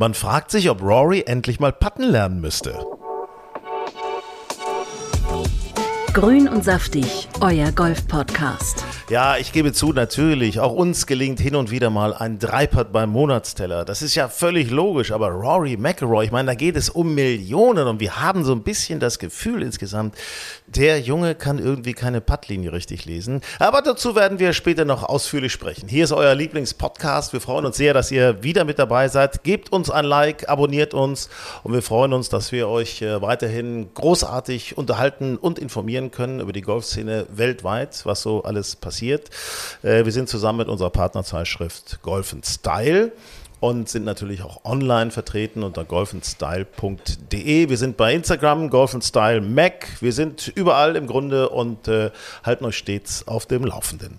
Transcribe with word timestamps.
Man 0.00 0.14
fragt 0.14 0.52
sich, 0.52 0.70
ob 0.70 0.80
Rory 0.80 1.24
endlich 1.26 1.58
mal 1.58 1.72
patten 1.72 2.04
lernen 2.04 2.40
müsste. 2.40 2.78
Grün 6.18 6.48
und 6.48 6.64
saftig, 6.64 7.28
euer 7.40 7.70
Golf-Podcast. 7.70 8.84
Ja, 9.08 9.36
ich 9.36 9.52
gebe 9.52 9.72
zu, 9.72 9.92
natürlich, 9.92 10.58
auch 10.58 10.72
uns 10.72 11.06
gelingt 11.06 11.38
hin 11.38 11.54
und 11.54 11.70
wieder 11.70 11.90
mal 11.90 12.12
ein 12.12 12.40
Dreipad 12.40 12.92
beim 12.92 13.10
Monatsteller. 13.10 13.84
Das 13.84 14.02
ist 14.02 14.16
ja 14.16 14.28
völlig 14.28 14.68
logisch, 14.68 15.12
aber 15.12 15.28
Rory 15.28 15.76
McIlroy, 15.76 16.24
ich 16.24 16.32
meine, 16.32 16.48
da 16.48 16.54
geht 16.54 16.74
es 16.74 16.90
um 16.90 17.14
Millionen 17.14 17.86
und 17.86 18.00
wir 18.00 18.20
haben 18.20 18.44
so 18.44 18.52
ein 18.52 18.64
bisschen 18.64 18.98
das 18.98 19.20
Gefühl 19.20 19.62
insgesamt, 19.62 20.16
der 20.66 21.00
Junge 21.00 21.36
kann 21.36 21.60
irgendwie 21.60 21.94
keine 21.94 22.20
Puttlinie 22.20 22.72
richtig 22.72 23.04
lesen. 23.04 23.40
Aber 23.60 23.80
dazu 23.80 24.16
werden 24.16 24.40
wir 24.40 24.54
später 24.54 24.84
noch 24.84 25.04
ausführlich 25.04 25.52
sprechen. 25.52 25.88
Hier 25.88 26.02
ist 26.02 26.12
euer 26.12 26.34
Lieblingspodcast. 26.34 27.32
Wir 27.32 27.40
freuen 27.40 27.64
uns 27.64 27.76
sehr, 27.76 27.94
dass 27.94 28.10
ihr 28.10 28.42
wieder 28.42 28.64
mit 28.64 28.80
dabei 28.80 29.06
seid. 29.06 29.44
Gebt 29.44 29.70
uns 29.72 29.88
ein 29.88 30.04
Like, 30.04 30.48
abonniert 30.48 30.94
uns 30.94 31.30
und 31.62 31.72
wir 31.72 31.82
freuen 31.82 32.12
uns, 32.12 32.28
dass 32.28 32.50
wir 32.50 32.68
euch 32.68 33.02
äh, 33.02 33.22
weiterhin 33.22 33.94
großartig 33.94 34.76
unterhalten 34.76 35.36
und 35.36 35.60
informieren 35.60 36.07
können 36.10 36.40
über 36.40 36.52
die 36.52 36.62
Golfszene 36.62 37.26
weltweit, 37.30 38.04
was 38.04 38.22
so 38.22 38.42
alles 38.42 38.76
passiert. 38.76 39.30
Äh, 39.82 40.04
wir 40.04 40.12
sind 40.12 40.28
zusammen 40.28 40.58
mit 40.58 40.68
unserer 40.68 40.90
Partnerzeitschrift 40.90 42.00
Golf 42.02 42.34
Style 42.44 43.12
und 43.60 43.88
sind 43.88 44.04
natürlich 44.04 44.42
auch 44.42 44.64
online 44.64 45.10
vertreten 45.10 45.62
unter 45.62 45.84
golfandstyle.de. 45.84 47.68
Wir 47.68 47.76
sind 47.76 47.96
bei 47.96 48.14
Instagram, 48.14 48.70
Golf 48.70 48.96
Style 49.02 49.40
Mac. 49.40 49.88
Wir 50.00 50.12
sind 50.12 50.48
überall 50.54 50.96
im 50.96 51.06
Grunde 51.06 51.48
und 51.48 51.88
äh, 51.88 52.10
halten 52.44 52.64
euch 52.64 52.78
stets 52.78 53.26
auf 53.26 53.46
dem 53.46 53.64
Laufenden. 53.64 54.18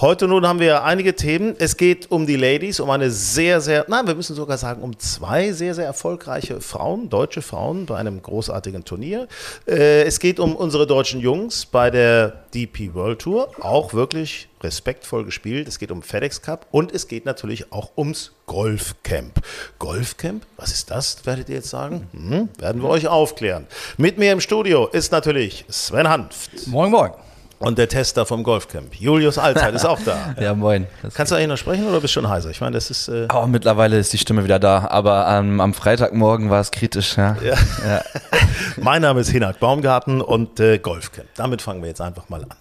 Heute 0.00 0.28
nun 0.28 0.46
haben 0.46 0.60
wir 0.60 0.84
einige 0.84 1.14
Themen. 1.14 1.54
Es 1.58 1.76
geht 1.76 2.10
um 2.10 2.26
die 2.26 2.36
Ladies, 2.36 2.80
um 2.80 2.90
eine 2.90 3.10
sehr, 3.10 3.60
sehr, 3.60 3.86
nein, 3.88 4.06
wir 4.06 4.14
müssen 4.14 4.34
sogar 4.36 4.58
sagen, 4.58 4.82
um 4.82 4.98
zwei 4.98 5.52
sehr, 5.52 5.74
sehr 5.74 5.86
erfolgreiche 5.86 6.60
Frauen, 6.60 7.08
deutsche 7.08 7.42
Frauen 7.42 7.86
bei 7.86 7.96
einem 7.96 8.20
großartigen 8.20 8.84
Turnier. 8.84 9.28
Äh, 9.66 10.02
es 10.02 10.20
geht 10.20 10.40
um 10.40 10.56
unsere 10.56 10.86
deutschen 10.86 11.20
Jungs 11.20 11.64
bei 11.64 11.90
der 11.90 12.44
DP 12.52 12.94
World 12.94 13.20
Tour, 13.20 13.50
auch 13.60 13.94
wirklich 13.94 14.49
respektvoll 14.62 15.24
gespielt. 15.24 15.68
Es 15.68 15.78
geht 15.78 15.90
um 15.90 16.02
FedEx 16.02 16.42
Cup 16.42 16.66
und 16.70 16.92
es 16.92 17.08
geht 17.08 17.24
natürlich 17.24 17.72
auch 17.72 17.90
ums 17.96 18.32
Golfcamp. 18.46 19.40
Golfcamp, 19.78 20.44
was 20.56 20.72
ist 20.72 20.90
das, 20.90 21.24
werdet 21.26 21.48
ihr 21.48 21.56
jetzt 21.56 21.70
sagen? 21.70 22.08
Hm, 22.12 22.48
werden 22.58 22.82
wir 22.82 22.88
euch 22.88 23.08
aufklären. 23.08 23.66
Mit 23.96 24.18
mir 24.18 24.32
im 24.32 24.40
Studio 24.40 24.86
ist 24.88 25.12
natürlich 25.12 25.64
Sven 25.68 26.08
Hanft. 26.08 26.66
Moin, 26.66 26.90
moin. 26.90 27.12
Und 27.60 27.76
der 27.76 27.88
Tester 27.88 28.24
vom 28.24 28.42
Golfcamp, 28.42 28.94
Julius 28.94 29.36
Allzeit, 29.36 29.74
ist 29.74 29.84
auch 29.84 29.98
da. 30.02 30.34
ja, 30.40 30.54
moin. 30.54 30.86
Das 31.02 31.12
Kannst 31.12 31.30
du 31.30 31.36
eigentlich 31.36 31.48
noch 31.48 31.58
sprechen 31.58 31.86
oder 31.86 32.00
bist 32.00 32.16
du 32.16 32.20
schon 32.20 32.30
heiser? 32.30 32.48
Ich 32.48 32.62
meine, 32.62 32.72
das 32.72 32.90
ist. 32.90 33.08
Äh 33.08 33.28
oh, 33.34 33.46
mittlerweile 33.46 33.98
ist 33.98 34.14
die 34.14 34.18
Stimme 34.18 34.44
wieder 34.44 34.58
da, 34.58 34.88
aber 34.88 35.28
ähm, 35.28 35.60
am 35.60 35.74
Freitagmorgen 35.74 36.48
war 36.48 36.62
es 36.62 36.70
kritisch. 36.70 37.18
Ja. 37.18 37.36
ja. 37.44 37.56
ja. 37.86 38.02
mein 38.78 39.02
Name 39.02 39.20
ist 39.20 39.28
Hinak 39.28 39.60
Baumgarten 39.60 40.22
und 40.22 40.58
äh, 40.58 40.78
Golfcamp. 40.78 41.28
Damit 41.36 41.60
fangen 41.60 41.82
wir 41.82 41.90
jetzt 41.90 42.00
einfach 42.00 42.30
mal 42.30 42.42
an. 42.44 42.54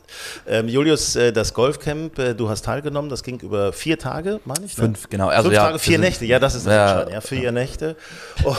Ähm, 0.47 0.67
Julius, 0.67 1.15
äh, 1.15 1.31
das 1.31 1.53
Golfcamp, 1.53 2.17
äh, 2.19 2.33
du 2.33 2.49
hast 2.49 2.65
teilgenommen, 2.65 3.09
das 3.09 3.23
ging 3.23 3.39
über 3.39 3.73
vier 3.73 3.97
Tage, 3.99 4.39
meine 4.45 4.65
ich? 4.65 4.77
Ne? 4.77 4.85
Fünf, 4.85 5.09
genau. 5.09 5.27
Also, 5.27 5.43
Fünf 5.43 5.53
ja, 5.55 5.65
Tage, 5.67 5.79
vier 5.79 5.99
Nächte, 5.99 6.25
ja, 6.25 6.39
das 6.39 6.55
ist 6.55 6.65
das 6.65 6.73
ja, 6.73 7.09
ja, 7.09 7.21
vier 7.21 7.51
Nächte. 7.51 7.95
Und, 8.43 8.57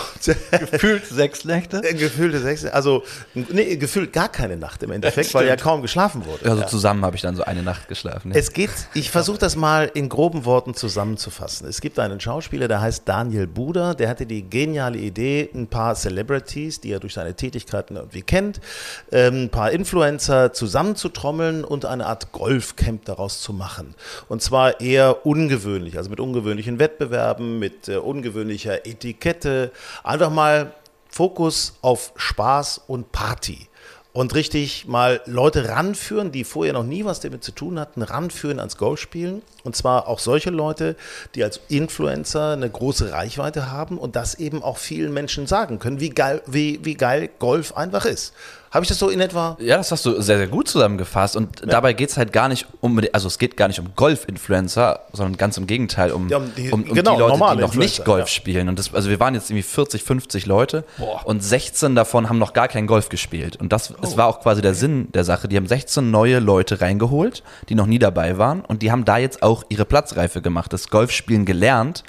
gefühlt 0.70 1.06
sechs 1.06 1.44
Nächte? 1.44 1.82
Äh, 1.82 1.94
gefühlte 1.94 2.40
sechs, 2.40 2.64
also 2.64 3.02
nee, 3.34 3.76
gefühlt 3.76 4.12
gar 4.12 4.28
keine 4.28 4.56
Nacht 4.56 4.82
im 4.82 4.90
Endeffekt, 4.90 5.32
weil 5.34 5.46
ja 5.46 5.56
kaum 5.56 5.82
geschlafen 5.82 6.24
wurde. 6.24 6.50
Also 6.50 6.64
zusammen 6.64 7.04
habe 7.04 7.16
ich 7.16 7.22
dann 7.22 7.36
so 7.36 7.44
eine 7.44 7.62
Nacht 7.62 7.88
geschlafen. 7.88 8.32
Ja. 8.32 8.38
Es 8.38 8.52
geht, 8.52 8.70
ich 8.94 9.10
versuche 9.10 9.38
das 9.38 9.56
mal 9.56 9.90
in 9.92 10.08
groben 10.08 10.44
Worten 10.44 10.74
zusammenzufassen. 10.74 11.68
Es 11.68 11.80
gibt 11.80 11.98
einen 11.98 12.20
Schauspieler, 12.20 12.68
der 12.68 12.80
heißt 12.80 13.02
Daniel 13.06 13.46
Buder, 13.46 13.94
der 13.94 14.08
hatte 14.08 14.26
die 14.26 14.42
geniale 14.48 14.98
Idee, 14.98 15.50
ein 15.54 15.66
paar 15.66 15.94
Celebrities, 15.94 16.80
die 16.80 16.92
er 16.92 17.00
durch 17.00 17.14
seine 17.14 17.34
Tätigkeiten 17.34 17.96
irgendwie 17.96 18.22
kennt, 18.22 18.60
ähm, 19.12 19.44
ein 19.44 19.50
paar 19.50 19.70
Influencer 19.70 20.52
zusammenzutrommeln 20.52 21.39
und 21.64 21.84
eine 21.84 22.06
Art 22.06 22.32
Golfcamp 22.32 23.04
daraus 23.04 23.40
zu 23.40 23.52
machen. 23.52 23.94
Und 24.28 24.42
zwar 24.42 24.80
eher 24.80 25.26
ungewöhnlich, 25.26 25.96
also 25.96 26.10
mit 26.10 26.20
ungewöhnlichen 26.20 26.78
Wettbewerben, 26.78 27.58
mit 27.58 27.88
äh, 27.88 27.96
ungewöhnlicher 27.96 28.86
Etikette. 28.86 29.72
Einfach 30.04 30.30
mal 30.30 30.74
Fokus 31.08 31.74
auf 31.82 32.12
Spaß 32.16 32.82
und 32.86 33.12
Party 33.12 33.68
und 34.12 34.34
richtig 34.34 34.86
mal 34.86 35.20
Leute 35.26 35.68
ranführen, 35.68 36.32
die 36.32 36.44
vorher 36.44 36.72
noch 36.72 36.84
nie 36.84 37.04
was 37.04 37.20
damit 37.20 37.44
zu 37.44 37.52
tun 37.52 37.78
hatten, 37.78 38.02
ranführen 38.02 38.58
ans 38.58 38.76
Golfspielen. 38.76 39.42
Und 39.62 39.76
zwar 39.76 40.08
auch 40.08 40.18
solche 40.18 40.50
Leute, 40.50 40.96
die 41.34 41.44
als 41.44 41.60
Influencer 41.68 42.52
eine 42.52 42.68
große 42.68 43.12
Reichweite 43.12 43.70
haben 43.70 43.98
und 43.98 44.16
das 44.16 44.34
eben 44.34 44.62
auch 44.62 44.78
vielen 44.78 45.12
Menschen 45.12 45.46
sagen 45.46 45.78
können, 45.78 46.00
wie 46.00 46.10
geil, 46.10 46.42
wie, 46.46 46.84
wie 46.84 46.94
geil 46.94 47.30
Golf 47.38 47.76
einfach 47.76 48.04
ist. 48.04 48.34
Habe 48.70 48.84
ich 48.84 48.88
das 48.88 49.00
so 49.00 49.08
in 49.08 49.20
etwa? 49.20 49.56
Ja, 49.58 49.76
das 49.78 49.90
hast 49.90 50.06
du 50.06 50.20
sehr, 50.20 50.38
sehr 50.38 50.46
gut 50.46 50.68
zusammengefasst. 50.68 51.34
Und 51.34 51.60
ja. 51.60 51.66
dabei 51.66 51.92
geht 51.92 52.10
es 52.10 52.16
halt 52.16 52.32
gar 52.32 52.48
nicht 52.48 52.68
um, 52.80 53.00
also 53.12 53.26
es 53.26 53.38
geht 53.38 53.56
gar 53.56 53.66
nicht 53.66 53.80
um 53.80 53.96
Golf-Influencer, 53.96 55.00
sondern 55.12 55.36
ganz 55.36 55.56
im 55.56 55.66
Gegenteil, 55.66 56.12
um, 56.12 56.28
ja, 56.28 56.36
um, 56.36 56.54
die, 56.54 56.70
um, 56.70 56.84
um 56.84 56.94
genau, 56.94 57.14
die, 57.14 57.20
Leute, 57.20 57.32
die 57.34 57.38
noch 57.40 57.52
Influencer, 57.52 57.78
nicht 57.78 58.04
Golf 58.04 58.20
ja. 58.20 58.26
spielen. 58.28 58.68
Und 58.68 58.78
das, 58.78 58.94
also 58.94 59.10
wir 59.10 59.18
waren 59.18 59.34
jetzt 59.34 59.50
irgendwie 59.50 59.64
40, 59.64 60.04
50 60.04 60.46
Leute 60.46 60.84
Boah. 60.98 61.22
und 61.24 61.42
16 61.42 61.96
davon 61.96 62.28
haben 62.28 62.38
noch 62.38 62.52
gar 62.52 62.68
kein 62.68 62.86
Golf 62.86 63.08
gespielt. 63.08 63.56
Und 63.56 63.72
das, 63.72 63.90
oh. 63.90 63.96
das 64.00 64.16
war 64.16 64.28
auch 64.28 64.40
quasi 64.40 64.62
der 64.62 64.74
Sinn 64.74 65.08
der 65.14 65.24
Sache. 65.24 65.48
Die 65.48 65.56
haben 65.56 65.66
16 65.66 66.08
neue 66.08 66.38
Leute 66.38 66.80
reingeholt, 66.80 67.42
die 67.68 67.74
noch 67.74 67.86
nie 67.86 67.98
dabei 67.98 68.38
waren. 68.38 68.60
Und 68.60 68.82
die 68.82 68.92
haben 68.92 69.04
da 69.04 69.18
jetzt 69.18 69.42
auch 69.42 69.64
ihre 69.68 69.84
Platzreife 69.84 70.42
gemacht, 70.42 70.72
das 70.72 70.90
Golfspielen 70.90 71.44
gelernt 71.44 72.04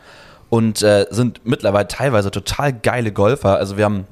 und 0.50 0.84
äh, 0.84 1.08
sind 1.10 1.42
mittlerweile 1.44 1.88
teilweise 1.88 2.30
total 2.30 2.72
geile 2.72 3.12
Golfer. 3.12 3.58
Also 3.58 3.78
wir 3.78 3.86
haben 3.86 4.06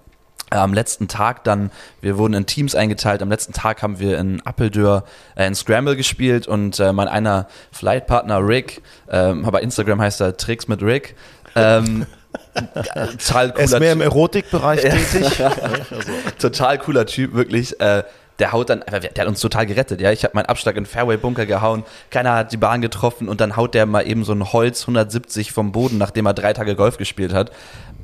am 0.50 0.74
letzten 0.74 1.08
Tag 1.08 1.44
dann, 1.44 1.72
wir 2.02 2.18
wurden 2.18 2.34
in 2.34 2.46
Teams 2.46 2.76
eingeteilt, 2.76 3.22
am 3.22 3.30
letzten 3.30 3.54
Tag 3.54 3.82
haben 3.82 4.00
wir 4.00 4.18
in 4.18 4.42
Appeldür 4.46 5.04
äh, 5.36 5.46
in 5.48 5.56
Scramble 5.56 5.96
gespielt 5.96 6.48
und 6.48 6.80
äh, 6.80 6.92
mein 6.94 7.08
einer 7.08 7.48
Flightpartner 7.72 8.46
Rick, 8.46 8.82
ähm, 9.09 9.44
bei 9.44 9.62
Instagram 9.62 10.02
heißt 10.02 10.22
er 10.22 10.38
Tricks 10.38 10.68
mit 10.68 10.82
Rick, 10.82 11.16
ähm, 11.56 12.06
total 12.54 13.52
cooler 13.52 13.59
Er 13.59 13.66
ist 13.66 13.80
mehr 13.80 13.94
im 13.94 14.02
Erotikbereich 14.02 14.82
tätig. 15.14 15.40
also. 15.44 16.12
Total 16.40 16.78
cooler 16.78 17.06
Typ, 17.06 17.34
wirklich. 17.34 17.80
Äh, 17.80 18.04
der 18.40 18.54
haut 18.54 18.70
dann, 18.70 18.84
der 18.88 19.02
hat 19.02 19.28
uns 19.28 19.42
total 19.42 19.66
gerettet, 19.66 20.00
ja. 20.00 20.12
Ich 20.12 20.24
habe 20.24 20.34
meinen 20.36 20.46
Abschlag 20.46 20.78
in 20.78 20.86
Fairway-Bunker 20.86 21.46
gehauen, 21.46 21.84
keiner 22.09 22.36
hat 22.36 22.54
die 22.54 22.58
Bahn 22.58 22.80
getroffen 22.82 23.28
und 23.28 23.42
dann 23.42 23.58
haut 23.58 23.74
der 23.74 23.86
mal 23.86 24.08
eben 24.08 24.24
so 24.24 24.32
ein 24.32 24.54
Holz 24.54 24.84
170 24.84 25.52
vom 25.52 25.74
Boden, 25.74 25.98
nachdem 25.98 26.26
er 26.26 26.34
drei 26.34 26.54
Tage 26.54 26.76
Golf 26.76 26.98
gespielt 26.98 27.34
hat. 27.34 27.52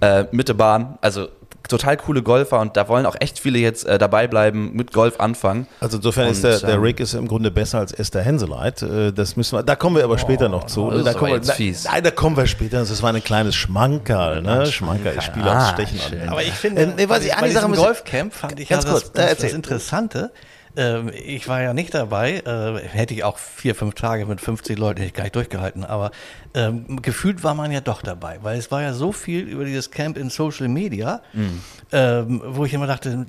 Äh, 0.02 0.26
Mitte 0.32 0.54
Bahn, 0.54 0.98
also 1.00 1.30
total 1.68 1.98
coole 1.98 2.24
Golfer 2.24 2.60
und 2.60 2.78
da 2.78 2.88
wollen 2.88 3.06
auch 3.06 3.16
echt 3.20 3.40
viele 3.40 3.60
jetzt 3.60 3.86
äh, 3.86 3.98
dabei 3.98 4.28
bleiben, 4.28 4.72
mit 4.74 4.94
Golf 4.94 5.20
anfangen. 5.20 5.68
Also 5.80 5.98
insofern 5.98 6.28
und, 6.28 6.32
ist 6.32 6.44
der, 6.44 6.60
der 6.60 6.76
ähm, 6.76 6.82
Rick 6.82 7.00
ist 7.00 7.14
im 7.14 7.28
Grunde 7.28 7.52
besser 7.52 7.80
als 7.80 7.92
Esther 7.92 8.22
Henseleit. 8.22 8.82
Äh, 8.82 9.12
das 9.12 9.36
müssen 9.36 9.58
wir, 9.58 9.64
da 9.64 9.76
kommen 9.76 9.96
wir 9.96 10.04
aber 10.04 10.18
später 10.18 10.48
oh, 10.48 10.50
noch 10.50 10.66
zu. 10.66 10.88
Oh, 10.88 11.02
da, 11.02 11.14
kommen 11.14 11.34
wir, 11.34 11.54
fies. 11.54 11.86
Nein, 11.86 12.04
da 12.04 12.12
kommen 12.12 12.38
wir 12.38 12.48
später. 12.48 12.80
Das 12.80 13.02
war 13.02 13.14
ein 13.14 13.24
kleines 13.24 13.56
Schmankerl, 13.56 14.42
ne? 14.42 14.66
Schmankerl 14.66 15.16
ist 15.18 15.26
Spieler 15.26 15.52
ah, 15.52 15.74
Stechen 15.74 16.22
an. 16.22 16.30
Aber 16.30 16.44
ich 16.44 16.54
finde, 16.54 16.82
äh, 16.82 16.88
nee, 16.96 17.10
was 17.10 17.26
ich, 17.26 17.36
bei 17.36 17.50
diesem 17.50 17.74
Golfcamp 17.74 18.34
fand 18.34 18.60
ich 18.60 18.70
ganz 18.70 18.86
ja 18.86 18.92
kurz, 18.92 19.12
das, 19.12 19.30
das, 19.30 19.38
das 19.38 19.54
Interessante, 19.54 20.32
ähm, 20.78 21.12
ich 21.14 21.48
war 21.48 21.62
ja 21.62 21.74
nicht 21.74 21.94
dabei, 21.94 22.40
äh, 22.46 22.88
hätte 22.88 23.14
ich 23.14 23.24
auch 23.24 23.38
vier, 23.38 23.76
fünf 23.76 23.96
Tage 23.96 24.26
mit 24.26 24.42
50 24.42 24.78
Leuten 24.78 25.00
hätte 25.00 25.08
ich 25.08 25.14
gar 25.14 25.24
nicht 25.24 25.36
durchgehalten, 25.36 25.84
aber 25.84 26.12
ähm, 26.54 27.02
gefühlt 27.02 27.44
war 27.44 27.56
man 27.56 27.72
ja 27.72 27.82
doch 27.82 28.02
dabei, 28.02 28.40
weil 28.42 28.58
es 28.58 28.72
war 28.72 28.82
ja 28.82 28.94
so 28.94 29.12
viel 29.12 29.42
über 29.42 29.66
dieses 29.66 29.92
Camp 29.92 30.18
in 30.18 30.30
Social 30.30 30.68
Media, 30.68 31.22
mhm. 31.34 31.62
ähm, 31.92 32.42
wo 32.46 32.66
ich 32.66 32.74
immer 32.74 32.88
dachte, 32.88 33.26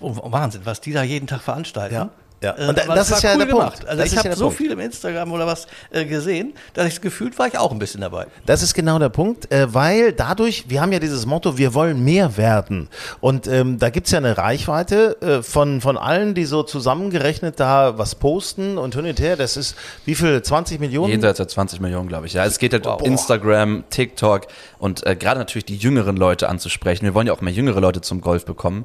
oh, 0.00 0.16
Wahnsinn, 0.32 0.62
was 0.64 0.80
die 0.80 0.92
da 0.92 1.02
jeden 1.02 1.26
Tag 1.26 1.42
veranstalten. 1.42 1.94
Ja. 1.94 2.10
Ja. 2.42 2.54
Äh, 2.56 2.68
und 2.68 2.78
das, 2.78 2.86
das 2.86 3.10
ist 3.10 3.22
ja 3.22 3.32
cool 3.32 3.38
der 3.38 3.46
gemacht. 3.46 3.72
Punkt. 3.78 3.88
Also 3.88 4.02
das 4.02 4.12
ich 4.12 4.18
habe 4.18 4.36
so 4.36 4.44
Punkt. 4.46 4.58
viel 4.58 4.70
im 4.70 4.80
Instagram 4.80 5.32
oder 5.32 5.46
was 5.46 5.66
äh, 5.90 6.04
gesehen, 6.04 6.54
dass 6.74 6.86
ich 6.86 7.00
gefühlt 7.00 7.38
war 7.38 7.46
ich 7.46 7.58
auch 7.58 7.72
ein 7.72 7.78
bisschen 7.78 8.02
dabei. 8.02 8.26
Das 8.44 8.62
ist 8.62 8.74
genau 8.74 8.98
der 8.98 9.08
Punkt, 9.08 9.50
äh, 9.50 9.72
weil 9.72 10.12
dadurch, 10.12 10.68
wir 10.68 10.80
haben 10.80 10.92
ja 10.92 10.98
dieses 10.98 11.26
Motto, 11.26 11.56
wir 11.56 11.74
wollen 11.74 12.04
mehr 12.04 12.36
werden. 12.36 12.88
Und 13.20 13.46
ähm, 13.46 13.78
da 13.78 13.90
gibt 13.90 14.06
es 14.06 14.12
ja 14.12 14.18
eine 14.18 14.36
Reichweite 14.36 15.20
äh, 15.20 15.42
von, 15.42 15.80
von 15.80 15.96
allen, 15.96 16.34
die 16.34 16.44
so 16.44 16.62
zusammengerechnet 16.62 17.58
da 17.58 17.98
was 17.98 18.14
posten 18.14 18.78
und 18.78 18.94
hin 18.94 19.06
und 19.06 19.18
her. 19.18 19.36
Das 19.36 19.56
ist 19.56 19.76
wie 20.04 20.14
viel? 20.14 20.42
20 20.42 20.78
Millionen? 20.78 21.10
Jenseits 21.10 21.38
der 21.38 21.48
20 21.48 21.80
Millionen, 21.80 22.08
glaube 22.08 22.26
ich. 22.26 22.34
Ja, 22.34 22.44
es 22.44 22.58
geht 22.58 22.72
halt 22.72 22.84
wow. 22.84 23.00
um 23.00 23.06
Instagram, 23.06 23.84
TikTok 23.90 24.46
und 24.78 25.06
äh, 25.06 25.16
gerade 25.16 25.38
natürlich 25.38 25.64
die 25.64 25.76
jüngeren 25.76 26.16
Leute 26.16 26.48
anzusprechen. 26.48 27.04
Wir 27.04 27.14
wollen 27.14 27.26
ja 27.26 27.32
auch 27.32 27.40
mehr 27.40 27.52
jüngere 27.52 27.80
Leute 27.80 28.00
zum 28.02 28.20
Golf 28.20 28.44
bekommen. 28.44 28.84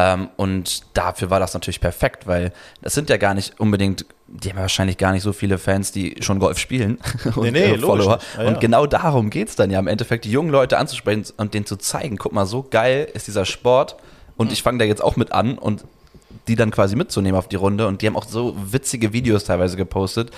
Ähm, 0.00 0.30
und 0.36 0.82
dafür 0.94 1.28
war 1.30 1.40
das 1.40 1.52
natürlich 1.52 1.80
perfekt, 1.80 2.26
weil 2.26 2.52
das 2.80 2.94
sind 2.94 3.10
ja 3.10 3.18
gar 3.18 3.34
nicht 3.34 3.60
unbedingt, 3.60 4.06
die 4.28 4.48
haben 4.48 4.56
ja 4.56 4.62
wahrscheinlich 4.62 4.96
gar 4.96 5.12
nicht 5.12 5.22
so 5.22 5.32
viele 5.32 5.58
Fans, 5.58 5.92
die 5.92 6.16
schon 6.20 6.38
Golf 6.38 6.58
spielen 6.58 6.98
und 7.34 7.42
nee, 7.42 7.50
nee, 7.50 7.78
Follower. 7.78 8.18
Ja, 8.36 8.42
ja. 8.42 8.48
Und 8.48 8.60
genau 8.60 8.86
darum 8.86 9.28
geht 9.28 9.48
es 9.48 9.56
dann 9.56 9.70
ja 9.70 9.78
im 9.78 9.88
Endeffekt, 9.88 10.24
die 10.24 10.30
jungen 10.30 10.50
Leute 10.50 10.78
anzusprechen 10.78 11.26
und 11.36 11.52
denen 11.52 11.66
zu 11.66 11.76
zeigen, 11.76 12.16
guck 12.16 12.32
mal, 12.32 12.46
so 12.46 12.62
geil 12.62 13.08
ist 13.12 13.26
dieser 13.26 13.44
Sport 13.44 13.96
und 14.36 14.52
ich 14.52 14.62
fange 14.62 14.78
da 14.78 14.84
jetzt 14.86 15.02
auch 15.02 15.16
mit 15.16 15.32
an 15.32 15.58
und 15.58 15.84
die 16.48 16.56
dann 16.56 16.70
quasi 16.70 16.96
mitzunehmen 16.96 17.38
auf 17.38 17.48
die 17.48 17.56
Runde. 17.56 17.86
Und 17.86 18.02
die 18.02 18.06
haben 18.06 18.16
auch 18.16 18.26
so 18.26 18.54
witzige 18.56 19.12
Videos 19.12 19.44
teilweise 19.44 19.76
gepostet 19.76 20.30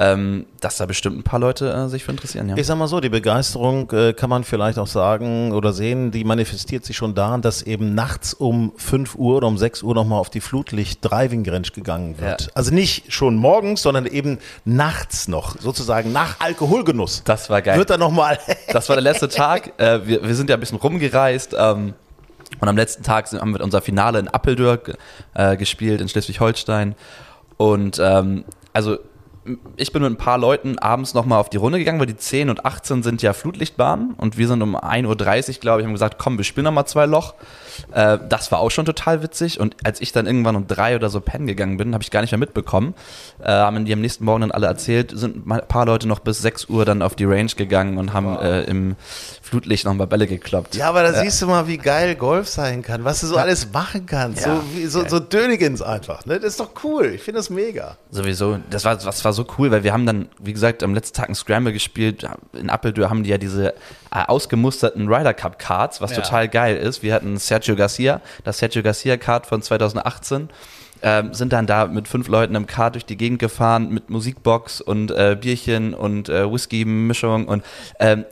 ähm, 0.00 0.46
dass 0.60 0.76
da 0.76 0.86
bestimmt 0.86 1.18
ein 1.18 1.22
paar 1.24 1.40
Leute 1.40 1.72
äh, 1.72 1.88
sich 1.88 2.04
für 2.04 2.12
interessieren. 2.12 2.48
Ja. 2.48 2.56
Ich 2.56 2.66
sag 2.66 2.78
mal 2.78 2.86
so, 2.86 3.00
die 3.00 3.08
Begeisterung 3.08 3.90
äh, 3.90 4.12
kann 4.12 4.30
man 4.30 4.44
vielleicht 4.44 4.78
auch 4.78 4.86
sagen 4.86 5.50
oder 5.50 5.72
sehen, 5.72 6.12
die 6.12 6.22
manifestiert 6.22 6.84
sich 6.84 6.96
schon 6.96 7.16
daran, 7.16 7.42
dass 7.42 7.62
eben 7.62 7.96
nachts 7.96 8.32
um 8.32 8.72
5 8.76 9.16
Uhr 9.16 9.38
oder 9.38 9.48
um 9.48 9.58
6 9.58 9.82
Uhr 9.82 9.94
nochmal 9.96 10.20
auf 10.20 10.30
die 10.30 10.40
Flutlicht-Driving-Range 10.40 11.68
gegangen 11.74 12.20
wird. 12.20 12.42
Ja. 12.42 12.48
Also 12.54 12.72
nicht 12.72 13.12
schon 13.12 13.34
morgens, 13.34 13.82
sondern 13.82 14.06
eben 14.06 14.38
nachts 14.64 15.26
noch, 15.26 15.58
sozusagen 15.58 16.12
nach 16.12 16.38
Alkoholgenuss. 16.38 17.24
Das 17.24 17.50
war 17.50 17.60
geil. 17.60 17.76
Wird 17.76 17.90
dann 17.90 18.00
nochmal. 18.00 18.38
das 18.72 18.88
war 18.88 18.94
der 18.94 19.02
letzte 19.02 19.28
Tag. 19.28 19.72
Äh, 19.78 20.06
wir, 20.06 20.26
wir 20.26 20.34
sind 20.34 20.50
ja 20.50 20.56
ein 20.56 20.60
bisschen 20.60 20.78
rumgereist. 20.78 21.54
Ähm, 21.56 21.94
und 22.60 22.68
am 22.68 22.76
letzten 22.76 23.02
Tag 23.02 23.30
haben 23.32 23.52
wir 23.52 23.62
unser 23.62 23.80
Finale 23.80 24.18
in 24.18 24.28
Appeldörr 24.28 24.80
äh, 25.34 25.56
gespielt, 25.56 26.00
in 26.00 26.08
Schleswig-Holstein. 26.08 26.94
Und 27.56 27.98
ähm, 28.02 28.44
also 28.72 28.98
ich 29.76 29.92
bin 29.92 30.02
mit 30.02 30.12
ein 30.12 30.16
paar 30.16 30.38
Leuten 30.38 30.78
abends 30.78 31.14
nochmal 31.14 31.40
auf 31.40 31.50
die 31.50 31.56
Runde 31.56 31.78
gegangen, 31.78 31.98
weil 32.00 32.06
die 32.06 32.16
10 32.16 32.50
und 32.50 32.64
18 32.64 33.02
sind 33.02 33.22
ja 33.22 33.32
Flutlichtbahnen 33.32 34.14
und 34.14 34.36
wir 34.36 34.48
sind 34.48 34.62
um 34.62 34.76
1.30 34.76 35.06
Uhr, 35.06 35.60
glaube 35.60 35.80
ich, 35.80 35.86
haben 35.86 35.92
gesagt, 35.92 36.18
komm, 36.18 36.36
wir 36.36 36.44
spielen 36.44 36.64
nochmal 36.64 36.86
zwei 36.86 37.06
Loch. 37.06 37.34
Äh, 37.92 38.18
das 38.28 38.52
war 38.52 38.60
auch 38.60 38.70
schon 38.70 38.84
total 38.84 39.22
witzig 39.22 39.60
und 39.60 39.76
als 39.84 40.00
ich 40.00 40.12
dann 40.12 40.26
irgendwann 40.26 40.56
um 40.56 40.66
drei 40.66 40.96
oder 40.96 41.08
so 41.10 41.20
pennen 41.20 41.46
gegangen 41.46 41.76
bin, 41.76 41.94
habe 41.94 42.02
ich 42.02 42.10
gar 42.10 42.20
nicht 42.20 42.32
mehr 42.32 42.38
mitbekommen. 42.38 42.94
Äh, 43.42 43.50
haben 43.50 43.84
die 43.84 43.92
am 43.92 44.00
nächsten 44.00 44.24
Morgen 44.24 44.42
dann 44.42 44.50
alle 44.50 44.66
erzählt, 44.66 45.12
sind 45.14 45.46
ein 45.46 45.62
paar 45.68 45.86
Leute 45.86 46.08
noch 46.08 46.20
bis 46.20 46.40
6 46.40 46.66
Uhr 46.66 46.84
dann 46.84 47.02
auf 47.02 47.14
die 47.14 47.24
Range 47.24 47.50
gegangen 47.56 47.98
und 47.98 48.12
haben 48.12 48.34
wow. 48.34 48.42
äh, 48.42 48.64
im 48.64 48.96
Flutlicht 49.42 49.84
nochmal 49.84 50.06
Bälle 50.06 50.26
gekloppt. 50.26 50.76
Ja, 50.76 50.88
aber 50.88 51.02
da 51.02 51.12
ja. 51.12 51.22
siehst 51.22 51.40
du 51.40 51.46
mal, 51.46 51.66
wie 51.66 51.78
geil 51.78 52.14
Golf 52.16 52.48
sein 52.48 52.82
kann, 52.82 53.04
was 53.04 53.20
du 53.20 53.26
so 53.26 53.36
ja. 53.36 53.42
alles 53.42 53.72
machen 53.72 54.06
kannst. 54.06 54.44
Ja. 54.44 54.56
So, 54.56 54.62
wie, 54.74 54.86
so, 54.86 55.08
so 55.08 55.20
Dönigins 55.20 55.80
einfach. 55.80 56.26
Ne? 56.26 56.38
Das 56.38 56.50
ist 56.50 56.60
doch 56.60 56.70
cool. 56.84 57.06
Ich 57.14 57.22
finde 57.22 57.38
das 57.38 57.50
mega. 57.50 57.96
Sowieso. 58.10 58.58
Das 58.70 58.84
war, 58.84 58.96
das 58.96 59.24
war 59.24 59.32
so 59.32 59.46
cool, 59.58 59.70
weil 59.70 59.84
wir 59.84 59.92
haben 59.92 60.06
dann, 60.06 60.28
wie 60.38 60.52
gesagt, 60.52 60.82
am 60.82 60.94
letzten 60.94 61.16
Tag 61.16 61.28
ein 61.28 61.34
Scramble 61.34 61.72
gespielt. 61.72 62.28
In 62.52 62.70
Appeldür 62.70 63.08
haben 63.08 63.22
die 63.22 63.30
ja 63.30 63.38
diese 63.38 63.74
äh, 64.10 64.24
ausgemusterten 64.26 65.08
Ryder 65.08 65.34
Cup 65.34 65.58
Cards, 65.58 66.00
was 66.00 66.12
total 66.12 66.48
geil 66.48 66.76
ist. 66.76 67.02
Wir 67.02 67.14
hatten 67.14 67.36
Sergio 67.38 67.67
Garcia, 67.76 68.20
das 68.44 68.58
Sergio 68.58 68.82
Garcia 68.82 69.16
Card 69.16 69.46
von 69.46 69.62
2018. 69.62 70.48
Ähm, 71.00 71.32
sind 71.32 71.52
dann 71.52 71.66
da 71.66 71.86
mit 71.86 72.08
fünf 72.08 72.26
Leuten 72.26 72.56
im 72.56 72.66
Kart 72.66 72.94
durch 72.94 73.06
die 73.06 73.16
Gegend 73.16 73.38
gefahren 73.38 73.90
mit 73.90 74.10
Musikbox 74.10 74.80
und 74.80 75.12
äh, 75.12 75.36
Bierchen 75.40 75.94
und 75.94 76.28
äh, 76.28 76.50
Whisky-Mischung 76.50 77.46
und 77.46 77.62
ähm, 78.00 78.24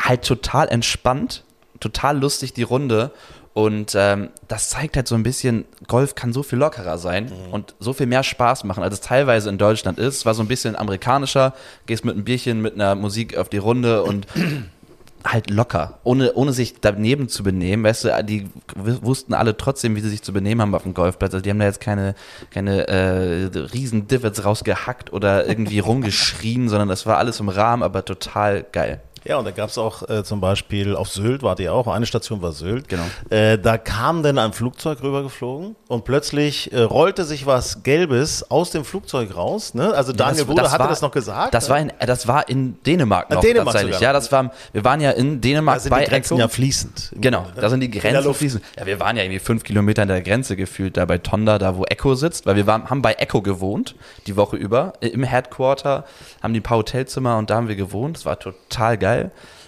halt 0.00 0.24
total 0.24 0.68
entspannt, 0.68 1.44
total 1.78 2.18
lustig 2.18 2.52
die 2.54 2.64
Runde. 2.64 3.12
Und 3.54 3.94
ähm, 3.96 4.28
das 4.46 4.68
zeigt 4.68 4.94
halt 4.94 5.08
so 5.08 5.16
ein 5.16 5.24
bisschen, 5.24 5.64
Golf 5.88 6.14
kann 6.14 6.32
so 6.32 6.44
viel 6.44 6.60
lockerer 6.60 6.96
sein 6.96 7.24
mhm. 7.24 7.52
und 7.52 7.74
so 7.80 7.92
viel 7.92 8.06
mehr 8.06 8.22
Spaß 8.22 8.62
machen, 8.62 8.84
als 8.84 8.94
es 8.94 9.00
teilweise 9.00 9.48
in 9.48 9.58
Deutschland 9.58 9.98
ist. 9.98 10.18
Es 10.18 10.26
war 10.26 10.34
so 10.34 10.42
ein 10.42 10.48
bisschen 10.48 10.76
amerikanischer, 10.76 11.54
gehst 11.86 12.04
mit 12.04 12.14
einem 12.14 12.24
Bierchen, 12.24 12.62
mit 12.62 12.74
einer 12.74 12.94
Musik 12.94 13.36
auf 13.36 13.48
die 13.48 13.58
Runde 13.58 14.04
und 14.04 14.28
halt 15.24 15.50
locker, 15.50 15.98
ohne, 16.04 16.32
ohne 16.34 16.52
sich 16.52 16.80
daneben 16.80 17.28
zu 17.28 17.42
benehmen. 17.42 17.84
Weißt 17.84 18.04
du, 18.04 18.24
die 18.24 18.48
wussten 18.76 19.34
alle 19.34 19.56
trotzdem, 19.56 19.96
wie 19.96 20.00
sie 20.00 20.08
sich 20.08 20.22
zu 20.22 20.32
benehmen 20.32 20.62
haben 20.62 20.74
auf 20.74 20.84
dem 20.84 20.94
Golfplatz. 20.94 21.34
Also 21.34 21.42
die 21.42 21.50
haben 21.50 21.58
da 21.58 21.66
jetzt 21.66 21.80
keine, 21.80 22.14
keine 22.50 22.88
äh, 22.88 23.44
riesen 23.72 24.06
Divots 24.06 24.44
rausgehackt 24.44 25.12
oder 25.12 25.46
irgendwie 25.46 25.80
rumgeschrien, 25.80 26.68
sondern 26.68 26.88
das 26.88 27.06
war 27.06 27.18
alles 27.18 27.40
im 27.40 27.48
Rahmen, 27.48 27.82
aber 27.82 28.04
total 28.04 28.64
geil. 28.72 29.00
Ja, 29.28 29.36
und 29.36 29.44
da 29.44 29.50
gab 29.50 29.68
es 29.68 29.76
auch 29.76 30.08
äh, 30.08 30.24
zum 30.24 30.40
Beispiel 30.40 30.96
auf 30.96 31.10
Sylt, 31.10 31.42
wart 31.42 31.60
ihr 31.60 31.74
auch, 31.74 31.86
eine 31.86 32.06
Station 32.06 32.40
war 32.40 32.52
Sylt. 32.52 32.88
Genau. 32.88 33.02
Äh, 33.28 33.58
da 33.58 33.76
kam 33.76 34.22
dann 34.22 34.38
ein 34.38 34.54
Flugzeug 34.54 35.02
rübergeflogen 35.02 35.76
und 35.86 36.04
plötzlich 36.06 36.72
äh, 36.72 36.80
rollte 36.80 37.24
sich 37.24 37.44
was 37.44 37.82
Gelbes 37.82 38.50
aus 38.50 38.70
dem 38.70 38.86
Flugzeug 38.86 39.36
raus. 39.36 39.74
Ne? 39.74 39.92
Also 39.92 40.14
Daniel 40.14 40.38
ja, 40.38 40.44
Bruder 40.46 40.70
hatte 40.70 40.84
war, 40.84 40.88
das 40.88 41.02
noch 41.02 41.10
gesagt. 41.10 41.52
Das, 41.52 41.68
war 41.68 41.78
in, 41.78 41.92
das 42.00 42.26
war 42.26 42.48
in 42.48 42.82
Dänemark 42.84 43.28
noch 43.28 43.42
Dänemark 43.42 43.66
tatsächlich. 43.66 43.96
Sogar. 43.96 44.08
Ja, 44.08 44.12
das 44.14 44.32
war, 44.32 44.50
wir 44.72 44.84
waren 44.84 45.02
ja 45.02 45.10
in 45.10 45.42
Dänemark 45.42 45.76
da 45.76 45.80
sind 45.80 45.90
bei 45.90 46.04
die 46.04 46.10
Grenzen 46.10 46.34
Echo. 46.34 46.40
ja 46.40 46.48
fließend. 46.48 47.12
Genau, 47.16 47.46
da 47.54 47.68
sind 47.68 47.80
die 47.80 47.90
Grenzen 47.90 48.32
fließend. 48.32 48.64
Ja, 48.78 48.86
wir 48.86 48.98
waren 48.98 49.14
ja 49.18 49.24
irgendwie 49.24 49.40
fünf 49.40 49.62
Kilometer 49.62 50.02
an 50.02 50.08
der 50.08 50.22
Grenze 50.22 50.56
gefühlt, 50.56 50.96
da 50.96 51.04
bei 51.04 51.18
Tonda, 51.18 51.58
da 51.58 51.76
wo 51.76 51.84
Echo 51.84 52.14
sitzt, 52.14 52.46
weil 52.46 52.56
wir 52.56 52.66
waren, 52.66 52.88
haben 52.88 53.02
bei 53.02 53.12
Echo 53.12 53.42
gewohnt, 53.42 53.94
die 54.26 54.36
Woche 54.36 54.56
über, 54.56 54.94
im 55.00 55.22
Headquarter, 55.22 56.06
haben 56.42 56.54
die 56.54 56.60
ein 56.60 56.62
paar 56.62 56.78
Hotelzimmer 56.78 57.36
und 57.36 57.50
da 57.50 57.56
haben 57.56 57.68
wir 57.68 57.76
gewohnt. 57.76 58.16
Das 58.16 58.24
war 58.24 58.38
total 58.38 58.96
geil. 58.96 59.17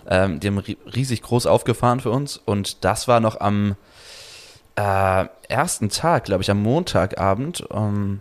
Ähm, 0.08 0.41
die 0.41 0.49
haben 0.49 0.58
riesig 0.58 1.23
groß 1.23 1.47
aufgefahren 1.47 2.00
für 2.00 2.11
uns 2.11 2.37
und 2.37 2.85
das 2.85 3.08
war 3.08 3.20
noch 3.20 3.41
am 3.41 3.76
äh, 4.76 5.26
ersten 5.49 5.88
Tag, 5.88 6.25
glaube 6.25 6.43
ich, 6.43 6.50
am 6.50 6.62
Montagabend. 6.62 7.64
Ähm, 7.73 8.20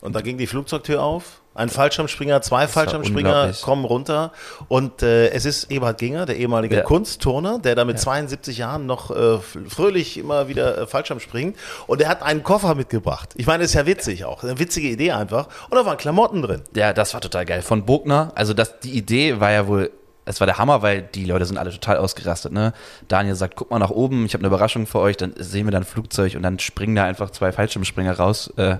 und 0.00 0.14
da 0.14 0.20
ging 0.20 0.38
die 0.38 0.46
Flugzeugtür 0.46 1.02
auf. 1.02 1.40
Ein 1.54 1.70
Fallschirmspringer, 1.70 2.40
zwei 2.40 2.68
Fallschirmspringer 2.68 3.52
kommen 3.62 3.84
runter. 3.84 4.30
Und 4.68 5.02
äh, 5.02 5.30
es 5.30 5.44
ist 5.44 5.72
Eberhard 5.72 5.98
Ginger, 5.98 6.24
der 6.24 6.36
ehemalige 6.36 6.76
ja. 6.76 6.82
Kunstturner, 6.82 7.58
der 7.58 7.74
da 7.74 7.84
mit 7.84 7.96
ja. 7.96 8.02
72 8.02 8.58
Jahren 8.58 8.86
noch 8.86 9.10
äh, 9.10 9.38
fröhlich 9.68 10.18
immer 10.18 10.46
wieder 10.46 10.78
äh, 10.78 10.86
Fallschirm 10.86 11.18
springt. 11.18 11.56
Und 11.88 12.00
er 12.00 12.10
hat 12.10 12.22
einen 12.22 12.44
Koffer 12.44 12.76
mitgebracht. 12.76 13.30
Ich 13.34 13.48
meine, 13.48 13.64
ist 13.64 13.74
ja 13.74 13.86
witzig 13.86 14.24
auch. 14.24 14.44
Eine 14.44 14.60
witzige 14.60 14.86
Idee 14.86 15.10
einfach. 15.10 15.48
Und 15.68 15.76
da 15.76 15.84
waren 15.84 15.96
Klamotten 15.96 16.42
drin. 16.42 16.62
Ja, 16.76 16.92
das 16.92 17.12
war 17.12 17.20
total 17.20 17.44
geil. 17.44 17.62
Von 17.62 17.84
Bogner. 17.84 18.30
Also 18.36 18.54
das, 18.54 18.78
die 18.78 18.92
Idee 18.92 19.40
war 19.40 19.50
ja 19.50 19.66
wohl 19.66 19.90
es 20.28 20.40
war 20.40 20.46
der 20.46 20.58
Hammer, 20.58 20.82
weil 20.82 21.02
die 21.02 21.24
Leute 21.24 21.44
sind 21.46 21.56
alle 21.56 21.70
total 21.70 21.96
ausgerastet. 21.96 22.52
Ne? 22.52 22.72
Daniel 23.08 23.34
sagt, 23.34 23.56
guck 23.56 23.70
mal 23.70 23.78
nach 23.78 23.90
oben, 23.90 24.26
ich 24.26 24.34
habe 24.34 24.42
eine 24.42 24.48
Überraschung 24.48 24.86
für 24.86 24.98
euch. 25.00 25.16
Dann 25.16 25.32
sehen 25.36 25.66
wir 25.66 25.70
dann 25.70 25.82
ein 25.82 25.86
Flugzeug 25.86 26.34
und 26.34 26.42
dann 26.42 26.58
springen 26.58 26.94
da 26.94 27.04
einfach 27.04 27.30
zwei 27.30 27.50
Fallschirmspringer 27.50 28.12
raus. 28.12 28.52
Äh, 28.56 28.76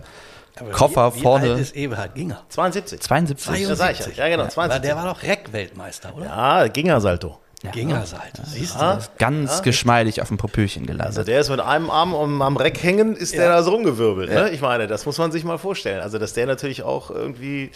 Koffer 0.73 1.15
wie, 1.15 1.19
wie 1.19 1.23
vorne. 1.23 1.47
Wie 1.47 1.51
alt 1.51 1.61
ist 1.61 1.77
Eberhard 1.77 2.15
Ginger? 2.15 2.43
72. 2.49 3.01
72. 3.01 3.67
72. 3.67 4.17
Ja, 4.17 4.29
genau, 4.29 4.47
72. 4.47 4.83
Der 4.83 4.97
war 4.97 5.07
doch 5.07 5.23
Reck-Weltmeister, 5.23 6.15
oder? 6.17 6.27
Ja, 6.27 6.67
Ginger-Salto. 6.69 7.39
Ja. 7.63 7.73
Gingerseite, 7.73 8.43
siehst 8.45 8.77
du? 8.77 8.81
Ja. 8.81 9.01
Ganz 9.19 9.57
ja. 9.57 9.61
geschmeidig 9.63 10.23
auf 10.23 10.29
dem 10.29 10.37
Popöchen 10.37 10.87
gelandet. 10.87 11.07
Also 11.07 11.25
der 11.25 11.41
ist 11.41 11.51
mit 11.51 11.59
einem 11.59 11.91
Arm 11.91 12.15
um, 12.15 12.41
am 12.41 12.57
Reck 12.57 12.81
hängen, 12.85 13.17
ist 13.17 13.33
ja. 13.33 13.41
der 13.41 13.49
da 13.49 13.63
so 13.65 13.73
rumgewirbelt. 13.73 14.31
Ne? 14.31 14.51
Ich 14.51 14.61
meine, 14.61 14.87
das 14.87 15.07
muss 15.07 15.19
man 15.19 15.33
sich 15.33 15.43
mal 15.43 15.59
vorstellen. 15.59 16.01
Also 16.01 16.19
dass 16.19 16.35
der 16.35 16.47
natürlich 16.47 16.85
auch 16.85 17.11
irgendwie 17.11 17.73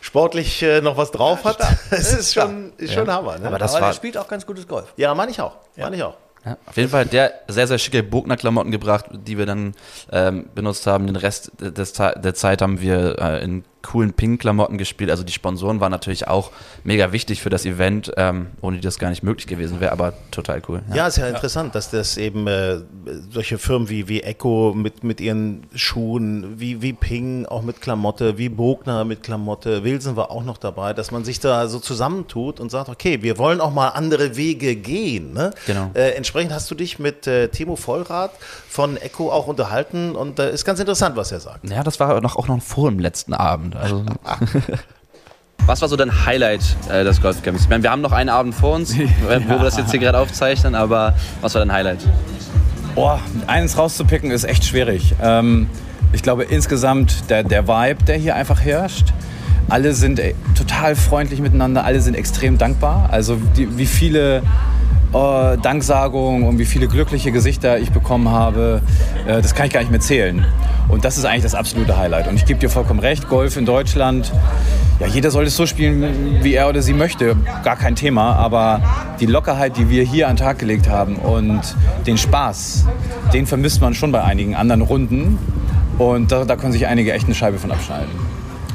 sportlich 0.00 0.62
äh, 0.62 0.80
noch 0.80 0.96
was 0.96 1.10
drauf 1.10 1.44
hat, 1.44 1.58
das 1.90 2.14
ist 2.14 2.32
schon, 2.32 2.72
ist 2.78 2.94
schon 2.94 3.10
Hammer. 3.10 3.38
Ne? 3.38 3.48
Aber, 3.48 3.58
das 3.58 3.72
Aber 3.72 3.82
war, 3.82 3.90
der 3.90 3.96
spielt 3.96 4.16
auch 4.16 4.28
ganz 4.28 4.46
gutes 4.46 4.66
Golf. 4.66 4.94
Ja, 4.96 5.14
meine 5.14 5.30
ich 5.30 5.40
auch. 5.42 5.56
Meine 5.76 5.96
ich 5.96 6.02
auch. 6.02 6.16
Ja, 6.46 6.56
auf 6.64 6.76
jeden 6.76 6.88
Fall 6.88 7.04
der 7.04 7.34
sehr, 7.48 7.66
sehr 7.66 7.78
schicke 7.78 8.02
Bogner-Klamotten 8.02 8.70
gebracht, 8.70 9.06
die 9.12 9.36
wir 9.36 9.44
dann 9.44 9.74
ähm, 10.10 10.48
benutzt 10.54 10.86
haben. 10.86 11.06
Den 11.06 11.16
Rest 11.16 11.52
des, 11.60 11.92
der 11.92 12.34
Zeit 12.34 12.62
haben 12.62 12.80
wir 12.80 13.18
äh, 13.18 13.44
in 13.44 13.64
coolen 13.82 14.12
Pink-Klamotten 14.12 14.78
gespielt. 14.78 15.10
Also 15.10 15.22
die 15.22 15.32
Sponsoren 15.32 15.80
waren 15.80 15.92
natürlich 15.92 16.28
auch 16.28 16.50
mega 16.84 17.12
wichtig 17.12 17.40
für 17.40 17.50
das 17.50 17.64
Event, 17.64 18.12
ähm, 18.16 18.48
ohne 18.60 18.76
die 18.76 18.82
das 18.82 18.98
gar 18.98 19.10
nicht 19.10 19.22
möglich 19.22 19.46
gewesen 19.46 19.80
wäre, 19.80 19.92
aber 19.92 20.14
total 20.30 20.62
cool. 20.68 20.82
Ja, 20.90 20.96
ja 20.96 21.06
ist 21.06 21.16
ja, 21.16 21.24
ja, 21.24 21.34
interessant, 21.34 21.74
dass 21.74 21.90
das 21.90 22.16
eben 22.16 22.46
äh, 22.46 22.78
solche 23.30 23.58
Firmen 23.58 23.88
wie, 23.88 24.08
wie 24.08 24.22
Echo 24.22 24.72
mit, 24.74 25.04
mit 25.04 25.20
ihren 25.20 25.66
Schuhen, 25.74 26.58
wie, 26.60 26.82
wie 26.82 26.92
Ping 26.92 27.46
auch 27.46 27.62
mit 27.62 27.80
Klamotte, 27.80 28.38
wie 28.38 28.48
Bogner 28.48 29.04
mit 29.04 29.22
Klamotte, 29.22 29.84
Wilson 29.84 30.16
war 30.16 30.30
auch 30.30 30.44
noch 30.44 30.58
dabei, 30.58 30.92
dass 30.92 31.10
man 31.10 31.24
sich 31.24 31.40
da 31.40 31.68
so 31.68 31.78
zusammentut 31.78 32.60
und 32.60 32.70
sagt, 32.70 32.88
okay, 32.88 33.22
wir 33.22 33.38
wollen 33.38 33.60
auch 33.60 33.72
mal 33.72 33.88
andere 33.88 34.36
Wege 34.36 34.76
gehen. 34.76 35.32
Ne? 35.32 35.52
Genau. 35.66 35.90
Äh, 35.94 36.10
entsprechend 36.10 36.52
hast 36.52 36.70
du 36.70 36.74
dich 36.74 36.98
mit 36.98 37.26
äh, 37.26 37.48
Timo 37.48 37.76
Vollrath 37.76 38.32
von 38.68 38.96
Echo 38.96 39.30
auch 39.30 39.46
unterhalten 39.46 40.14
und 40.16 40.38
äh, 40.38 40.52
ist 40.52 40.64
ganz 40.64 40.80
interessant, 40.80 41.16
was 41.16 41.32
er 41.32 41.40
sagt. 41.40 41.68
Ja, 41.68 41.82
das 41.82 42.00
war 42.00 42.20
noch, 42.20 42.36
auch 42.36 42.48
noch 42.48 42.62
vor 42.62 42.90
dem 42.90 42.98
letzten 42.98 43.34
Abend. 43.34 43.67
Also 43.76 44.04
Was 45.66 45.82
war 45.82 45.88
so 45.88 45.96
dein 45.96 46.24
Highlight 46.24 46.62
äh, 46.90 47.04
des 47.04 47.20
Golfcamps? 47.20 47.62
Ich 47.64 47.68
meine, 47.68 47.82
wir 47.82 47.90
haben 47.90 48.00
noch 48.00 48.12
einen 48.12 48.30
Abend 48.30 48.54
vor 48.54 48.74
uns, 48.74 48.96
ja. 48.96 49.04
wo 49.28 49.50
wir 49.50 49.58
das 49.58 49.76
jetzt 49.76 49.90
hier 49.90 50.00
gerade 50.00 50.18
aufzeichnen, 50.18 50.74
aber 50.74 51.14
was 51.42 51.54
war 51.54 51.60
dein 51.60 51.72
Highlight? 51.72 51.98
Boah, 52.94 53.20
eines 53.46 53.76
rauszupicken 53.76 54.30
ist 54.30 54.44
echt 54.44 54.64
schwierig. 54.64 55.14
Ähm, 55.22 55.68
Ich 56.12 56.22
glaube 56.22 56.44
insgesamt 56.44 57.28
der, 57.28 57.42
der 57.42 57.68
Vibe, 57.68 58.02
der 58.04 58.16
hier 58.16 58.34
einfach 58.34 58.60
herrscht. 58.62 59.12
Alle 59.68 59.92
sind 59.92 60.18
äh, 60.18 60.32
total 60.56 60.96
freundlich 60.96 61.40
miteinander, 61.40 61.84
alle 61.84 62.00
sind 62.00 62.14
extrem 62.14 62.56
dankbar. 62.56 63.10
Also 63.12 63.36
die, 63.56 63.76
wie 63.76 63.84
viele 63.84 64.38
äh, 65.12 65.58
Danksagungen 65.60 66.44
und 66.44 66.58
wie 66.58 66.64
viele 66.64 66.88
glückliche 66.88 67.30
Gesichter 67.30 67.78
ich 67.78 67.90
bekommen 67.92 68.30
habe, 68.30 68.80
äh, 69.26 69.42
das 69.42 69.54
kann 69.54 69.66
ich 69.66 69.72
gar 69.74 69.80
nicht 69.80 69.90
mehr 69.90 70.00
zählen. 70.00 70.46
Und 70.88 71.04
das 71.04 71.18
ist 71.18 71.24
eigentlich 71.24 71.42
das 71.42 71.54
absolute 71.54 71.96
Highlight. 71.96 72.28
Und 72.28 72.36
ich 72.36 72.46
gebe 72.46 72.58
dir 72.58 72.70
vollkommen 72.70 73.00
recht, 73.00 73.28
Golf 73.28 73.56
in 73.56 73.66
Deutschland, 73.66 74.32
ja, 75.00 75.06
jeder 75.06 75.30
soll 75.30 75.44
es 75.44 75.54
so 75.54 75.64
spielen, 75.66 76.42
wie 76.42 76.54
er 76.54 76.68
oder 76.68 76.82
sie 76.82 76.92
möchte, 76.92 77.36
gar 77.62 77.76
kein 77.76 77.94
Thema. 77.94 78.34
Aber 78.34 78.80
die 79.20 79.26
Lockerheit, 79.26 79.76
die 79.76 79.90
wir 79.90 80.02
hier 80.02 80.28
an 80.28 80.36
den 80.36 80.44
Tag 80.44 80.58
gelegt 80.58 80.88
haben 80.88 81.16
und 81.16 81.60
den 82.06 82.18
Spaß, 82.18 82.86
den 83.32 83.46
vermisst 83.46 83.80
man 83.80 83.94
schon 83.94 84.10
bei 84.10 84.24
einigen 84.24 84.56
anderen 84.56 84.82
Runden. 84.82 85.38
Und 85.98 86.32
da, 86.32 86.44
da 86.44 86.56
können 86.56 86.72
sich 86.72 86.86
einige 86.86 87.12
echt 87.12 87.26
eine 87.26 87.34
Scheibe 87.34 87.58
von 87.58 87.70
abschneiden. 87.70 88.27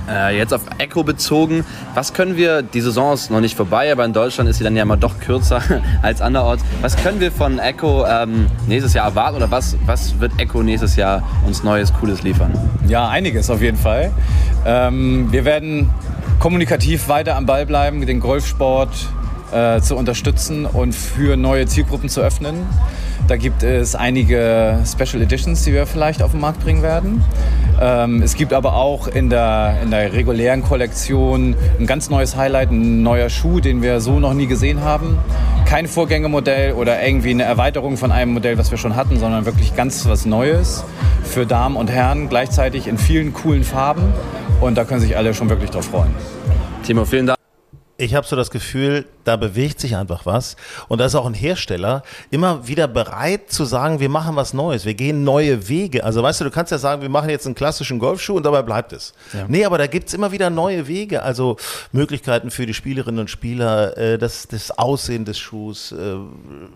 Äh, 0.09 0.37
jetzt 0.37 0.53
auf 0.53 0.61
Echo 0.79 1.03
bezogen, 1.03 1.63
was 1.93 2.13
können 2.13 2.35
wir, 2.35 2.61
die 2.61 2.81
Saison 2.81 3.13
ist 3.13 3.31
noch 3.31 3.39
nicht 3.39 3.55
vorbei, 3.55 3.91
aber 3.91 4.03
in 4.03 4.11
Deutschland 4.11 4.49
ist 4.49 4.57
sie 4.57 4.63
dann 4.63 4.75
ja 4.75 4.83
immer 4.83 4.97
doch 4.97 5.19
kürzer 5.19 5.61
als 6.01 6.21
anderorts. 6.21 6.63
Was 6.81 6.97
können 6.97 7.19
wir 7.19 7.31
von 7.31 7.59
Echo 7.59 8.05
ähm, 8.05 8.47
nächstes 8.67 8.93
Jahr 8.93 9.07
erwarten 9.07 9.37
oder 9.37 9.49
was, 9.49 9.77
was 9.85 10.19
wird 10.19 10.33
Echo 10.39 10.61
nächstes 10.61 10.95
Jahr 10.97 11.23
uns 11.45 11.63
Neues, 11.63 11.93
Cooles 11.93 12.23
liefern? 12.23 12.51
Ja, 12.87 13.07
einiges 13.07 13.49
auf 13.49 13.61
jeden 13.61 13.77
Fall. 13.77 14.11
Ähm, 14.65 15.31
wir 15.31 15.45
werden 15.45 15.89
kommunikativ 16.39 17.07
weiter 17.07 17.35
am 17.35 17.45
Ball 17.45 17.65
bleiben, 17.65 18.05
den 18.05 18.19
Golfsport 18.19 18.91
äh, 19.53 19.79
zu 19.79 19.95
unterstützen 19.95 20.65
und 20.65 20.93
für 20.93 21.37
neue 21.37 21.65
Zielgruppen 21.65 22.09
zu 22.09 22.21
öffnen. 22.21 22.65
Da 23.27 23.37
gibt 23.37 23.63
es 23.63 23.95
einige 23.95 24.79
Special 24.85 25.23
Editions, 25.23 25.63
die 25.63 25.71
wir 25.71 25.85
vielleicht 25.85 26.21
auf 26.21 26.31
den 26.31 26.41
Markt 26.41 26.61
bringen 26.61 26.81
werden. 26.81 27.23
Ähm, 27.81 28.21
es 28.21 28.35
gibt 28.35 28.53
aber 28.53 28.75
auch 28.75 29.07
in 29.07 29.29
der, 29.29 29.77
in 29.83 29.91
der 29.91 30.13
regulären 30.13 30.63
Kollektion 30.63 31.55
ein 31.79 31.87
ganz 31.87 32.09
neues 32.09 32.35
Highlight, 32.35 32.71
ein 32.71 33.03
neuer 33.03 33.29
Schuh, 33.29 33.59
den 33.59 33.81
wir 33.81 33.99
so 33.99 34.19
noch 34.19 34.33
nie 34.33 34.47
gesehen 34.47 34.81
haben. 34.81 35.17
Kein 35.65 35.87
Vorgängermodell 35.87 36.73
oder 36.73 37.03
irgendwie 37.05 37.31
eine 37.31 37.43
Erweiterung 37.43 37.97
von 37.97 38.11
einem 38.11 38.33
Modell, 38.33 38.57
was 38.57 38.71
wir 38.71 38.77
schon 38.77 38.95
hatten, 38.95 39.19
sondern 39.19 39.45
wirklich 39.45 39.75
ganz 39.75 40.07
was 40.07 40.25
Neues 40.25 40.83
für 41.23 41.45
Damen 41.45 41.75
und 41.75 41.89
Herren, 41.89 42.29
gleichzeitig 42.29 42.87
in 42.87 42.97
vielen 42.97 43.33
coolen 43.33 43.63
Farben. 43.63 44.13
Und 44.61 44.77
da 44.77 44.85
können 44.85 45.01
sich 45.01 45.17
alle 45.17 45.33
schon 45.33 45.49
wirklich 45.49 45.71
drauf 45.71 45.85
freuen. 45.85 46.11
Timo, 46.83 47.05
vielen 47.05 47.27
Dank. 47.27 47.42
Ich 48.03 48.15
habe 48.15 48.27
so 48.27 48.35
das 48.35 48.51
Gefühl, 48.51 49.05
da 49.23 49.37
bewegt 49.37 49.79
sich 49.79 49.95
einfach 49.95 50.25
was. 50.25 50.55
Und 50.89 50.99
da 50.99 51.05
ist 51.05 51.15
auch 51.15 51.25
ein 51.25 51.33
Hersteller 51.33 52.03
immer 52.31 52.67
wieder 52.67 52.87
bereit 52.87 53.49
zu 53.49 53.63
sagen, 53.65 53.99
wir 53.99 54.09
machen 54.09 54.35
was 54.35 54.53
Neues, 54.53 54.85
wir 54.85 54.93
gehen 54.93 55.23
neue 55.23 55.69
Wege. 55.69 56.03
Also 56.03 56.21
weißt 56.21 56.41
du, 56.41 56.45
du 56.45 56.51
kannst 56.51 56.71
ja 56.71 56.77
sagen, 56.77 57.01
wir 57.01 57.09
machen 57.09 57.29
jetzt 57.29 57.45
einen 57.45 57.55
klassischen 57.55 57.99
Golfschuh 57.99 58.35
und 58.35 58.45
dabei 58.45 58.61
bleibt 58.61 58.91
es. 58.91 59.13
Ja. 59.31 59.45
Nee, 59.47 59.63
aber 59.65 59.77
da 59.77 59.87
gibt 59.87 60.09
es 60.09 60.13
immer 60.13 60.31
wieder 60.33 60.49
neue 60.49 60.87
Wege, 60.87 61.23
also 61.23 61.57
Möglichkeiten 61.91 62.51
für 62.51 62.65
die 62.65 62.73
Spielerinnen 62.73 63.21
und 63.21 63.29
Spieler, 63.29 63.97
äh, 63.97 64.17
das, 64.17 64.47
das 64.47 64.71
Aussehen 64.77 65.23
des 65.23 65.39
Schuhs, 65.39 65.93
äh, 65.93 66.15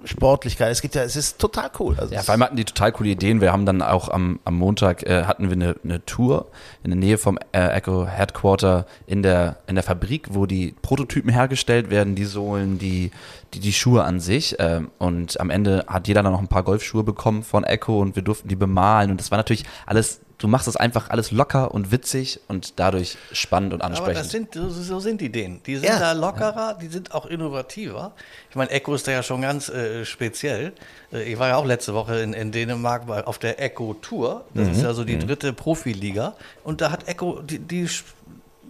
Sportlichkeit. 0.05 0.71
Es 0.71 0.81
gibt 0.81 0.95
ja, 0.95 1.03
es 1.03 1.15
ist 1.15 1.39
total 1.39 1.69
cool. 1.79 1.95
Also 1.99 2.13
ja, 2.13 2.21
vor 2.23 2.31
allem 2.33 2.43
hatten 2.43 2.55
die 2.55 2.65
total 2.65 2.93
coole 2.93 3.09
Ideen. 3.09 3.41
Wir 3.41 3.51
haben 3.51 3.65
dann 3.65 3.81
auch 3.81 4.09
am, 4.09 4.39
am 4.45 4.55
Montag 4.55 5.03
äh, 5.03 5.23
hatten 5.23 5.49
wir 5.49 5.53
eine, 5.53 5.75
eine 5.83 6.05
Tour 6.05 6.47
in 6.83 6.91
der 6.91 6.99
Nähe 6.99 7.17
vom 7.17 7.37
äh, 7.51 7.67
Echo 7.67 8.07
Headquarter 8.07 8.85
in 9.05 9.23
der, 9.23 9.57
in 9.67 9.75
der 9.75 9.83
Fabrik, 9.83 10.27
wo 10.31 10.45
die 10.45 10.73
Prototypen 10.81 11.16
hergestellt 11.25 11.89
werden, 11.89 12.15
die 12.15 12.25
so 12.25 12.37
Sohlen, 12.37 12.77
die, 12.77 13.11
die, 13.53 13.59
die 13.59 13.73
Schuhe 13.73 14.03
an 14.03 14.19
sich. 14.19 14.55
Ähm, 14.59 14.91
und 14.99 15.39
am 15.39 15.49
Ende 15.49 15.85
hat 15.87 16.07
jeder 16.07 16.21
dann 16.21 16.31
noch 16.31 16.39
ein 16.39 16.47
paar 16.47 16.63
Golfschuhe 16.63 17.03
bekommen 17.03 17.41
von 17.41 17.63
Echo 17.63 17.99
und 17.99 18.15
wir 18.15 18.21
durften 18.21 18.47
die 18.47 18.55
bemalen. 18.55 19.09
Und 19.09 19.19
das 19.19 19.31
war 19.31 19.37
natürlich 19.37 19.65
alles 19.87 20.21
du 20.37 20.47
machst 20.47 20.67
das 20.67 20.75
einfach 20.75 21.09
alles 21.09 21.31
locker 21.31 21.73
und 21.73 21.91
witzig 21.91 22.39
und 22.47 22.79
dadurch 22.79 23.17
spannend 23.31 23.73
und 23.73 23.81
ansprechend. 23.81 24.17
Aber 24.17 24.19
das 24.19 24.31
sind, 24.31 24.53
so 24.53 24.99
sind 24.99 25.21
die 25.21 25.31
denen. 25.31 25.61
Die 25.63 25.77
sind 25.77 25.89
ja. 25.89 25.99
da 25.99 26.11
lockerer, 26.11 26.77
die 26.79 26.87
sind 26.87 27.13
auch 27.13 27.25
innovativer. 27.25 28.13
Ich 28.49 28.55
meine, 28.55 28.69
Echo 28.69 28.93
ist 28.93 29.07
da 29.07 29.11
ja 29.11 29.23
schon 29.23 29.41
ganz 29.41 29.69
äh, 29.69 30.05
speziell. 30.05 30.73
Äh, 31.11 31.23
ich 31.23 31.39
war 31.39 31.49
ja 31.49 31.55
auch 31.55 31.65
letzte 31.65 31.93
Woche 31.93 32.19
in, 32.19 32.33
in 32.33 32.51
Dänemark 32.51 33.09
auf 33.25 33.39
der 33.39 33.61
Echo 33.61 33.95
Tour. 33.95 34.45
Das 34.53 34.67
mhm. 34.67 34.73
ist 34.73 34.81
ja 34.83 34.93
so 34.93 35.03
die 35.03 35.15
mhm. 35.15 35.21
dritte 35.21 35.53
Profiliga. 35.53 36.35
Und 36.63 36.81
da 36.81 36.91
hat 36.91 37.07
Echo, 37.07 37.41
die, 37.41 37.59
die 37.59 37.87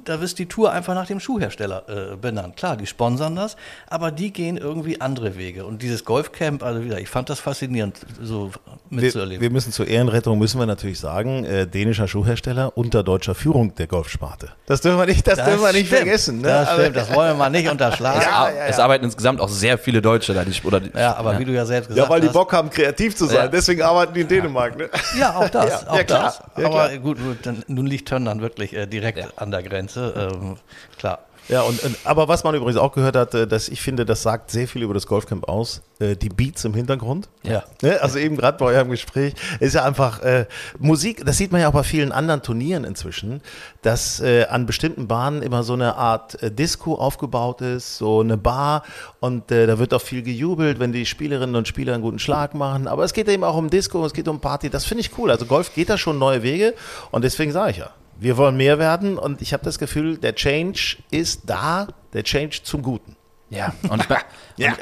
da 0.07 0.15
ist 0.15 0.39
die 0.39 0.45
Tour 0.45 0.71
einfach 0.71 0.95
nach 0.95 1.07
dem 1.07 1.19
Schuhhersteller 1.19 1.83
äh, 1.87 2.15
benannt. 2.15 2.55
Klar, 2.55 2.77
die 2.77 2.85
sponsern 2.85 3.35
das, 3.35 3.57
aber 3.89 4.11
die 4.11 4.31
gehen 4.31 4.57
irgendwie 4.57 5.01
andere 5.01 5.37
Wege. 5.37 5.65
Und 5.65 5.81
dieses 5.81 6.05
Golfcamp, 6.05 6.63
also 6.63 6.83
wieder, 6.83 6.99
ich 6.99 7.09
fand 7.09 7.29
das 7.29 7.39
faszinierend, 7.39 7.99
so 8.21 8.51
mitzuerleben. 8.89 9.41
Wir, 9.41 9.49
wir 9.49 9.53
müssen 9.53 9.71
zur 9.73 9.87
Ehrenrettung, 9.87 10.39
müssen 10.39 10.59
wir 10.59 10.65
natürlich 10.65 10.99
sagen, 10.99 11.43
äh, 11.43 11.67
dänischer 11.67 12.07
Schuhhersteller 12.07 12.77
unter 12.77 13.03
deutscher 13.03 13.35
Führung 13.35 13.75
der 13.75 13.87
Golfsparte. 13.87 14.49
Das 14.65 14.81
dürfen 14.81 14.97
wir 14.97 15.05
nicht, 15.05 15.27
das, 15.27 15.37
das 15.37 15.45
dürfen 15.45 15.63
wir 15.63 15.73
nicht 15.73 15.89
vergessen. 15.89 16.37
Ne? 16.37 16.47
Das 16.47 16.73
stimmt, 16.73 16.95
das 16.95 17.13
wollen 17.13 17.31
wir 17.31 17.35
mal 17.35 17.49
nicht 17.49 17.69
unterschlagen. 17.71 18.21
ja, 18.21 18.49
ja, 18.49 18.55
ja. 18.55 18.65
Es 18.67 18.79
arbeiten 18.79 19.03
insgesamt 19.05 19.41
auch 19.41 19.49
sehr 19.49 19.77
viele 19.77 20.01
Deutsche 20.01 20.33
da. 20.33 20.45
Die, 20.45 20.53
oder 20.63 20.79
die, 20.79 20.97
ja, 20.97 21.15
aber 21.15 21.37
wie 21.37 21.45
du 21.45 21.51
ja 21.51 21.65
selbst 21.65 21.89
gesagt 21.89 22.01
hast. 22.01 22.09
Ja, 22.09 22.13
weil 22.13 22.21
die 22.21 22.33
Bock 22.33 22.53
haben, 22.53 22.69
kreativ 22.69 23.15
zu 23.15 23.25
sein. 23.25 23.49
Deswegen 23.51 23.81
arbeiten 23.81 24.13
die 24.13 24.21
in 24.21 24.27
Dänemark. 24.27 24.77
Ne? 24.77 24.89
Ja, 25.19 25.35
auch 25.35 25.49
das. 25.49 25.85
auch 25.87 26.03
das. 26.03 26.41
Aber 26.55 26.89
gut, 26.97 27.17
gut 27.21 27.37
dann, 27.43 27.63
nun 27.67 27.85
liegt 27.85 28.07
Tönn 28.07 28.25
dann 28.25 28.41
wirklich 28.41 28.73
äh, 28.73 28.85
direkt 28.85 29.37
an 29.37 29.51
der 29.51 29.63
Grenze. 29.63 29.96
Ähm, 29.97 30.57
klar. 30.97 31.19
Ja, 31.49 31.61
und, 31.61 31.79
aber 32.03 32.27
was 32.27 32.43
man 32.43 32.55
übrigens 32.55 32.77
auch 32.77 32.91
gehört 32.91 33.15
hat, 33.15 33.33
äh, 33.33 33.47
dass 33.47 33.69
ich 33.69 33.81
finde, 33.81 34.05
das 34.05 34.21
sagt 34.21 34.51
sehr 34.51 34.67
viel 34.67 34.83
über 34.83 34.93
das 34.93 35.07
Golfcamp 35.07 35.47
aus. 35.47 35.81
Äh, 35.99 36.15
die 36.15 36.29
Beats 36.29 36.65
im 36.65 36.73
Hintergrund. 36.73 37.29
Ja. 37.43 37.63
Ne, 37.81 38.01
also 38.01 38.19
eben 38.19 38.35
gerade 38.35 38.57
bei 38.57 38.65
eurem 38.65 38.89
Gespräch 38.89 39.33
ist 39.59 39.73
ja 39.73 39.85
einfach 39.85 40.21
äh, 40.21 40.45
Musik, 40.77 41.25
das 41.25 41.37
sieht 41.37 41.51
man 41.51 41.61
ja 41.61 41.69
auch 41.69 41.73
bei 41.73 41.83
vielen 41.83 42.11
anderen 42.11 42.41
Turnieren 42.41 42.83
inzwischen, 42.83 43.41
dass 43.81 44.19
äh, 44.19 44.45
an 44.45 44.65
bestimmten 44.65 45.07
Bahnen 45.07 45.41
immer 45.41 45.63
so 45.63 45.73
eine 45.73 45.95
Art 45.95 46.41
äh, 46.43 46.51
Disco 46.51 46.95
aufgebaut 46.95 47.61
ist, 47.61 47.97
so 47.97 48.19
eine 48.19 48.37
Bar 48.37 48.83
und 49.21 49.49
äh, 49.51 49.67
da 49.67 49.79
wird 49.79 49.93
auch 49.93 50.01
viel 50.01 50.23
gejubelt, 50.23 50.79
wenn 50.79 50.91
die 50.91 51.05
Spielerinnen 51.05 51.55
und 51.55 51.67
Spieler 51.67 51.93
einen 51.93 52.03
guten 52.03 52.19
Schlag 52.19 52.53
machen. 52.55 52.87
Aber 52.87 53.05
es 53.05 53.13
geht 53.13 53.29
eben 53.29 53.43
auch 53.43 53.55
um 53.55 53.69
Disco, 53.69 54.05
es 54.05 54.13
geht 54.13 54.27
um 54.27 54.41
Party, 54.41 54.69
das 54.69 54.85
finde 54.85 55.01
ich 55.01 55.17
cool. 55.17 55.31
Also 55.31 55.45
Golf 55.45 55.73
geht 55.73 55.89
da 55.89 55.97
schon 55.97 56.19
neue 56.19 56.43
Wege 56.43 56.73
und 57.11 57.23
deswegen 57.23 57.53
sage 57.53 57.71
ich 57.71 57.77
ja, 57.77 57.91
wir 58.19 58.37
wollen 58.37 58.57
mehr 58.57 58.79
werden 58.79 59.17
und 59.17 59.41
ich 59.41 59.53
habe 59.53 59.63
das 59.63 59.79
Gefühl, 59.79 60.17
der 60.17 60.35
Change 60.35 60.97
ist 61.11 61.41
da, 61.45 61.87
der 62.13 62.23
Change 62.23 62.61
zum 62.63 62.81
Guten. 62.81 63.15
Ja, 63.49 63.73
und 63.89 64.07
ich, 64.57 64.67
mein, 64.67 64.77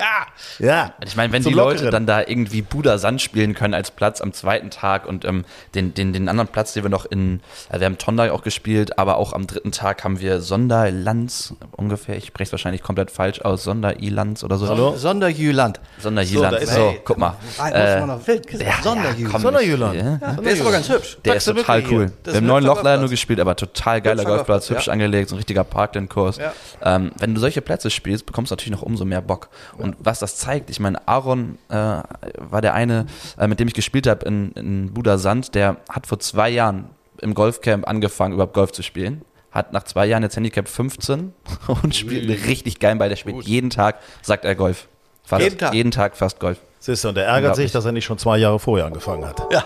ja. 0.59 0.67
ja. 0.67 0.93
ich 1.05 1.15
meine, 1.15 1.33
wenn 1.33 1.43
die 1.43 1.49
Leute 1.49 1.85
Lockeren. 1.85 1.91
dann 1.91 2.05
da 2.07 2.21
irgendwie 2.21 2.61
Buda 2.61 2.97
Sand 2.97 3.21
spielen 3.21 3.53
können 3.53 3.73
als 3.73 3.91
Platz 3.91 4.21
am 4.21 4.33
zweiten 4.33 4.69
Tag 4.69 5.05
und 5.05 5.25
ähm, 5.25 5.45
den, 5.75 5.93
den, 5.93 6.13
den 6.13 6.29
anderen 6.29 6.47
Platz, 6.47 6.73
den 6.73 6.83
wir 6.83 6.89
noch 6.89 7.05
in, 7.05 7.41
äh, 7.69 7.79
wir 7.79 7.85
haben 7.85 7.97
Tondai 7.97 8.31
auch 8.31 8.41
gespielt, 8.41 8.97
aber 8.97 9.17
auch 9.17 9.33
am 9.33 9.47
dritten 9.47 9.71
Tag 9.71 10.03
haben 10.03 10.19
wir 10.19 10.41
Sonderlands 10.41 11.55
ungefähr, 11.71 12.17
ich 12.17 12.27
spreche 12.27 12.47
es 12.47 12.51
wahrscheinlich 12.53 12.81
komplett 12.81 13.11
falsch 13.11 13.41
aus, 13.41 13.63
Sonderilands 13.63 14.43
oder 14.43 14.57
so. 14.57 14.67
Hallo? 14.67 14.95
Sonderjüland. 14.95 15.79
Sonderjüland, 15.99 16.59
so, 16.61 16.65
so 16.65 16.89
hey, 16.89 17.01
guck 17.03 17.17
mal. 17.17 17.35
Äh, 17.59 17.99
ja, 17.99 18.79
Sonderjüland. 18.81 19.41
Sonderjüland. 19.41 19.95
Ja. 19.95 20.17
Der 20.33 20.51
ist 20.51 20.61
aber 20.61 20.71
ganz 20.71 20.89
hübsch. 20.89 21.17
Der 21.25 21.35
ist 21.35 21.45
total 21.45 21.83
cool. 21.91 22.11
Wir 22.23 22.35
haben 22.35 22.45
neun 22.45 22.63
Loch 22.63 22.81
leider 22.83 22.99
nur 22.99 23.09
gespielt, 23.09 23.39
aber 23.39 23.55
total 23.55 24.01
geiler 24.01 24.23
Golfplatz, 24.23 24.69
hübsch 24.69 24.87
angelegt, 24.87 25.29
so 25.29 25.35
ein 25.35 25.37
richtiger 25.37 25.63
Parkland-Kurs. 25.63 26.39
Ähm, 26.81 27.11
wenn 27.19 27.33
du 27.33 27.41
solche 27.41 27.61
Plätze 27.61 27.89
spielst, 27.89 28.25
bekommst 28.25 28.51
du 28.51 28.53
natürlich 28.53 28.71
noch 28.71 28.81
umso 28.81 29.05
mehr 29.05 29.21
Bock. 29.21 29.49
Und 29.77 29.95
was 29.99 30.19
das 30.19 30.37
zeigt, 30.37 30.69
ich 30.69 30.79
meine, 30.79 31.07
Aaron 31.07 31.57
äh, 31.69 31.75
war 31.75 32.61
der 32.61 32.73
eine, 32.73 33.05
äh, 33.37 33.47
mit 33.47 33.59
dem 33.59 33.67
ich 33.67 33.73
gespielt 33.73 34.07
habe 34.07 34.25
in, 34.25 34.51
in 34.53 34.93
Buda 34.93 35.17
Sand, 35.17 35.55
der 35.55 35.77
hat 35.89 36.07
vor 36.07 36.19
zwei 36.19 36.49
Jahren 36.49 36.89
im 37.21 37.33
Golfcamp 37.33 37.87
angefangen, 37.87 38.33
überhaupt 38.33 38.53
Golf 38.53 38.71
zu 38.71 38.83
spielen. 38.83 39.23
Hat 39.51 39.71
nach 39.71 39.83
zwei 39.83 40.05
Jahren 40.05 40.23
jetzt 40.23 40.35
Handicap 40.35 40.67
15 40.67 41.33
und 41.83 41.95
spielt 41.95 42.29
einen 42.29 42.43
richtig 42.45 42.79
geilen 42.79 42.97
Ball. 42.97 43.09
Der 43.09 43.15
spielt 43.15 43.35
Gut. 43.37 43.45
jeden 43.45 43.69
Tag, 43.69 43.99
sagt 44.21 44.45
er 44.45 44.55
Golf. 44.55 44.87
Fast 45.23 45.43
jeden 45.43 45.57
Tag. 45.57 45.73
Jeden 45.73 45.91
Tag 45.91 46.17
fast 46.17 46.39
Golf. 46.39 46.59
Siehst 46.79 47.03
du, 47.03 47.09
und 47.09 47.17
er 47.17 47.25
ärgert 47.25 47.55
sich, 47.55 47.71
dass 47.71 47.85
er 47.85 47.91
nicht 47.91 48.05
schon 48.05 48.17
zwei 48.19 48.37
Jahre 48.37 48.59
vorher 48.59 48.85
angefangen 48.85 49.25
hat. 49.25 49.41
Ja. 49.51 49.65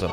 So. 0.00 0.10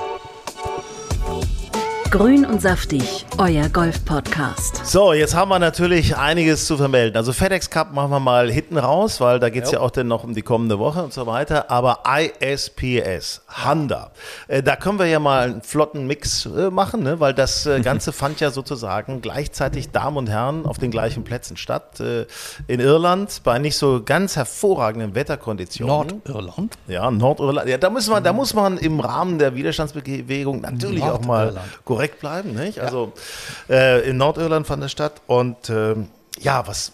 Grün 2.11 2.45
und 2.45 2.61
saftig, 2.61 3.25
euer 3.37 3.69
Golf-Podcast. 3.69 4.85
So, 4.85 5.13
jetzt 5.13 5.33
haben 5.33 5.47
wir 5.47 5.59
natürlich 5.59 6.17
einiges 6.17 6.65
zu 6.67 6.75
vermelden. 6.75 7.15
Also 7.15 7.31
FedEx 7.31 7.69
Cup 7.69 7.93
machen 7.93 8.11
wir 8.11 8.19
mal 8.19 8.51
hinten 8.51 8.77
raus, 8.77 9.21
weil 9.21 9.39
da 9.39 9.49
geht 9.49 9.63
es 9.63 9.71
ja. 9.71 9.79
ja. 9.79 9.85
auch 9.85 9.91
dann 9.91 10.09
noch 10.09 10.25
um 10.25 10.33
die 10.33 10.41
kommende 10.41 10.77
Woche 10.77 11.03
und 11.03 11.13
so 11.13 11.25
weiter. 11.25 11.71
Aber 11.71 12.03
ISPS, 12.05 13.43
Honda, 13.65 14.11
äh, 14.49 14.61
da 14.61 14.75
können 14.75 14.99
wir 14.99 15.05
ja 15.05 15.19
mal 15.19 15.51
einen 15.51 15.61
flotten 15.61 16.05
Mix 16.05 16.45
äh, 16.47 16.69
machen, 16.69 17.01
ne? 17.03 17.21
weil 17.21 17.33
das 17.33 17.65
äh, 17.65 17.79
Ganze 17.79 18.11
fand 18.11 18.41
ja 18.41 18.51
sozusagen 18.51 19.21
gleichzeitig 19.21 19.91
Damen 19.91 20.17
und 20.17 20.29
Herren 20.29 20.65
auf 20.65 20.79
den 20.79 20.91
gleichen 20.91 21.23
Plätzen 21.23 21.55
statt. 21.55 22.01
Äh, 22.01 22.25
in 22.67 22.81
Irland 22.81 23.39
bei 23.45 23.57
nicht 23.57 23.77
so 23.77 24.01
ganz 24.03 24.35
hervorragenden 24.35 25.15
Wetterkonditionen. 25.15 26.21
Nordirland? 26.25 26.77
Ja, 26.89 27.09
Nordirland. 27.09 27.69
Ja, 27.69 27.77
da, 27.77 27.89
müssen 27.89 28.11
wir, 28.11 28.19
da 28.19 28.33
muss 28.33 28.53
man 28.53 28.77
im 28.77 28.99
Rahmen 28.99 29.39
der 29.39 29.55
Widerstandsbewegung 29.55 30.59
natürlich 30.59 31.03
auch 31.03 31.23
mal 31.23 31.55
korrekt 31.85 32.00
korrekt 32.01 32.19
bleiben. 32.19 32.53
Nicht? 32.55 32.79
Also 32.79 33.13
äh, 33.69 34.09
in 34.09 34.17
Nordirland 34.17 34.65
fand 34.65 34.81
das 34.81 34.91
statt. 34.91 35.21
Und 35.27 35.69
äh, 35.69 35.95
ja, 36.39 36.65
was. 36.67 36.93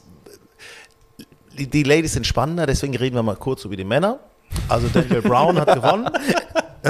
Die, 1.57 1.67
die 1.67 1.83
Ladies 1.83 2.13
sind 2.13 2.27
spannender, 2.27 2.67
deswegen 2.67 2.95
reden 2.95 3.15
wir 3.15 3.23
mal 3.23 3.35
kurz 3.35 3.65
über 3.65 3.75
die 3.75 3.83
Männer. 3.83 4.19
Also 4.67 4.87
Daniel 4.89 5.21
Brown 5.21 5.59
hat 5.59 5.73
gewonnen. 5.73 6.09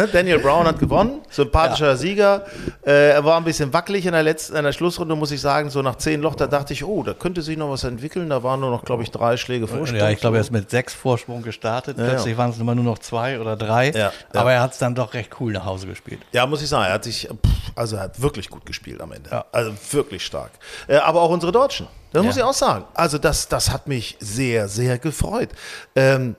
Daniel 0.05 0.39
Brown 0.39 0.67
hat 0.67 0.79
gewonnen, 0.79 1.21
sympathischer 1.29 1.87
ja. 1.87 1.95
Sieger. 1.95 2.45
Äh, 2.85 3.11
er 3.11 3.25
war 3.25 3.37
ein 3.37 3.43
bisschen 3.43 3.73
wackelig 3.73 4.05
in 4.05 4.11
der 4.11 4.23
letzten, 4.23 4.55
in 4.55 4.63
der 4.63 4.71
Schlussrunde, 4.71 5.15
muss 5.15 5.31
ich 5.31 5.41
sagen. 5.41 5.69
So 5.69 5.81
nach 5.81 5.95
zehn 5.95 6.21
Loch, 6.21 6.35
da 6.35 6.47
dachte 6.47 6.73
ich, 6.73 6.83
oh, 6.83 7.03
da 7.03 7.13
könnte 7.13 7.41
sich 7.41 7.57
noch 7.57 7.69
was 7.71 7.83
entwickeln. 7.83 8.29
Da 8.29 8.43
waren 8.43 8.59
nur 8.59 8.69
noch, 8.69 8.85
glaube 8.85 9.03
ich, 9.03 9.11
drei 9.11 9.37
Schläge 9.37 9.67
Vorsprung. 9.67 9.99
Ja, 9.99 10.09
ich 10.09 10.19
glaube, 10.19 10.37
er 10.37 10.41
ist 10.41 10.51
mit 10.51 10.69
sechs 10.69 10.93
Vorsprung 10.93 11.41
gestartet. 11.41 11.97
Ja, 11.97 12.05
Plötzlich 12.05 12.33
ja. 12.33 12.37
waren 12.37 12.51
es 12.51 12.59
immer 12.59 12.75
nur 12.75 12.83
noch 12.83 12.99
zwei 12.99 13.39
oder 13.39 13.55
drei. 13.55 13.91
Ja, 13.91 14.11
Aber 14.33 14.51
er 14.51 14.61
hat 14.61 14.73
es 14.73 14.77
dann 14.77 14.93
doch 14.93 15.13
recht 15.13 15.31
cool 15.39 15.53
nach 15.53 15.65
Hause 15.65 15.87
gespielt. 15.87 16.21
Ja, 16.31 16.45
muss 16.45 16.61
ich 16.61 16.69
sagen. 16.69 16.85
Er 16.85 16.93
hat 16.93 17.03
sich, 17.03 17.27
also 17.75 17.95
er 17.95 18.03
hat 18.03 18.21
wirklich 18.21 18.49
gut 18.49 18.65
gespielt 18.65 19.01
am 19.01 19.11
Ende. 19.11 19.45
Also 19.51 19.73
wirklich 19.91 20.25
stark. 20.25 20.51
Äh, 20.87 20.97
aber 20.97 21.21
auch 21.21 21.29
unsere 21.29 21.51
Deutschen. 21.51 21.87
Das 22.13 22.23
muss 22.23 22.37
ich 22.37 22.43
auch 22.43 22.53
sagen. 22.53 22.85
Also 22.93 23.17
das, 23.17 23.47
das 23.47 23.71
hat 23.71 23.87
mich 23.87 24.17
sehr, 24.19 24.67
sehr 24.67 24.97
gefreut. 24.97 25.49
Ähm, 25.95 26.35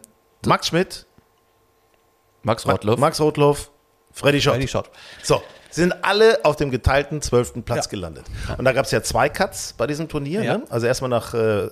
Max 0.47 0.69
Schmidt 0.69 1.08
Max 2.42 2.64
Rotloff. 2.66 2.99
Max 2.99 3.21
Rotloff, 3.21 3.71
Freddy 4.12 4.40
Schott. 4.40 4.54
Freddy 4.54 4.68
Schott. 4.68 4.90
So, 5.23 5.42
sind 5.71 6.05
alle 6.05 6.45
auf 6.45 6.57
dem 6.57 6.71
geteilten 6.71 7.23
zwölften 7.23 7.63
Platz 7.63 7.87
ja. 7.87 7.91
gelandet. 7.91 8.25
Und 8.57 8.65
da 8.65 8.73
gab 8.73 8.87
es 8.87 8.91
ja 8.91 9.03
zwei 9.03 9.29
Cuts 9.29 9.75
bei 9.77 9.87
diesem 9.87 10.09
Turnier. 10.09 10.43
Ja. 10.43 10.59
Ne? 10.59 10.65
Also 10.71 10.87
erstmal 10.87 11.11
nach 11.11 11.35
äh, 11.35 11.69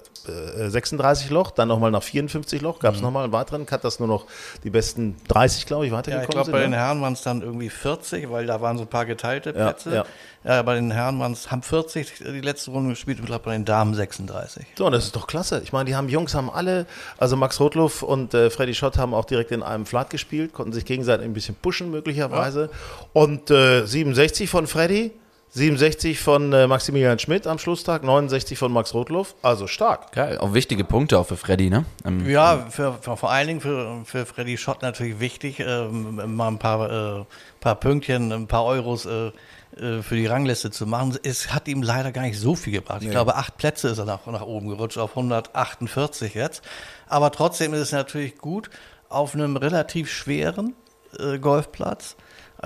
36 0.68 1.30
äh, 1.30 1.34
Loch, 1.34 1.50
dann 1.50 1.68
nochmal 1.68 1.90
nach 1.90 2.02
54 2.02 2.60
Loch, 2.60 2.78
gab 2.78 2.94
es 2.94 3.00
mhm. 3.00 3.06
nochmal 3.06 3.24
einen 3.24 3.32
weiteren 3.32 3.66
Cut, 3.66 3.84
dass 3.84 3.98
nur 3.98 4.08
noch 4.08 4.26
die 4.64 4.70
besten 4.70 5.16
30, 5.28 5.66
glaube 5.66 5.86
ich, 5.86 5.92
weitergekommen 5.92 6.22
ja, 6.22 6.28
ich 6.28 6.34
glaube, 6.34 6.50
bei 6.50 6.60
den 6.60 6.70
ne? 6.70 6.76
Herren 6.76 7.00
waren 7.00 7.12
es 7.12 7.22
dann 7.22 7.42
irgendwie 7.42 7.70
40, 7.70 8.30
weil 8.30 8.46
da 8.46 8.60
waren 8.60 8.76
so 8.76 8.84
ein 8.84 8.88
paar 8.88 9.06
geteilte 9.06 9.52
Plätze. 9.52 10.04
Ja, 10.44 10.62
bei 10.62 10.76
den 10.76 10.92
Herren 10.92 11.18
waren 11.18 11.32
es, 11.32 11.50
haben 11.50 11.62
40 11.62 12.18
die 12.20 12.40
letzte 12.40 12.70
Runde 12.70 12.90
gespielt 12.90 13.18
und 13.18 13.24
ich 13.24 13.26
glaube 13.26 13.46
bei 13.46 13.52
den 13.52 13.64
Damen 13.64 13.94
36. 13.94 14.64
So, 14.78 14.88
das 14.90 15.06
ist 15.06 15.16
doch 15.16 15.26
klasse. 15.26 15.60
Ich 15.64 15.72
meine, 15.72 15.86
die 15.86 15.96
haben 15.96 16.08
Jungs 16.08 16.36
haben 16.36 16.50
alle, 16.50 16.86
also 17.18 17.36
Max 17.36 17.58
Rotluff 17.58 18.04
und 18.04 18.32
äh, 18.32 18.48
Freddy 18.48 18.72
Schott 18.72 18.96
haben 18.96 19.12
auch 19.12 19.24
direkt 19.24 19.50
in 19.50 19.64
einem 19.64 19.86
Flat 19.86 20.08
gespielt, 20.08 20.52
konnten 20.52 20.72
sich 20.72 20.84
gegenseitig 20.84 21.26
ein 21.26 21.32
bisschen 21.32 21.56
pushen 21.56 21.90
möglicherweise. 21.90 22.70
Und 23.12 23.50
äh, 23.50 23.85
67 23.86 24.50
von 24.50 24.66
Freddy, 24.66 25.12
67 25.50 26.18
von 26.18 26.52
äh, 26.52 26.66
Maximilian 26.66 27.18
Schmidt 27.18 27.46
am 27.46 27.58
Schlusstag, 27.58 28.02
69 28.02 28.58
von 28.58 28.72
Max 28.72 28.92
Rotluff. 28.92 29.34
Also 29.42 29.66
stark. 29.66 30.12
Geil, 30.12 30.38
auch 30.38 30.52
wichtige 30.52 30.84
Punkte 30.84 31.18
auch 31.18 31.26
für 31.26 31.36
Freddy, 31.36 31.70
ne? 31.70 31.84
Ähm, 32.04 32.28
ja, 32.28 32.66
für, 32.68 32.98
für, 33.00 33.16
vor 33.16 33.30
allen 33.30 33.46
Dingen 33.46 33.60
für, 33.60 34.02
für 34.04 34.26
Freddy 34.26 34.58
Schott 34.58 34.82
natürlich 34.82 35.20
wichtig, 35.20 35.60
ähm, 35.60 36.36
mal 36.36 36.48
ein 36.48 36.58
paar, 36.58 37.20
äh, 37.20 37.24
paar 37.60 37.76
Pünktchen, 37.76 38.32
ein 38.32 38.46
paar 38.48 38.64
Euros 38.64 39.06
äh, 39.06 39.30
äh, 39.76 40.02
für 40.02 40.16
die 40.16 40.26
Rangliste 40.26 40.70
zu 40.70 40.86
machen. 40.86 41.16
Es 41.22 41.54
hat 41.54 41.68
ihm 41.68 41.82
leider 41.82 42.12
gar 42.12 42.22
nicht 42.22 42.38
so 42.38 42.54
viel 42.54 42.72
gebracht. 42.72 43.02
Ich 43.02 43.08
nee. 43.08 43.12
glaube, 43.12 43.36
acht 43.36 43.56
Plätze 43.56 43.88
ist 43.88 43.98
er 43.98 44.04
nach, 44.04 44.26
nach 44.26 44.42
oben 44.42 44.68
gerutscht, 44.68 44.98
auf 44.98 45.10
148 45.10 46.34
jetzt. 46.34 46.62
Aber 47.08 47.30
trotzdem 47.30 47.72
ist 47.72 47.80
es 47.80 47.92
natürlich 47.92 48.36
gut, 48.36 48.68
auf 49.08 49.34
einem 49.34 49.56
relativ 49.56 50.10
schweren 50.10 50.74
äh, 51.18 51.38
Golfplatz 51.38 52.16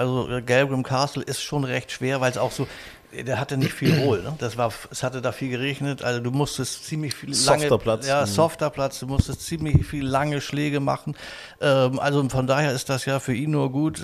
also 0.00 0.30
äh, 0.30 0.40
Galgram 0.40 0.82
Castle 0.82 1.22
ist 1.22 1.42
schon 1.42 1.64
recht 1.64 1.92
schwer, 1.92 2.22
weil 2.22 2.30
es 2.30 2.38
auch 2.38 2.52
so, 2.52 2.66
der 3.12 3.38
hatte 3.38 3.58
nicht 3.58 3.72
viel 3.72 3.98
Roll. 4.00 4.22
Ne? 4.22 4.34
Das 4.38 4.56
war, 4.56 4.72
es 4.90 5.02
hatte 5.02 5.20
da 5.20 5.30
viel 5.30 5.50
geregnet. 5.50 6.02
Also 6.02 6.20
du 6.20 6.30
musstest 6.30 6.86
ziemlich 6.86 7.14
viel 7.14 7.30
lange, 7.30 7.62
softer 7.62 7.78
Platz. 7.78 8.06
Ja, 8.06 8.22
mhm. 8.22 8.26
softer 8.26 8.70
Platz. 8.70 8.98
Du 9.00 9.06
musstest 9.06 9.42
ziemlich 9.42 9.86
viel 9.86 10.06
lange 10.06 10.40
Schläge 10.40 10.80
machen. 10.80 11.16
Ähm, 11.60 11.98
also 12.00 12.26
von 12.30 12.46
daher 12.46 12.72
ist 12.72 12.88
das 12.88 13.04
ja 13.04 13.20
für 13.20 13.34
ihn 13.34 13.50
nur 13.50 13.70
gut. 13.70 14.02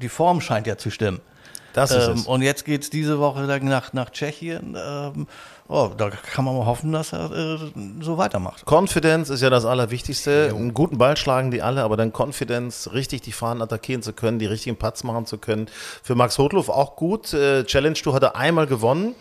Die 0.00 0.08
Form 0.08 0.40
scheint 0.40 0.66
ja 0.66 0.78
zu 0.78 0.90
stimmen. 0.90 1.20
Das 1.74 1.90
ist 1.90 2.06
ähm, 2.06 2.14
es. 2.14 2.26
Und 2.26 2.40
jetzt 2.40 2.64
geht 2.64 2.82
es 2.82 2.90
diese 2.90 3.18
Woche 3.18 3.42
nach, 3.42 3.92
nach 3.92 4.10
Tschechien. 4.10 4.76
Ähm, 4.82 5.26
oh, 5.68 5.90
da 5.96 6.10
kann 6.10 6.44
man 6.44 6.56
mal 6.56 6.66
hoffen, 6.66 6.92
dass 6.92 7.12
er 7.12 7.30
äh, 7.30 7.58
so 8.00 8.18
weitermacht. 8.18 8.64
Confidence 8.66 9.30
ist 9.30 9.40
ja 9.40 9.50
das 9.50 9.64
Allerwichtigste. 9.64 10.48
Jo. 10.50 10.56
Einen 10.56 10.74
guten 10.74 10.98
Ball 10.98 11.16
schlagen 11.16 11.50
die 11.50 11.62
alle, 11.62 11.82
aber 11.82 11.96
dann 11.96 12.12
Confidence, 12.12 12.92
richtig 12.92 13.22
die 13.22 13.32
Fahnen 13.32 13.62
attackieren 13.62 14.02
zu 14.02 14.12
können, 14.12 14.38
die 14.38 14.46
richtigen 14.46 14.76
Putts 14.76 15.04
machen 15.04 15.26
zu 15.26 15.38
können. 15.38 15.66
Für 16.02 16.14
Max 16.14 16.38
Hotloff 16.38 16.68
auch 16.68 16.96
gut. 16.96 17.32
Äh, 17.32 17.64
Challenge 17.64 17.94
Tour 17.94 18.14
hat 18.14 18.22
er 18.22 18.36
einmal 18.36 18.66
gewonnen. 18.66 19.14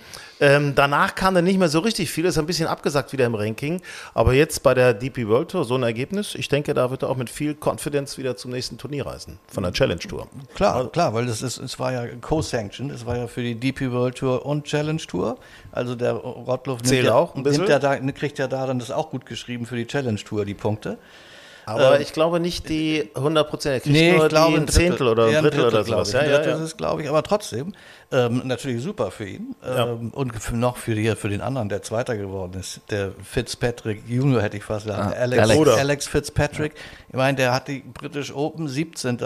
Ähm, 0.43 0.73
danach 0.75 1.15
kam 1.15 1.35
dann 1.35 1.45
nicht 1.45 1.57
mehr 1.57 1.69
so 1.69 1.79
richtig 1.79 2.11
viel, 2.11 2.25
ist 2.25 2.37
ein 2.37 2.45
bisschen 2.45 2.67
abgesagt 2.67 3.13
wieder 3.13 3.25
im 3.25 3.35
Ranking. 3.35 3.81
Aber 4.13 4.33
jetzt 4.33 4.61
bei 4.61 4.73
der 4.73 4.93
DP 4.93 5.27
World 5.27 5.51
Tour 5.51 5.63
so 5.63 5.75
ein 5.75 5.83
Ergebnis. 5.83 6.35
Ich 6.35 6.49
denke, 6.49 6.73
da 6.73 6.91
wird 6.91 7.03
er 7.03 7.09
auch 7.09 7.15
mit 7.15 7.29
viel 7.29 7.55
Confidence 7.55 8.17
wieder 8.17 8.35
zum 8.35 8.51
nächsten 8.51 8.77
Turnier 8.77 9.05
reisen, 9.05 9.39
von 9.47 9.63
der 9.63 9.71
Challenge 9.71 10.01
Tour. 10.01 10.27
Klar, 10.55 10.75
also, 10.75 10.89
klar, 10.89 11.13
weil 11.13 11.27
das 11.27 11.41
ist, 11.41 11.59
es 11.59 11.79
war 11.79 11.93
ja 11.93 12.07
co-sanctioned, 12.19 12.91
es 12.91 13.05
war 13.05 13.15
ja 13.15 13.27
für 13.27 13.41
die 13.41 13.55
DP 13.55 13.91
World 13.91 14.17
Tour 14.17 14.45
und 14.45 14.65
Challenge 14.65 15.01
Tour. 15.01 15.37
Also 15.71 15.95
der 15.95 16.13
Rottluff 16.35 16.81
nimmt 16.83 17.03
ja, 17.03 17.13
auch 17.13 17.35
ein 17.35 17.43
bisschen. 17.43 17.67
Ja 17.67 17.79
da, 17.79 17.97
kriegt 18.11 18.39
ja 18.39 18.47
da 18.47 18.65
dann 18.67 18.79
das 18.79 18.91
auch 18.91 19.09
gut 19.09 19.25
geschrieben 19.25 19.65
für 19.65 19.75
die 19.75 19.87
Challenge 19.87 20.19
Tour, 20.19 20.45
die 20.45 20.53
Punkte. 20.53 20.97
Aber 21.65 21.95
ähm, 21.95 22.01
ich 22.01 22.13
glaube 22.13 22.39
nicht 22.39 22.69
die 22.69 23.09
100 23.15 23.49
Prozent. 23.49 23.75
Er 23.75 23.79
kriegt 23.79 23.95
nee, 23.95 24.11
nur 24.13 24.23
ich 24.23 24.29
glaube, 24.29 24.57
ein 24.57 24.67
Zehntel 24.67 25.07
oder 25.07 25.25
ein 25.25 25.31
Drittel, 25.33 25.51
Drittel 25.51 25.65
oder 25.67 25.83
sowas. 25.83 26.11
Ja, 26.11 26.25
ja, 26.25 26.39
das 26.39 26.59
ist, 26.59 26.77
glaube 26.77 27.03
ich, 27.03 27.09
aber 27.09 27.23
trotzdem 27.23 27.73
ähm, 28.11 28.41
natürlich 28.45 28.83
super 28.83 29.11
für 29.11 29.25
ihn. 29.25 29.55
Ja. 29.63 29.87
Ähm, 29.87 30.09
und 30.13 30.33
für, 30.41 30.55
noch 30.55 30.77
für, 30.77 30.95
die, 30.95 31.15
für 31.15 31.29
den 31.29 31.41
anderen, 31.41 31.69
der 31.69 31.81
Zweiter 31.81 32.17
geworden 32.17 32.59
ist, 32.59 32.81
der 32.89 33.11
Fitzpatrick 33.23 34.03
Junior, 34.07 34.41
hätte 34.41 34.57
ich 34.57 34.63
fast 34.63 34.85
gesagt. 34.85 35.15
Ah, 35.15 35.19
Alex, 35.19 35.41
Alex. 35.41 35.69
Alex 35.77 36.07
Fitzpatrick. 36.07 36.73
Ja. 36.73 36.81
Ich 37.09 37.15
meine, 37.15 37.37
der 37.37 37.53
hat 37.53 37.67
die 37.67 37.79
British 37.79 38.33
Open 38.33 38.67
17. 38.67 39.17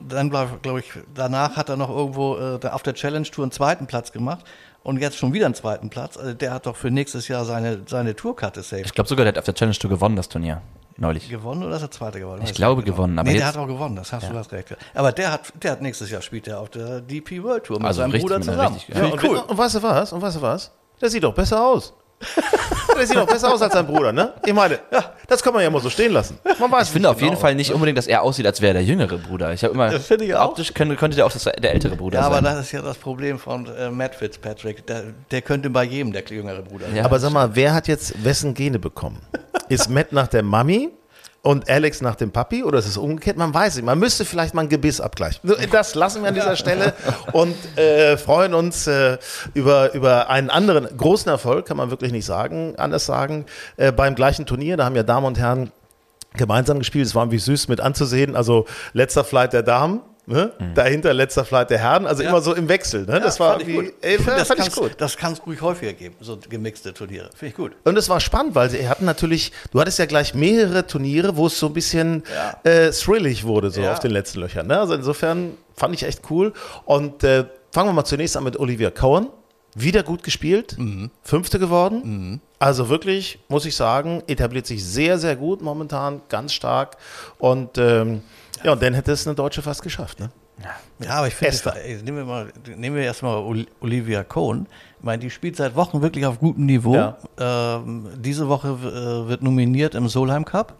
Dann, 0.00 0.30
glaube 0.30 0.80
ich, 0.80 0.92
danach 1.14 1.56
hat 1.56 1.68
er 1.68 1.76
noch 1.76 1.90
irgendwo 1.90 2.36
äh, 2.36 2.66
auf 2.68 2.82
der 2.82 2.94
Challenge 2.94 3.28
Tour 3.28 3.44
einen 3.44 3.52
zweiten 3.52 3.86
Platz 3.86 4.12
gemacht 4.12 4.44
und 4.88 4.98
jetzt 4.98 5.18
schon 5.18 5.34
wieder 5.34 5.44
einen 5.44 5.54
zweiten 5.54 5.90
Platz. 5.90 6.16
Also 6.16 6.32
der 6.32 6.50
hat 6.50 6.64
doch 6.64 6.74
für 6.74 6.90
nächstes 6.90 7.28
Jahr 7.28 7.44
seine, 7.44 7.82
seine 7.86 8.16
Tourkarte 8.16 8.62
safe. 8.62 8.82
Ich 8.86 8.94
glaube 8.94 9.06
sogar, 9.06 9.26
der 9.26 9.32
hat 9.34 9.38
auf 9.38 9.44
der 9.44 9.52
Challenge 9.52 9.76
Tour 9.76 9.90
gewonnen, 9.90 10.16
das 10.16 10.30
Turnier 10.30 10.62
neulich. 10.96 11.28
Gewonnen 11.28 11.62
oder 11.62 11.76
ist 11.76 11.82
er 11.82 11.90
Zweiter 11.90 12.18
geworden? 12.18 12.40
Ich 12.42 12.54
glaube 12.54 12.82
gewonnen. 12.82 13.18
Aber 13.18 13.28
nee, 13.28 13.36
der 13.36 13.48
hat 13.48 13.58
auch 13.58 13.66
gewonnen, 13.66 13.96
das 13.96 14.14
hast 14.14 14.22
ja. 14.22 14.30
du 14.30 14.36
was 14.36 14.50
recht. 14.50 14.74
Aber 14.94 15.12
der 15.12 15.30
hat, 15.30 15.52
der 15.62 15.72
hat 15.72 15.82
nächstes 15.82 16.10
Jahr 16.10 16.22
spielt 16.22 16.48
er 16.48 16.60
auf 16.60 16.70
der 16.70 17.02
DP 17.02 17.42
World 17.42 17.64
Tour 17.64 17.76
mit 17.76 17.86
also 17.86 18.00
seinem 18.00 18.18
Bruder 18.18 18.40
zusammen. 18.40 18.76
Richtig, 18.76 18.96
ja. 18.96 19.04
und, 19.04 19.22
cool. 19.22 19.36
und 19.36 19.58
weißt 19.58 19.74
du 19.74 19.82
was? 19.82 20.12
Und 20.14 20.22
weißt 20.22 20.36
du 20.38 20.42
was? 20.42 20.72
Der 21.02 21.10
sieht 21.10 21.22
doch 21.22 21.34
besser 21.34 21.62
aus. 21.62 21.92
Der 22.96 23.06
sieht 23.06 23.16
doch 23.16 23.26
besser 23.26 23.52
aus 23.52 23.62
als 23.62 23.72
sein 23.72 23.86
Bruder, 23.86 24.12
ne? 24.12 24.32
Ich 24.44 24.52
meine, 24.52 24.78
ja, 24.92 25.12
das 25.26 25.42
kann 25.42 25.54
man 25.54 25.62
ja 25.62 25.70
mal 25.70 25.80
so 25.80 25.90
stehen 25.90 26.12
lassen. 26.12 26.38
Man 26.58 26.70
weiß 26.70 26.88
ich 26.88 26.92
finde 26.92 27.10
auf 27.10 27.16
genau. 27.16 27.30
jeden 27.30 27.40
Fall 27.40 27.54
nicht 27.54 27.72
unbedingt, 27.72 27.98
dass 27.98 28.06
er 28.06 28.22
aussieht, 28.22 28.46
als 28.46 28.60
wäre 28.60 28.74
der 28.74 28.84
jüngere 28.84 29.18
Bruder. 29.18 29.52
Ich 29.52 29.62
habe 29.62 29.74
immer, 29.74 29.90
das 29.90 30.10
ich 30.10 30.34
auch. 30.34 30.50
optisch 30.50 30.74
könnte, 30.74 30.96
könnte 30.96 31.16
der 31.16 31.26
auch 31.26 31.32
das, 31.32 31.44
der 31.44 31.72
ältere 31.72 31.96
Bruder 31.96 32.18
ja, 32.18 32.24
sein. 32.24 32.32
Ja, 32.32 32.38
aber 32.38 32.48
das 32.48 32.66
ist 32.66 32.72
ja 32.72 32.82
das 32.82 32.98
Problem 32.98 33.38
von 33.38 33.66
äh, 33.66 33.90
Matt 33.90 34.14
Fitzpatrick. 34.14 34.86
Der, 34.86 35.04
der, 35.30 35.42
könnte 35.42 35.70
bei 35.70 35.84
jedem 35.84 36.12
der 36.12 36.24
jüngere 36.24 36.62
Bruder 36.62 36.86
sein. 36.86 36.96
Ja, 36.96 37.04
aber 37.04 37.20
sag 37.20 37.32
mal, 37.32 37.54
wer 37.54 37.74
hat 37.74 37.88
jetzt 37.88 38.24
wessen 38.24 38.54
Gene 38.54 38.78
bekommen? 38.78 39.20
Ist 39.68 39.88
Matt 39.88 40.12
nach 40.12 40.26
der 40.28 40.42
Mami 40.42 40.90
und 41.42 41.70
Alex 41.70 42.00
nach 42.00 42.16
dem 42.16 42.30
Papi 42.30 42.64
oder 42.64 42.78
ist 42.78 42.86
es 42.86 42.96
umgekehrt? 42.96 43.36
Man 43.36 43.54
weiß 43.54 43.76
nicht. 43.76 43.84
Man 43.84 43.98
müsste 43.98 44.24
vielleicht 44.24 44.54
mal 44.54 44.62
ein 44.62 44.68
Gebiss 44.68 45.00
abgleichen. 45.00 45.40
Das 45.70 45.94
lassen 45.94 46.22
wir 46.22 46.28
an 46.28 46.34
dieser 46.34 46.56
Stelle 46.56 46.94
und 47.32 47.54
äh, 47.76 48.16
freuen 48.16 48.54
uns 48.54 48.86
äh, 48.86 49.18
über, 49.54 49.94
über 49.94 50.30
einen 50.30 50.50
anderen 50.50 50.88
großen 50.96 51.30
Erfolg, 51.30 51.66
kann 51.66 51.76
man 51.76 51.90
wirklich 51.90 52.12
nicht 52.12 52.26
sagen, 52.26 52.74
anders 52.76 53.06
sagen, 53.06 53.46
äh, 53.76 53.92
beim 53.92 54.14
gleichen 54.14 54.46
Turnier. 54.46 54.76
Da 54.76 54.84
haben 54.84 54.96
ja 54.96 55.04
Damen 55.04 55.26
und 55.26 55.38
Herren 55.38 55.70
gemeinsam 56.34 56.78
gespielt. 56.78 57.06
Es 57.06 57.14
war 57.14 57.22
irgendwie 57.22 57.38
süß 57.38 57.68
mit 57.68 57.80
anzusehen. 57.80 58.36
Also 58.36 58.66
letzter 58.92 59.24
Flight 59.24 59.52
der 59.52 59.62
Damen 59.62 60.00
Ne? 60.28 60.52
Mhm. 60.58 60.74
Dahinter 60.74 61.14
letzter 61.14 61.44
Flight 61.44 61.70
der 61.70 61.78
Herren, 61.78 62.06
also 62.06 62.22
ja. 62.22 62.28
immer 62.28 62.42
so 62.42 62.54
im 62.54 62.68
Wechsel. 62.68 63.06
Ne? 63.06 63.14
Ja, 63.14 63.20
das 63.20 63.40
war 63.40 63.66
wie, 63.66 63.92
ey, 64.02 64.18
das 64.18 64.48
fand 64.48 64.60
ich 64.60 64.72
gut. 64.72 64.92
Das 64.98 65.16
kann 65.16 65.32
es 65.32 65.46
ruhig 65.46 65.62
häufiger 65.62 65.94
geben, 65.94 66.16
so 66.20 66.38
gemixte 66.48 66.92
Turniere. 66.92 67.30
Finde 67.34 67.46
ich 67.46 67.54
gut. 67.54 67.72
Und 67.84 67.96
es 67.96 68.10
war 68.10 68.20
spannend, 68.20 68.54
weil 68.54 68.68
sie 68.68 68.86
hatten 68.86 69.06
natürlich, 69.06 69.52
du 69.70 69.80
hattest 69.80 69.98
ja 69.98 70.04
gleich 70.04 70.34
mehrere 70.34 70.86
Turniere, 70.86 71.38
wo 71.38 71.46
es 71.46 71.58
so 71.58 71.68
ein 71.68 71.72
bisschen 71.72 72.24
ja. 72.34 72.70
äh, 72.70 72.90
thrillig 72.90 73.44
wurde, 73.44 73.70
so 73.70 73.82
auf 73.86 74.00
den 74.00 74.10
letzten 74.10 74.40
Löchern. 74.40 74.66
Ne? 74.66 74.78
Also 74.78 74.92
insofern 74.92 75.54
fand 75.74 75.94
ich 75.94 76.02
echt 76.02 76.20
cool. 76.30 76.52
Und 76.84 77.24
äh, 77.24 77.46
fangen 77.72 77.88
wir 77.88 77.94
mal 77.94 78.04
zunächst 78.04 78.36
an 78.36 78.44
mit 78.44 78.58
Olivia 78.58 78.90
Cohen. 78.90 79.28
Wieder 79.74 80.02
gut 80.02 80.22
gespielt, 80.24 80.76
mhm. 80.76 81.10
Fünfte 81.22 81.58
geworden. 81.58 82.02
Mhm. 82.04 82.40
Also 82.58 82.88
wirklich, 82.88 83.38
muss 83.48 83.64
ich 83.64 83.76
sagen, 83.76 84.22
etabliert 84.26 84.66
sich 84.66 84.84
sehr, 84.84 85.18
sehr 85.18 85.36
gut 85.36 85.62
momentan, 85.62 86.20
ganz 86.28 86.52
stark. 86.52 86.96
Und 87.38 87.78
ähm, 87.78 88.22
ja, 88.62 88.72
und 88.72 88.82
dann 88.82 88.94
hätte 88.94 89.12
es 89.12 89.26
eine 89.26 89.34
Deutsche 89.34 89.62
fast 89.62 89.82
geschafft, 89.82 90.20
ne? 90.20 90.30
Ja, 91.00 91.10
aber 91.10 91.28
ich 91.28 91.34
finde, 91.34 91.74
nehmen 92.02 92.18
wir 92.18 92.24
mal, 92.24 92.48
nehmen 92.76 92.96
wir 92.96 93.04
erstmal 93.04 93.36
Olivia 93.80 94.24
Cohn. 94.24 94.66
Ich 94.98 95.04
meine, 95.04 95.20
die 95.20 95.30
spielt 95.30 95.56
seit 95.56 95.76
Wochen 95.76 96.02
wirklich 96.02 96.26
auf 96.26 96.40
gutem 96.40 96.66
Niveau. 96.66 96.94
Ja. 96.94 97.16
Ähm, 97.38 98.08
diese 98.16 98.48
Woche 98.48 98.68
äh, 98.68 99.28
wird 99.28 99.42
nominiert 99.42 99.94
im 99.94 100.08
Solheim 100.08 100.44
Cup. 100.44 100.74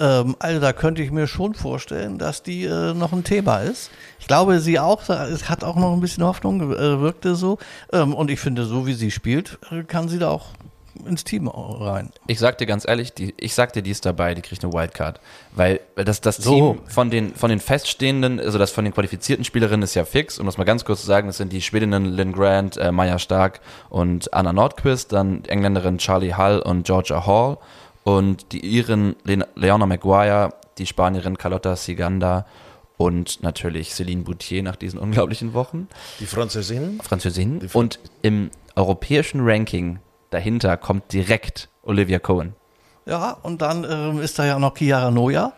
Ähm, 0.00 0.34
also 0.40 0.60
da 0.60 0.72
könnte 0.72 1.02
ich 1.02 1.12
mir 1.12 1.28
schon 1.28 1.54
vorstellen, 1.54 2.18
dass 2.18 2.42
die 2.42 2.64
äh, 2.64 2.94
noch 2.94 3.12
ein 3.12 3.22
Thema 3.22 3.58
ist. 3.58 3.90
Ich 4.18 4.26
glaube, 4.26 4.58
sie 4.58 4.80
auch, 4.80 5.08
es 5.08 5.48
hat 5.48 5.62
auch 5.62 5.76
noch 5.76 5.92
ein 5.92 6.00
bisschen 6.00 6.24
Hoffnung, 6.24 6.72
äh, 6.72 7.00
wirkte 7.00 7.36
so. 7.36 7.58
Ähm, 7.92 8.14
und 8.14 8.30
ich 8.30 8.40
finde, 8.40 8.64
so 8.64 8.86
wie 8.86 8.94
sie 8.94 9.12
spielt, 9.12 9.58
äh, 9.70 9.84
kann 9.84 10.08
sie 10.08 10.18
da 10.18 10.30
auch 10.30 10.46
ins 11.06 11.24
Team 11.24 11.48
rein. 11.48 12.10
Ich 12.26 12.38
sag 12.38 12.58
dir 12.58 12.66
ganz 12.66 12.86
ehrlich, 12.86 13.12
die, 13.12 13.34
ich 13.38 13.54
sag 13.54 13.72
dir, 13.72 13.82
die 13.82 13.90
ist 13.90 14.04
dabei, 14.04 14.34
die 14.34 14.42
kriegt 14.42 14.62
eine 14.64 14.72
Wildcard. 14.72 15.20
Weil 15.54 15.80
das, 15.94 16.20
das 16.20 16.36
so. 16.36 16.54
Team 16.54 16.80
von 16.86 17.10
den, 17.10 17.34
von 17.34 17.50
den 17.50 17.60
feststehenden, 17.60 18.40
also 18.40 18.58
das 18.58 18.70
von 18.70 18.84
den 18.84 18.94
qualifizierten 18.94 19.44
Spielerinnen 19.44 19.82
ist 19.82 19.94
ja 19.94 20.04
fix. 20.04 20.38
Um 20.38 20.46
das 20.46 20.58
mal 20.58 20.64
ganz 20.64 20.84
kurz 20.84 21.00
zu 21.00 21.06
sagen, 21.06 21.26
das 21.26 21.36
sind 21.36 21.52
die 21.52 21.62
Schwedinnen 21.62 22.04
Lynn 22.04 22.32
Grant, 22.32 22.76
äh, 22.76 22.92
Maya 22.92 23.18
Stark 23.18 23.60
und 23.88 24.32
Anna 24.32 24.52
Nordquist, 24.52 25.12
dann 25.12 25.44
Engländerin 25.44 25.98
Charlie 25.98 26.34
Hull 26.34 26.60
und 26.60 26.84
Georgia 26.84 27.26
Hall 27.26 27.58
und 28.04 28.52
die 28.52 28.60
Iren 28.60 29.16
Leona 29.24 29.86
Maguire, 29.86 30.54
die 30.78 30.86
Spanierin 30.86 31.38
Carlotta 31.38 31.76
Siganda 31.76 32.46
und 32.96 33.42
natürlich 33.42 33.90
Céline 33.90 34.22
Boutier 34.22 34.62
nach 34.62 34.76
diesen 34.76 34.98
unglaublichen 34.98 35.54
Wochen. 35.54 35.88
Die 36.20 36.26
Französin. 36.26 37.00
Französin. 37.02 37.60
Die 37.60 37.68
Fr 37.68 37.78
und 37.78 37.98
im 38.22 38.50
europäischen 38.76 39.40
Ranking 39.42 39.98
dahinter 40.32 40.76
kommt 40.76 41.12
direkt 41.12 41.68
Olivia 41.82 42.18
Cohen. 42.18 42.54
Ja, 43.06 43.32
und 43.42 43.62
dann 43.62 43.84
ähm, 43.88 44.20
ist 44.20 44.38
da 44.38 44.44
ja 44.44 44.58
noch 44.58 44.76
Chiara 44.76 45.10
Noja, 45.10 45.52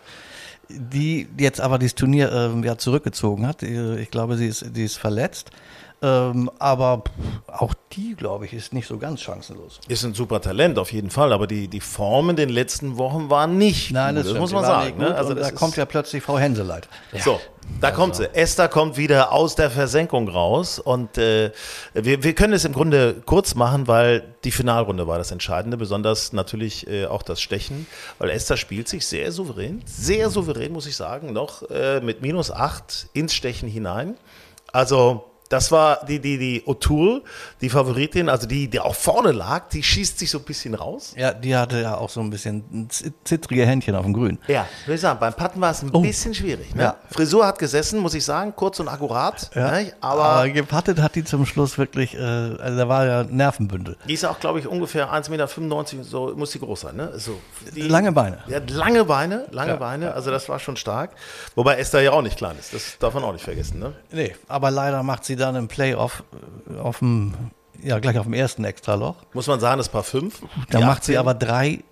die 0.69 1.29
jetzt 1.39 1.61
aber 1.61 1.79
dieses 1.79 1.95
Turnier 1.95 2.33
ähm, 2.33 2.65
ja 2.65 2.79
zurückgezogen 2.79 3.47
hat. 3.47 3.63
Ich 3.63 4.11
glaube, 4.11 4.37
sie 4.37 4.47
ist, 4.47 4.77
die 4.77 4.85
ist 4.85 4.97
verletzt. 4.97 5.51
Ähm, 6.05 6.51
aber 6.59 7.03
auch 7.47 7.73
die, 7.93 8.15
glaube 8.15 8.45
ich, 8.45 8.53
ist 8.53 8.75
nicht 8.75 8.87
so 8.87 8.99
ganz 8.99 9.23
chancenlos. 9.23 9.81
Ist 9.89 10.05
ein 10.05 10.13
super 10.13 10.39
Talent 10.43 10.79
auf 10.79 10.93
jeden 10.93 11.09
Fall, 11.09 11.33
aber 11.33 11.47
die, 11.47 11.67
die 11.67 11.81
Form 11.81 12.29
in 12.29 12.37
den 12.37 12.51
letzten 12.51 12.99
Wochen 12.99 13.31
war 13.31 13.47
nicht 13.47 13.91
Nein, 13.91 14.17
das, 14.17 14.27
das 14.27 14.39
muss 14.39 14.53
man 14.53 14.65
sagen. 14.65 14.99
Ne? 14.99 15.15
Also 15.15 15.33
da 15.33 15.51
kommt 15.51 15.77
ja 15.77 15.87
plötzlich 15.87 16.23
Frau 16.23 16.39
Henseleit. 16.39 16.89
Ja. 17.13 17.21
So, 17.25 17.41
da 17.81 17.89
also. 17.89 18.01
kommt 18.01 18.17
sie. 18.17 18.35
Esther 18.35 18.69
kommt 18.69 18.99
wieder 18.99 19.33
aus 19.33 19.55
der 19.55 19.71
Versenkung 19.71 20.29
raus 20.29 20.79
und 20.79 21.17
äh, 21.17 21.53
wir, 21.95 22.23
wir 22.23 22.35
können 22.35 22.53
es 22.53 22.67
im 22.67 22.75
Grunde 22.75 23.23
kurz 23.25 23.55
machen, 23.55 23.89
weil 23.89 24.35
die 24.45 24.51
Finalrunde 24.51 25.07
war 25.07 25.17
das 25.17 25.31
Entscheidende, 25.31 25.79
besonders 25.79 26.35
natürlich 26.35 26.87
äh, 26.87 27.07
auch 27.07 27.23
das 27.23 27.41
Stechen, 27.41 27.87
weil 28.19 28.29
Esther 28.29 28.59
spielt 28.59 28.89
sich 28.89 29.07
sehr 29.07 29.33
souverän, 29.33 29.81
sehr 29.87 30.29
souverän, 30.29 30.71
muss 30.73 30.87
ich 30.87 30.97
sagen, 30.97 31.33
noch 31.33 31.63
äh, 31.71 32.03
mit 32.03 32.21
minus 32.21 32.51
acht 32.51 33.07
ins 33.15 33.33
Stechen 33.33 33.71
hinein. 33.71 34.17
Also 34.71 35.25
das 35.55 35.71
war 35.71 36.05
die, 36.05 36.19
die, 36.19 36.37
die 36.37 36.63
O'Toole, 36.67 37.23
die 37.61 37.71
Favoritin, 37.71 38.29
also 38.29 38.49
die, 38.49 38.67
die 38.67 38.81
auch 38.81 38.97
vorne 38.97 39.31
lag, 39.31 39.69
die 39.69 39.85
schießt 39.85 40.19
sich 40.19 40.29
so 40.29 40.39
ein 40.39 40.45
bisschen 40.45 40.75
raus. 40.75 41.15
Ja, 41.17 41.33
die 41.33 41.55
hatte 41.55 41.81
ja 41.81 41.97
auch 41.97 42.11
so 42.11 42.21
ein 42.21 42.29
bisschen 42.29 42.89
zittrige 43.23 43.65
Händchen 43.65 43.95
auf 43.95 44.05
dem 44.05 44.13
Grün. 44.13 44.39
Ja, 44.49 44.67
würde 44.85 44.97
ich 44.97 45.01
sagen, 45.01 45.21
beim 45.21 45.33
Patten 45.33 45.61
war 45.61 45.71
es 45.71 45.83
ein 45.83 45.91
oh. 45.93 46.01
bisschen 46.01 46.35
schwierig. 46.35 46.75
Ne? 46.75 46.83
Ja. 46.83 46.97
Frisur 47.09 47.47
hat 47.47 47.61
gesessen, 47.61 48.01
muss 48.01 48.15
ich 48.15 48.25
sagen, 48.25 48.53
kurz 48.57 48.81
und 48.81 48.89
akkurat. 48.89 49.49
Ja. 49.55 49.71
Ne? 49.71 49.93
Aber, 50.01 50.25
aber, 50.25 50.49
gepattet 50.49 51.01
hat 51.01 51.15
die 51.15 51.23
zum 51.23 51.47
Schluss 51.47 51.79
wirklich, 51.79 52.15
äh, 52.15 52.19
also 52.19 52.77
da 52.77 52.89
war 52.89 53.07
ja 53.07 53.23
Nervenbündel. 53.23 53.97
Die 54.09 54.15
ist 54.15 54.25
auch, 54.25 54.41
glaube 54.41 54.59
ich, 54.59 54.67
ungefähr 54.67 55.13
1,95 55.13 55.31
Meter, 55.31 56.05
so 56.05 56.35
muss 56.35 56.51
die 56.51 56.59
groß 56.59 56.81
sein. 56.81 56.97
Ne? 56.97 57.13
So, 57.17 57.39
die, 57.77 57.83
lange 57.83 58.11
Beine. 58.11 58.39
Ja, 58.49 58.59
lange 58.67 59.05
Beine, 59.05 59.47
lange 59.53 59.71
ja. 59.71 59.77
Beine, 59.77 60.15
also 60.15 60.33
das 60.33 60.49
war 60.49 60.59
schon 60.59 60.77
stark. 60.77 61.11
Wobei 61.55 61.77
Esther 61.77 62.01
ja 62.01 62.11
auch 62.11 62.23
nicht 62.23 62.39
klein 62.39 62.57
ist, 62.59 62.75
das 62.75 62.99
darf 62.99 63.15
man 63.15 63.23
auch 63.23 63.33
nicht 63.33 63.45
vergessen. 63.45 63.79
Ne? 63.79 63.93
Nee, 64.11 64.35
aber 64.49 64.73
leider 64.73 65.05
macht 65.05 65.25
sie 65.25 65.37
dann 65.45 65.57
im 65.57 65.69
Playoff 65.69 66.25
äh, 66.69 66.79
auf 66.79 66.99
dem, 66.99 67.35
ja, 67.83 67.99
gleich 67.99 68.19
auf 68.19 68.25
dem 68.25 68.35
ersten 68.35 68.65
Extraloch. 68.65 69.17
Muss 69.33 69.47
man 69.47 69.61
sagen, 69.61 69.79
das 69.79 69.89
Paar 69.89 70.05
fünf. 70.05 70.43
Da 70.71 70.81
macht 70.81 71.05
sie 71.05 71.19
aber 71.19 71.35
drei 71.35 71.85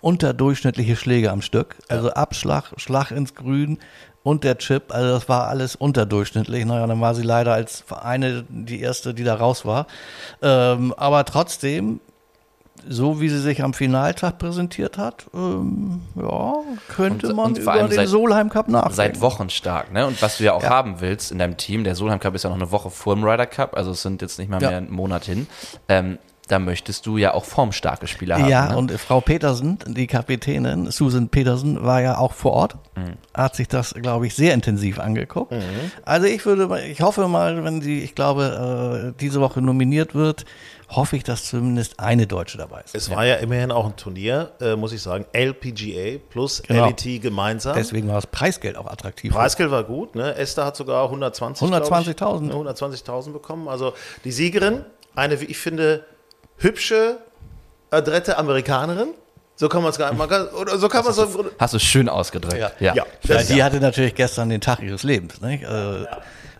unterdurchschnittliche 0.00 0.96
Schläge 0.96 1.30
am 1.30 1.42
Stück. 1.42 1.76
Also 1.88 2.08
ja. 2.08 2.14
Abschlag, 2.14 2.72
Schlag 2.76 3.10
ins 3.10 3.34
Grün 3.34 3.78
und 4.22 4.44
der 4.44 4.58
Chip. 4.58 4.92
Also 4.94 5.10
das 5.10 5.28
war 5.28 5.48
alles 5.48 5.76
unterdurchschnittlich. 5.76 6.64
Naja, 6.64 6.86
dann 6.86 7.00
war 7.00 7.14
sie 7.14 7.22
leider 7.22 7.54
als 7.54 7.84
eine 7.90 8.44
die 8.48 8.80
erste, 8.80 9.14
die 9.14 9.24
da 9.24 9.34
raus 9.34 9.64
war. 9.64 9.86
Ähm, 10.42 10.94
aber 10.96 11.24
trotzdem 11.24 12.00
so 12.88 13.20
wie 13.20 13.28
sie 13.28 13.40
sich 13.40 13.62
am 13.62 13.74
Finaltag 13.74 14.38
präsentiert 14.38 14.98
hat, 14.98 15.26
ähm, 15.34 16.02
ja, 16.14 16.54
könnte 16.88 17.28
und, 17.28 17.36
man 17.36 17.46
und 17.46 17.58
über 17.58 17.78
den 17.78 17.90
seit, 17.90 18.08
Solheim 18.08 18.50
Cup 18.50 18.68
nachdenken. 18.68 18.94
Seit 18.94 19.20
Wochen 19.20 19.50
stark, 19.50 19.92
ne? 19.92 20.06
Und 20.06 20.20
was 20.20 20.38
du 20.38 20.44
ja 20.44 20.52
auch 20.52 20.62
ja. 20.62 20.70
haben 20.70 21.00
willst 21.00 21.32
in 21.32 21.38
deinem 21.38 21.56
Team, 21.56 21.84
der 21.84 21.94
Solheim 21.94 22.20
Cup 22.20 22.34
ist 22.34 22.44
ja 22.44 22.50
noch 22.50 22.56
eine 22.56 22.70
Woche 22.70 22.90
vor 22.90 23.14
dem 23.14 23.24
Ryder 23.24 23.46
Cup, 23.46 23.76
also 23.76 23.92
es 23.92 24.02
sind 24.02 24.22
jetzt 24.22 24.38
nicht 24.38 24.50
mal 24.50 24.62
ja. 24.62 24.68
mehr 24.68 24.78
einen 24.78 24.92
Monat 24.92 25.24
hin. 25.24 25.46
Ähm, 25.88 26.18
da 26.48 26.58
möchtest 26.58 27.06
du 27.06 27.16
ja 27.18 27.34
auch 27.34 27.44
formstarke 27.44 28.06
Spieler 28.06 28.38
haben. 28.38 28.48
Ja, 28.48 28.70
ne? 28.70 28.76
und 28.76 28.92
Frau 28.92 29.20
Petersen, 29.20 29.78
die 29.86 30.06
Kapitänin, 30.06 30.90
Susan 30.90 31.28
Petersen, 31.28 31.84
war 31.84 32.00
ja 32.00 32.18
auch 32.18 32.32
vor 32.32 32.52
Ort, 32.52 32.76
mhm. 32.96 33.14
hat 33.34 33.54
sich 33.54 33.68
das, 33.68 33.94
glaube 33.94 34.26
ich, 34.26 34.34
sehr 34.34 34.54
intensiv 34.54 34.98
angeguckt. 34.98 35.52
Mhm. 35.52 35.62
Also 36.04 36.26
ich 36.26 36.44
würde, 36.46 36.82
ich 36.86 37.00
hoffe 37.02 37.28
mal, 37.28 37.62
wenn 37.64 37.82
sie, 37.82 38.00
ich 38.00 38.14
glaube, 38.14 39.12
äh, 39.14 39.20
diese 39.20 39.40
Woche 39.40 39.60
nominiert 39.60 40.14
wird, 40.14 40.44
hoffe 40.90 41.16
ich, 41.16 41.24
dass 41.24 41.44
zumindest 41.44 42.00
eine 42.00 42.26
Deutsche 42.26 42.56
dabei 42.56 42.80
ist. 42.80 42.94
Es 42.94 43.10
war 43.10 43.26
ja 43.26 43.36
immerhin 43.36 43.70
auch 43.70 43.86
ein 43.86 43.96
Turnier, 43.96 44.52
äh, 44.60 44.74
muss 44.74 44.92
ich 44.92 45.02
sagen, 45.02 45.26
LPGA 45.32 46.18
plus 46.30 46.62
genau. 46.62 46.86
LET 46.86 47.20
gemeinsam. 47.20 47.76
Deswegen 47.76 48.08
war 48.08 48.14
das 48.14 48.26
Preisgeld 48.26 48.76
auch 48.76 48.86
attraktiv. 48.86 49.32
Preisgeld 49.32 49.70
war 49.70 49.84
gut. 49.84 50.14
Ne? 50.14 50.34
Esther 50.34 50.64
hat 50.64 50.76
sogar 50.76 51.12
120.000 51.12 51.70
120.000 51.70 52.52
120.000 52.52 53.32
bekommen. 53.32 53.68
Also 53.68 53.92
die 54.24 54.32
Siegerin, 54.32 54.84
eine, 55.14 55.40
wie 55.40 55.46
ich 55.46 55.58
finde, 55.58 56.04
hübsche, 56.58 57.18
adrette 57.90 58.38
Amerikanerin. 58.38 59.08
So 59.56 59.68
kann 59.68 59.82
man 59.82 59.90
es 59.90 59.98
gar 59.98 60.12
nicht. 60.12 60.18
Man 60.18 60.48
oder 60.48 60.78
so 60.78 60.88
kann 60.88 61.04
man 61.04 61.12
so 61.12 61.46
Hast 61.58 61.74
du 61.74 61.80
schön 61.80 62.08
ausgedrückt. 62.08 62.58
Ja. 62.58 62.70
ja. 62.78 62.94
ja. 62.94 63.04
ja 63.24 63.42
die 63.42 63.62
hatte 63.62 63.80
natürlich 63.80 64.14
gestern 64.14 64.50
den 64.50 64.60
Tag 64.60 64.80
ihres 64.82 65.02
Lebens. 65.02 65.40
Nicht? 65.40 65.64
Äh, 65.64 66.06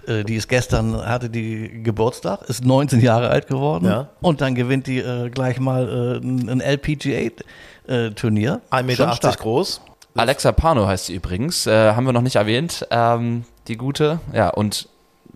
äh, 0.08 0.24
die 0.24 0.34
ist 0.34 0.48
gestern, 0.48 1.06
hatte 1.06 1.30
die 1.30 1.82
Geburtstag, 1.84 2.42
ist 2.48 2.64
19 2.64 3.00
Jahre 3.00 3.28
alt 3.28 3.46
geworden 3.46 3.84
ja. 3.84 4.08
und 4.20 4.40
dann 4.40 4.54
gewinnt 4.54 4.86
die 4.86 4.98
äh, 4.98 5.28
gleich 5.28 5.60
mal 5.60 5.88
äh, 5.88 6.26
ein 6.26 6.60
LPGA-Turnier. 6.60 8.60
Äh, 8.72 8.74
1,80 8.74 8.82
Meter 8.82 9.36
groß. 9.36 9.82
Alexa 10.16 10.52
Pano 10.52 10.86
heißt 10.86 11.06
sie 11.06 11.14
übrigens, 11.14 11.66
äh, 11.66 11.92
haben 11.92 12.04
wir 12.04 12.12
noch 12.12 12.22
nicht 12.22 12.36
erwähnt, 12.36 12.86
ähm, 12.90 13.44
die 13.68 13.76
gute. 13.76 14.18
Ja, 14.32 14.48
und 14.48 14.88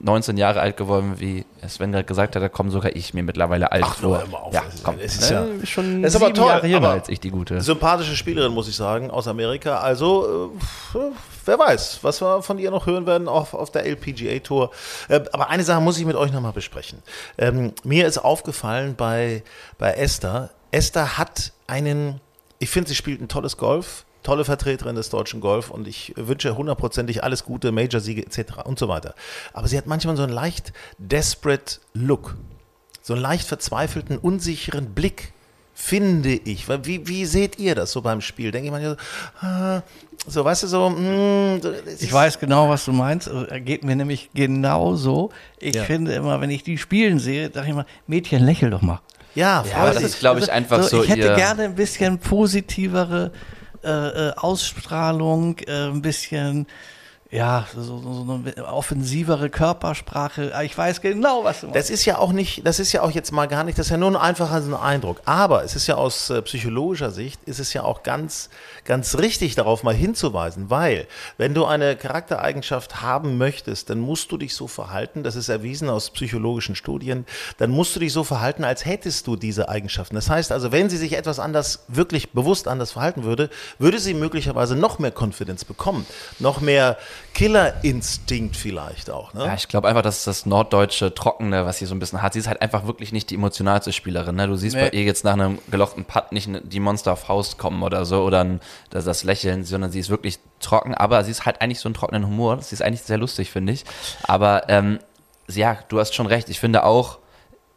19 0.03 0.37
Jahre 0.37 0.61
alt 0.61 0.77
geworden, 0.77 1.15
wie 1.19 1.45
Sven 1.69 1.93
gerade 1.93 2.05
gesagt 2.05 2.35
hat, 2.35 2.43
da 2.43 2.49
komme 2.49 2.71
sogar 2.71 2.95
ich 2.95 3.15
mir 3.15 3.23
mittlerweile 3.23 3.71
alt 3.71 3.85
Ach, 3.87 3.97
vor. 3.97 4.23
Immer 4.23 4.43
auf. 4.43 4.53
Ja, 4.53 4.63
komm. 4.83 4.97
Es 4.99 5.17
ist 5.17 5.31
ja 5.31 5.45
äh, 5.45 5.65
schon 5.65 6.03
ist 6.03 6.17
aber 6.17 6.35
toll, 6.35 6.49
Jahre 6.49 6.67
jünger 6.67 6.89
als 6.91 7.09
ich, 7.09 7.21
die 7.21 7.31
gute. 7.31 7.61
Sympathische 7.61 8.17
Spielerin, 8.17 8.53
muss 8.53 8.69
ich 8.69 8.75
sagen, 8.75 9.13
aus 9.13 9.29
Amerika. 9.29 9.79
Also, 9.79 10.53
äh, 10.95 10.99
wer 11.45 11.59
weiß, 11.59 12.01
was 12.03 12.21
wir 12.21 12.43
von 12.43 12.59
ihr 12.59 12.73
noch 12.73 12.87
hören 12.87 13.07
werden 13.07 13.29
auf, 13.29 13.55
auf 13.55 13.71
der 13.71 13.87
LPGA 13.87 14.41
Tour. 14.41 14.73
Äh, 15.09 15.21
aber 15.33 15.51
eine 15.51 15.63
Sache 15.63 15.81
muss 15.81 15.99
ich 15.99 16.05
mit 16.05 16.17
euch 16.17 16.33
nochmal 16.33 16.53
besprechen. 16.53 16.99
Ähm, 17.39 17.73
mir 17.85 18.07
ist 18.09 18.19
aufgefallen 18.19 18.97
bei, 18.97 19.45
bei 19.79 19.93
Esther, 19.93 20.51
Esther 20.73 21.17
hat 21.17 21.53
einen, 21.69 22.21
ich 22.59 22.71
finde, 22.71 22.89
sie 22.89 22.97
spielt 22.97 23.21
ein 23.21 23.29
tolles 23.29 23.57
Golf 23.57 24.05
tolle 24.23 24.45
Vertreterin 24.45 24.95
des 24.97 25.11
deutschen 25.11 25.41
Golf 25.41 25.71
und 25.71 25.89
ich 25.89 26.13
wünsche 26.17 26.57
hundertprozentig 26.57 27.25
alles 27.25 27.45
Gute, 27.45 27.73
Major-Siege 27.73 28.25
etc. 28.25 28.65
und 28.65 28.79
so 28.79 28.89
weiter. 28.89 29.15
Aber 29.53 29.69
sie 29.69 29.77
hat 29.77 29.87
manchmal 29.87 30.17
so 30.17 30.23
einen 30.23 30.33
leicht 30.33 30.73
desperate 30.99 31.81
Look, 31.95 32.37
so 33.03 33.15
einen 33.15 33.23
leicht 33.23 33.47
verzweifelten, 33.47 34.19
unsicheren 34.19 34.95
Blick, 34.95 35.33
finde 35.75 36.31
ich. 36.33 36.69
Wie, 36.69 37.07
wie 37.09 37.25
seht 37.27 37.59
ihr 37.59 37.75
das 37.75 37.93
so 37.93 38.03
beim 38.03 38.21
Spiel? 38.21 38.53
Denke 38.53 38.67
ich 38.67 38.73
mal, 38.73 38.83
so, 38.83 39.47
ah, 39.47 39.83
so 40.27 40.45
weißt 40.45 40.63
du, 40.63 40.67
so. 40.69 40.91
Mm, 40.91 41.61
ich 41.99 42.13
weiß 42.13 42.39
genau, 42.39 42.69
was 42.69 42.85
du 42.85 42.93
meinst. 42.93 43.31
Geht 43.65 43.83
mir 43.83 43.97
nämlich 43.97 44.31
genauso. 44.35 45.31
Ich 45.59 45.75
ja. 45.75 45.85
finde 45.85 46.13
immer, 46.13 46.41
wenn 46.41 46.51
ich 46.51 46.63
die 46.63 46.79
spielen 46.79 47.19
sehe, 47.19 47.51
sage 47.53 47.67
ich 47.67 47.73
immer, 47.73 47.87
Mädchen, 48.07 48.45
lächel 48.45 48.71
doch 48.71 48.83
mal. 48.83 49.01
Ja, 49.35 49.65
ja 49.69 49.77
aber 49.79 49.95
das 49.95 50.03
ist, 50.03 50.21
glaube 50.21 50.41
ich, 50.41 50.53
einfach 50.53 50.83
so. 50.83 50.99
so 50.99 51.03
ich 51.03 51.11
hätte 51.11 51.35
gerne 51.35 51.65
ein 51.65 51.75
bisschen 51.75 52.19
positivere 52.19 53.33
äh, 53.85 53.89
äh, 54.29 54.33
Ausstrahlung, 54.37 55.59
äh, 55.67 55.89
ein 55.89 56.03
bisschen 56.03 56.67
ja, 57.33 57.67
so, 57.75 57.83
so, 57.83 58.41
eine 58.45 58.67
offensivere 58.67 59.49
Körpersprache. 59.49 60.53
Ich 60.65 60.77
weiß 60.77 61.01
genau, 61.01 61.45
was 61.45 61.63
du 61.63 61.69
meinst. 61.69 61.79
Das 61.79 61.89
ist 61.89 62.05
ja 62.05 62.19
auch 62.19 62.31
nicht, 62.31 62.67
das 62.67 62.79
ist 62.79 62.93
ja 62.93 63.01
auch 63.01 63.11
jetzt 63.11 63.33
mal 63.33 63.49
gar 63.49 63.65
nicht, 63.65 63.79
das 63.79 63.87
ist 63.87 63.91
ja 63.91 63.97
nur 63.97 64.11
ein 64.11 64.17
einfacher 64.17 64.83
Eindruck. 64.83 65.23
Aber 65.25 65.65
es 65.65 65.75
ist 65.75 65.87
ja 65.87 65.95
aus 65.95 66.29
äh, 66.29 66.43
psychologischer 66.43 67.11
Sicht, 67.11 67.43
ist 67.45 67.59
es 67.59 67.73
ja 67.73 67.85
auch 67.85 68.03
ganz, 68.03 68.51
ganz 68.85 69.17
richtig, 69.17 69.55
darauf 69.55 69.83
mal 69.83 69.95
hinzuweisen, 69.95 70.69
weil 70.69 71.07
wenn 71.39 71.55
du 71.55 71.65
eine 71.65 71.97
Charaktereigenschaft 71.97 73.01
haben 73.01 73.39
möchtest, 73.39 73.89
dann 73.89 73.99
musst 73.99 74.31
du 74.31 74.37
dich 74.37 74.55
so 74.55 74.67
verhalten, 74.67 75.23
das 75.23 75.35
ist 75.35 75.49
erwiesen 75.49 75.89
aus 75.89 76.11
psychologischen 76.11 76.77
Studien, 76.77 77.25
dann 77.57 77.71
musst 77.71 77.97
du 77.97 78.01
dich 78.01 78.13
so 78.13 78.25
verhalten, 78.25 78.63
als 78.63 78.85
hättest 78.85 79.27
du 79.27 79.37
diese 79.37 79.71
Eigenschaften. 79.71 80.17
Das 80.17 80.29
heißt 80.29 80.53
also, 80.53 80.71
wenn 80.71 80.91
sie 80.91 80.99
sich 80.99 81.15
etwas 81.15 81.39
anders, 81.39 81.85
wirklich 81.89 82.33
bewusst 82.33 82.69
anders 82.69 82.93
verhalten 82.93 83.25
würde, 83.25 83.49
würde 83.79 83.99
sie 83.99 84.13
möglicherweise 84.13 84.77
noch 84.77 84.99
mehr 84.99 85.15
Confidence 85.19 85.65
bekommen, 85.65 86.05
noch 86.39 86.61
mehr 86.61 86.99
Killerinstinkt 87.35 88.57
vielleicht 88.57 89.11
auch. 89.11 89.33
Ne? 89.35 89.47
Ja, 89.47 89.55
ich 89.55 89.69
glaube 89.69 89.89
einfach, 89.89 90.03
dass 90.03 90.25
das 90.25 90.45
norddeutsche 90.45 91.15
Trockene, 91.15 91.65
was 91.65 91.79
sie 91.79 91.87
so 91.87 91.95
ein 91.95 91.99
bisschen 91.99 92.21
hat. 92.21 92.35
Sie 92.35 92.39
ist 92.39 92.49
halt 92.49 92.61
einfach 92.61 92.87
wirklich 92.87 93.13
nicht 93.13 93.31
die 93.31 93.37
emotionalste 93.37 93.93
Spielerin. 93.93 94.37
Ne? 94.37 94.47
Du 94.47 94.57
siehst 94.57 94.77
nee. 94.77 94.83
bei 94.83 94.91
ihr 94.91 95.05
jetzt 95.05 95.25
nach 95.25 95.33
einem 95.33 95.59
gelochten 95.71 96.05
Putt 96.05 96.33
nicht 96.33 96.51
die 96.65 96.81
Monster 96.81 97.13
auf 97.13 97.21
Faust 97.21 97.59
kommen 97.59 97.83
oder 97.83 98.05
so 98.05 98.23
oder 98.23 98.45
ein, 98.45 98.61
das, 98.91 99.05
das 99.05 99.25
Lächeln, 99.25 99.65
sondern 99.65 99.91
sie 99.91 100.01
ist 100.01 100.11
wirklich 100.11 100.39
trocken. 100.61 100.95
Aber 100.95 101.25
sie 101.25 101.31
ist 101.31 101.47
halt 101.47 101.61
eigentlich 101.63 101.81
so 101.81 101.89
einen 101.89 101.95
trockenen 101.95 102.27
Humor. 102.27 102.61
Sie 102.61 102.75
ist 102.75 102.83
eigentlich 102.83 103.03
sehr 103.03 103.19
lustig, 103.19 103.51
finde 103.51 103.73
ich. 103.73 103.85
Aber 104.25 104.69
ähm, 104.69 104.99
ja, 105.49 105.79
du 105.89 106.01
hast 106.01 106.15
schon 106.15 106.27
recht. 106.27 106.49
Ich 106.49 106.61
finde 106.61 106.85
auch, 106.85 107.19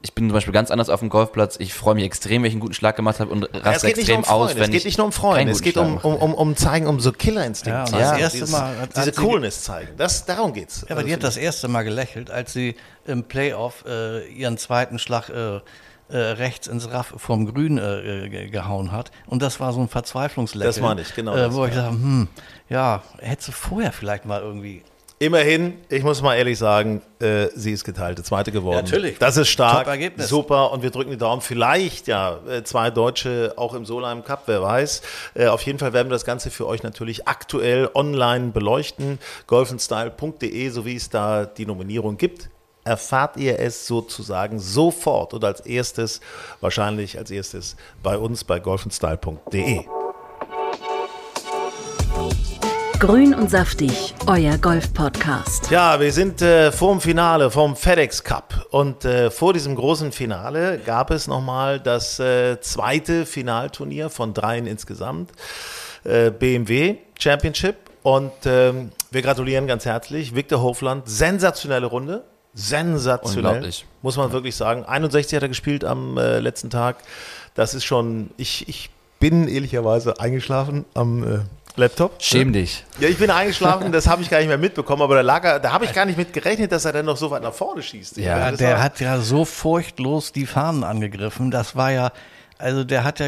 ich 0.06 0.14
bin 0.14 0.30
zum 0.30 0.34
Beispiel 0.36 0.54
ganz 0.54 0.70
anders 0.70 0.90
auf 0.90 1.00
dem 1.00 1.10
Golfplatz. 1.10 1.56
Ich 1.60 1.74
freue 1.74 1.96
mich 1.96 2.04
extrem, 2.04 2.44
wenn 2.44 2.50
ich 2.50 2.54
einen 2.54 2.62
guten 2.62 2.76
Schlag 2.76 2.96
gemacht 2.96 3.20
habe 3.20 3.32
und 3.32 3.50
raste 3.54 3.88
ja, 3.88 3.96
extrem 3.96 4.20
um 4.20 4.26
aus, 4.26 4.54
wenn 4.56 4.62
Es 4.62 4.70
geht 4.70 4.86
nicht 4.86 4.98
nur 5.00 5.08
um 5.08 5.12
Freunde, 5.12 5.52
es 5.52 5.64
geht 5.64 5.78
um, 5.78 5.98
um, 5.98 6.16
um, 6.16 6.34
um 6.36 6.56
zeigen, 6.56 6.86
um 6.86 7.00
so 7.00 7.12
Killerinstinkt 7.12 7.90
ja, 7.90 8.00
ja, 8.00 8.12
das 8.12 8.36
erste 8.36 8.52
Mal 8.52 8.78
hat, 8.78 8.96
diese 8.96 9.12
Coolness 9.14 9.64
zeigen. 9.64 9.90
Das, 9.98 10.26
darum 10.26 10.54
geht's. 10.54 10.82
Ja, 10.82 10.92
aber 10.92 10.98
also 10.98 11.08
die 11.08 11.14
hat 11.14 11.24
das 11.24 11.38
erste 11.38 11.68
Mal 11.68 11.82
gelächelt, 11.82 12.30
als 12.30 12.54
sie 12.54 12.76
im 13.08 13.24
Playoff 13.24 13.84
äh, 13.88 14.28
ihren 14.28 14.60
zweiten 14.60 15.00
Schlag 15.00 15.30
äh, 15.30 15.62
äh, 16.08 16.18
rechts 16.18 16.68
ins 16.68 16.92
Raff 16.92 17.16
vom 17.18 17.52
Grün 17.52 17.80
äh, 17.80 18.50
gehauen 18.52 18.92
hat. 18.92 19.10
Und 19.26 19.42
das 19.42 19.60
war 19.60 19.74
so 19.74 19.82
ein 19.82 19.90
Verzweiflungslächeln. 19.90 20.70
Das 20.70 20.80
meine 20.80 21.02
ich, 21.02 21.16
genau. 21.16 21.36
Äh, 21.36 21.52
wo 21.52 21.62
das, 21.62 21.70
ich 21.72 21.76
ja. 21.78 21.82
dachte, 21.82 21.96
hm, 21.96 22.28
ja, 22.70 23.02
hätte 23.18 23.46
sie 23.46 23.52
vorher 23.52 23.92
vielleicht 23.92 24.26
mal 24.26 24.42
irgendwie 24.42 24.84
Immerhin, 25.18 25.76
ich 25.88 26.04
muss 26.04 26.22
mal 26.22 26.36
ehrlich 26.36 26.58
sagen, 26.58 27.02
äh, 27.20 27.48
sie 27.56 27.72
ist 27.72 27.86
geteilte 27.86 28.22
Zweite 28.22 28.52
geworden. 28.52 28.84
natürlich. 28.84 29.18
Das 29.18 29.38
ist 29.38 29.48
stark. 29.48 29.88
Super. 30.18 30.72
Und 30.74 30.84
wir 30.84 30.90
drücken 30.92 31.12
die 31.12 31.18
Daumen. 31.18 31.42
Vielleicht 31.42 32.08
ja 32.08 32.40
äh, 32.50 32.64
zwei 32.64 32.92
Deutsche 32.92 33.54
auch 33.56 33.74
im 33.74 33.86
Solheim 33.86 34.26
Cup, 34.26 34.44
wer 34.48 34.62
weiß. 34.62 35.02
Äh, 35.36 35.48
auf 35.48 35.62
jeden 35.62 35.80
Fall 35.80 35.94
werden 35.94 36.10
wir 36.10 36.16
das 36.16 36.26
Ganze 36.26 36.52
für 36.52 36.68
euch 36.68 36.84
natürlich 36.84 37.30
aktuell 37.30 37.90
online 37.94 38.52
beleuchten. 38.52 39.20
golfenstyle.de, 39.48 40.70
so 40.70 40.86
wie 40.86 40.96
es 40.96 41.10
da 41.10 41.46
die 41.46 41.66
Nominierung 41.66 42.18
gibt 42.18 42.50
erfahrt 42.88 43.38
ihr 43.38 43.60
es 43.60 43.88
sozusagen 43.88 44.60
sofort 44.60 45.34
und 45.34 45.44
als 45.44 45.62
erstes, 45.62 46.22
wahrscheinlich 46.62 47.18
als 47.18 47.32
erstes 47.32 47.76
bei 48.04 48.16
uns 48.16 48.44
bei 48.44 48.60
golfenstyle.de. 48.60 49.86
Grün 53.00 53.34
und 53.34 53.52
saftig, 53.52 54.16
euer 54.26 54.58
Golf-Podcast. 54.58 55.70
Ja, 55.70 56.00
wir 56.00 56.14
sind 56.14 56.42
äh, 56.42 56.72
vor 56.72 56.92
dem 56.92 57.02
Finale 57.02 57.52
vom 57.52 57.76
FedEx 57.76 58.24
Cup 58.24 58.68
und 58.72 59.04
äh, 59.04 59.30
vor 59.30 59.54
diesem 59.54 59.76
großen 59.76 60.14
Finale 60.14 60.80
gab 60.80 61.12
es 61.12 61.28
nochmal 61.28 61.82
das 61.82 62.20
äh, 62.20 62.60
zweite 62.62 63.26
Finalturnier 63.26 64.10
von 64.10 64.34
dreien 64.34 64.66
insgesamt, 64.66 65.32
äh, 66.06 66.32
BMW 66.32 66.96
Championship 67.20 67.76
und 68.02 68.32
ähm, 68.46 68.92
wir 69.12 69.22
gratulieren 69.22 69.68
ganz 69.68 69.86
herzlich. 69.86 70.34
Victor 70.34 70.62
Hofland, 70.62 71.04
sensationelle 71.08 71.88
Runde, 71.88 72.24
sensationell, 72.54 73.70
muss 74.04 74.16
man 74.16 74.32
wirklich 74.32 74.56
sagen. 74.56 74.86
61 74.86 75.36
hat 75.36 75.44
er 75.44 75.50
gespielt 75.50 75.84
am 75.84 76.18
äh, 76.18 76.40
letzten 76.40 76.70
Tag. 76.70 76.98
Das 77.56 77.74
ist 77.74 77.84
schon, 77.84 78.32
ich, 78.38 78.70
ich 78.70 78.90
bin 79.20 79.50
ehrlicherweise 79.50 80.20
eingeschlafen 80.20 80.86
am 80.94 81.24
äh, 81.24 81.40
Laptop. 81.78 82.22
Schäm 82.22 82.54
dich. 82.54 82.86
Ja, 83.00 83.10
ich 83.10 83.18
bin 83.18 83.30
eingeschlafen, 83.30 83.92
das 83.92 84.08
habe 84.08 84.22
ich 84.22 84.30
gar 84.30 84.40
nicht 84.40 84.48
mehr 84.48 84.58
mitbekommen, 84.58 85.02
aber 85.02 85.16
da 85.16 85.22
lag 85.22 85.44
er, 85.44 85.60
da 85.60 85.72
habe 85.74 85.86
ich 85.86 85.94
gar 85.94 86.06
nicht 86.06 86.18
mit 86.18 86.32
gerechnet, 86.32 86.72
dass 86.72 86.86
er 86.86 86.94
dann 86.94 87.06
noch 87.06 87.18
so 87.18 87.32
weit 87.32 87.44
nach 87.44 87.54
vorne 87.54 87.84
schießt. 87.84 88.18
Ja, 88.18 88.52
der 88.52 88.82
hat 88.82 89.00
ja 89.00 89.20
so 89.20 89.46
furchtlos 89.46 90.32
die 90.32 90.46
Fahnen 90.46 90.84
angegriffen. 90.84 91.52
Das 91.52 91.76
war 91.76 91.92
ja, 91.92 92.12
also 92.58 92.84
der 92.84 93.04
hat 93.04 93.20
ja 93.20 93.28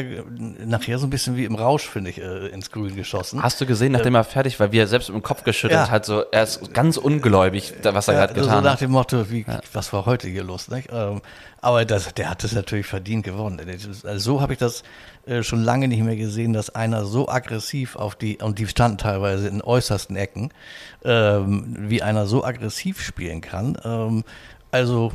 nachher 0.66 1.00
so 1.00 1.06
ein 1.06 1.10
bisschen 1.10 1.36
wie 1.36 1.46
im 1.46 1.56
Rausch, 1.56 1.88
finde 1.88 2.10
ich, 2.12 2.22
äh, 2.22 2.48
ins 2.48 2.72
Grün 2.72 2.96
geschossen. 2.96 3.44
Hast 3.44 3.60
du 3.60 3.66
gesehen, 3.66 3.92
nachdem 3.92 4.16
er 4.16 4.24
fertig 4.24 4.60
war, 4.60 4.72
wie 4.72 4.80
er 4.80 4.88
selbst 4.88 5.10
mit 5.10 5.16
dem 5.16 5.24
Kopf 5.24 5.44
geschüttelt 5.44 5.80
ja. 5.80 5.90
hat, 5.90 6.06
so 6.06 6.24
er 6.32 6.44
ist 6.44 6.74
ganz 6.74 6.98
ungläubig, 6.98 7.74
was 7.84 8.08
er 8.08 8.14
ja, 8.14 8.20
gerade 8.22 8.34
getan 8.34 8.50
hat. 8.50 8.58
So 8.58 8.62
nach 8.62 8.78
dem 8.78 8.92
Motto, 8.92 9.30
wie, 9.30 9.46
ja. 9.48 9.60
was 9.74 9.92
war 9.92 10.06
heute 10.06 10.30
hier 10.30 10.44
los? 10.44 10.70
Nicht? 10.70 10.90
Ähm, 10.94 11.22
aber 11.60 11.84
das, 11.84 12.14
der 12.14 12.30
hat 12.30 12.44
es 12.44 12.54
natürlich 12.54 12.86
verdient 12.86 13.26
gewonnen. 13.26 13.60
Also 14.06 14.20
so 14.20 14.42
habe 14.42 14.54
ich 14.54 14.60
das 14.60 14.84
äh, 15.26 15.44
schon 15.44 15.62
lange 15.62 15.90
nicht 15.90 16.04
mehr 16.04 16.16
gesehen, 16.16 16.54
dass 16.54 16.70
einer 16.70 17.06
so 17.06 17.28
aggressiv 17.28 17.98
auf 17.98 18.16
die, 18.16 18.38
und 18.38 18.60
die 18.60 18.68
standen 18.68 18.98
teilweise 18.98 19.50
in 19.50 19.62
äußersten 19.62 20.16
Ecken, 20.16 20.52
ähm, 21.04 21.76
wie 21.78 22.02
einer 22.02 22.28
so 22.28 22.46
aggressiv 22.46 23.02
spielen 23.02 23.42
kann. 23.42 24.24
Also 24.78 25.12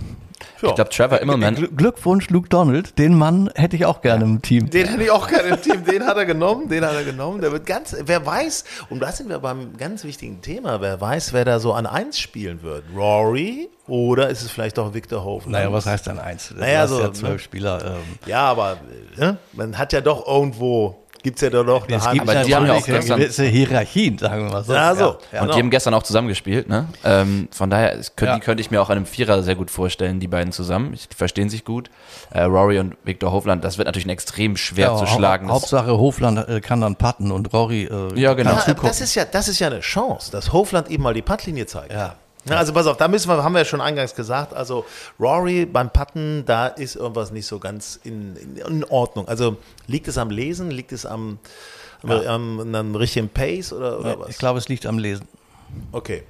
ja. 0.61 0.69
Ich 0.69 0.75
glaube, 0.75 0.91
Trevor 0.91 1.21
Immelman. 1.21 1.55
Glückwunsch, 1.77 2.31
Luke 2.31 2.49
Donald. 2.49 2.99
Den 2.99 3.17
Mann 3.17 3.51
hätte 3.55 3.77
ich 3.77 3.85
auch 3.85 4.01
gerne 4.01 4.25
im 4.25 4.43
Team. 4.43 4.71
Den 4.71 4.89
hätte 4.89 5.03
ich 5.03 5.11
auch 5.11 5.29
gerne 5.29 5.49
im 5.51 5.63
Team. 5.63 5.85
Den 5.85 6.07
hat 6.07 6.17
er 6.17 6.25
genommen. 6.25 6.69
Den 6.69 6.85
hat 6.85 6.95
er 6.95 7.05
genommen. 7.05 7.41
Der 7.41 7.53
wird 7.53 7.67
ganz, 7.67 7.97
wer 8.05 8.25
weiß, 8.25 8.65
und 8.91 9.01
da 9.01 9.13
sind 9.13 9.29
wir 9.29 9.39
beim 9.39 9.77
ganz 9.77 10.05
wichtigen 10.05 10.41
Thema, 10.41 10.81
wer 10.81 11.01
weiß, 11.01 11.33
wer 11.33 11.45
da 11.45 11.59
so 11.59 11.73
an 11.73 11.87
eins 11.87 12.19
spielen 12.19 12.63
wird. 12.63 12.85
Rory 12.95 13.71
oder 13.87 14.31
ist 14.31 14.43
es 14.43 14.51
vielleicht 14.51 14.79
doch 14.79 14.95
Victor 14.95 15.25
Hofen? 15.25 15.53
Naja, 15.53 15.73
was 15.73 15.87
heißt 15.87 16.09
an 16.09 16.19
eins? 16.19 16.53
Naja, 16.57 16.87
so. 16.87 17.01
Ja 17.01 17.13
zwölf 17.13 17.35
ne? 17.35 17.39
Spieler. 17.39 17.85
Ähm. 17.85 18.19
Ja, 18.27 18.43
aber 18.43 18.79
ne? 19.17 19.39
man 19.53 19.79
hat 19.79 19.93
ja 19.93 20.01
doch 20.01 20.27
irgendwo 20.27 21.02
gibt 21.23 21.37
es 21.37 21.43
ja 21.43 21.51
doch 21.51 21.65
noch 21.65 21.87
eine 21.87 21.97
es 21.97 22.11
gibt 22.11 22.29
Aber 22.29 22.45
die 22.45 22.55
haben 22.55 22.67
ja 22.67 22.75
auch 22.75 22.85
gestern, 22.85 23.21
gewisse 23.21 23.45
Hierarchien, 23.45 24.19
sagen 24.19 24.47
wir 24.47 24.53
mal 24.53 24.65
so. 24.65 24.73
Ja, 24.75 24.95
so. 24.95 25.03
Ja, 25.03 25.11
und 25.13 25.19
genau. 25.31 25.53
die 25.53 25.59
haben 25.61 25.71
gestern 25.71 25.95
auch 25.95 26.03
zusammengespielt. 26.03 26.69
Ne? 26.69 26.89
Ähm, 27.05 27.49
von 27.51 27.71
daher 27.71 27.93
könnte, 28.17 28.35
ja. 28.35 28.39
könnte 28.41 28.61
ich 28.61 28.71
mir 28.71 28.83
auch 28.83 28.91
einem 28.91 29.07
Vierer 29.07 29.43
sehr 29.43 29.55
gut 29.55 29.71
vorstellen, 29.71 30.21
die 30.21 30.29
beiden 30.29 30.53
zusammen. 30.53 30.93
Die 30.93 31.15
verstehen 31.15 31.49
sich 31.49 31.65
gut. 31.65 31.91
Äh, 32.31 32.43
Rory 32.43 32.79
und 32.79 32.97
Victor 33.05 33.33
Hofland, 33.33 33.65
das 33.65 33.79
wird 33.79 33.87
natürlich 33.87 34.07
ein 34.07 34.11
extrem 34.11 34.57
schwer 34.57 34.89
ja, 34.89 34.97
zu 34.97 35.07
schlagen. 35.07 35.51
Hauptsache 35.51 35.97
Hofland 35.97 36.49
äh, 36.49 36.61
kann 36.61 36.81
dann 36.81 36.97
putten 36.97 37.31
und 37.31 37.53
Rory 37.53 37.85
äh, 37.85 38.19
ja, 38.21 38.35
genau. 38.35 38.59
das, 38.83 39.01
ist 39.01 39.15
ja, 39.15 39.25
das 39.25 39.49
ist 39.49 39.59
ja 39.59 39.69
eine 39.69 39.81
Chance, 39.81 40.33
dass 40.33 40.53
Hofland 40.53 40.91
eben 40.91 41.03
mal 41.03 41.15
die 41.15 41.23
Puttlinie 41.23 41.67
zeigt. 41.67 41.93
Ja. 41.93 42.17
Ja, 42.45 42.57
also 42.57 42.73
pass 42.73 42.87
auf, 42.87 42.97
da 42.97 43.07
müssen 43.07 43.29
wir, 43.29 43.45
haben 43.45 43.53
wir 43.53 43.61
ja 43.61 43.65
schon 43.65 43.81
eingangs 43.81 44.15
gesagt, 44.15 44.53
also 44.53 44.85
Rory 45.21 45.65
beim 45.65 45.91
Putten, 45.91 46.45
da 46.45 46.67
ist 46.67 46.97
irgendwas 46.97 47.31
nicht 47.31 47.47
so 47.47 47.61
ganz 47.61 48.01
in, 48.03 48.37
in, 48.37 48.57
in 48.57 48.85
Ordnung. 48.85 49.29
Also 49.29 49.59
liegt 49.87 50.09
es 50.09 50.19
am 50.19 50.31
Lesen, 50.31 50.71
liegt 50.71 50.91
es 50.91 51.07
am, 51.07 51.39
ja. 52.03 52.35
am, 52.35 52.75
am 52.75 52.97
richtigen 52.97 53.29
Pace 53.29 53.73
oder, 53.73 54.01
oder 54.01 54.19
was? 54.19 54.31
Ich 54.31 54.39
glaube, 54.39 54.59
es 54.59 54.69
liegt 54.69 54.87
am 54.87 54.99
Lesen. 54.99 55.29
Okay. 55.93 56.25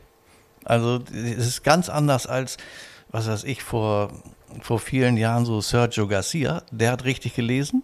Also 0.65 1.01
es 1.11 1.47
ist 1.47 1.65
ganz 1.65 1.89
anders 1.89 2.27
als, 2.27 2.59
was 3.11 3.27
weiß 3.27 3.45
ich, 3.45 3.63
vor, 3.63 4.11
vor 4.61 4.79
vielen 4.79 5.17
Jahren 5.17 5.47
so 5.47 5.63
Sergio 5.63 6.07
Garcia, 6.09 6.63
der 6.71 6.93
hat 6.93 7.05
richtig 7.05 7.35
gelesen, 7.35 7.83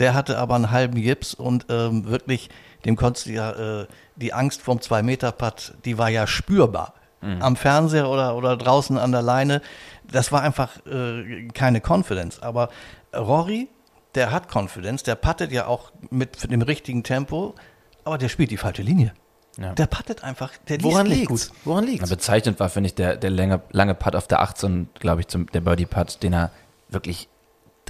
der 0.00 0.14
hatte 0.14 0.38
aber 0.38 0.56
einen 0.56 0.72
halben 0.72 1.00
Gips 1.00 1.34
und 1.34 1.66
ähm, 1.68 2.06
wirklich, 2.06 2.50
dem 2.84 2.96
konntest 2.96 3.26
du 3.26 3.30
ja, 3.30 3.82
äh, 3.82 3.86
die 4.16 4.32
Angst 4.32 4.60
vom 4.60 4.78
2-Meter-Putt, 4.78 5.74
die 5.84 5.98
war 5.98 6.08
ja 6.08 6.26
spürbar 6.26 6.94
mhm. 7.20 7.42
am 7.42 7.56
Fernseher 7.56 8.08
oder, 8.08 8.36
oder 8.36 8.56
draußen 8.56 8.98
an 8.98 9.12
der 9.12 9.22
Leine. 9.22 9.62
Das 10.10 10.32
war 10.32 10.42
einfach 10.42 10.84
äh, 10.86 11.48
keine 11.48 11.80
Confidence. 11.80 12.42
Aber 12.42 12.68
Rory, 13.14 13.68
der 14.14 14.32
hat 14.32 14.54
Confidence, 14.54 15.02
der 15.02 15.14
puttet 15.14 15.52
ja 15.52 15.66
auch 15.66 15.92
mit 16.10 16.50
dem 16.50 16.62
richtigen 16.62 17.02
Tempo, 17.02 17.54
aber 18.04 18.18
der 18.18 18.28
spielt 18.28 18.50
die 18.50 18.56
falsche 18.56 18.82
Linie. 18.82 19.12
Ja. 19.56 19.74
Der 19.74 19.86
puttet 19.86 20.24
einfach, 20.24 20.52
der 20.68 20.82
Woran 20.82 21.06
liegt 21.06 21.28
gut. 21.28 21.50
Woran 21.64 21.84
liegt 21.84 22.08
Bezeichnet 22.08 22.58
war, 22.60 22.70
finde 22.70 22.88
ich, 22.88 22.94
der, 22.94 23.16
der 23.16 23.30
lange, 23.30 23.60
lange 23.70 23.94
Putt 23.94 24.16
auf 24.16 24.26
der 24.26 24.40
18, 24.40 24.88
glaube 24.98 25.20
ich, 25.20 25.28
zum, 25.28 25.46
der 25.46 25.60
Birdie-Putt, 25.60 26.22
den 26.22 26.32
er 26.32 26.50
wirklich 26.88 27.28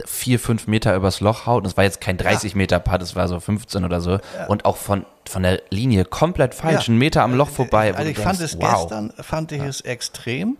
vier, 0.06 0.38
fünf 0.38 0.66
Meter 0.66 0.94
übers 0.94 1.20
Loch 1.20 1.46
haut. 1.46 1.64
Und 1.64 1.66
es 1.66 1.76
war 1.76 1.84
jetzt 1.84 2.00
kein 2.00 2.16
30 2.16 2.52
ja. 2.52 2.58
Meter 2.58 2.80
Putt, 2.80 3.02
es 3.02 3.16
war 3.16 3.28
so 3.28 3.40
15 3.40 3.84
oder 3.84 4.00
so. 4.00 4.12
Ja. 4.12 4.46
Und 4.48 4.64
auch 4.64 4.76
von, 4.76 5.04
von 5.28 5.42
der 5.42 5.62
Linie 5.70 6.04
komplett 6.04 6.54
falsch, 6.54 6.86
ja. 6.86 6.88
einen 6.88 6.98
Meter 6.98 7.22
am 7.22 7.34
Loch 7.34 7.48
vorbei. 7.48 7.94
Also 7.94 8.08
ich 8.08 8.16
denkst, 8.16 8.22
fand 8.22 8.40
es 8.40 8.60
wow. 8.60 8.82
gestern, 8.82 9.12
fand 9.20 9.52
ich 9.52 9.62
es 9.62 9.80
extrem, 9.82 10.58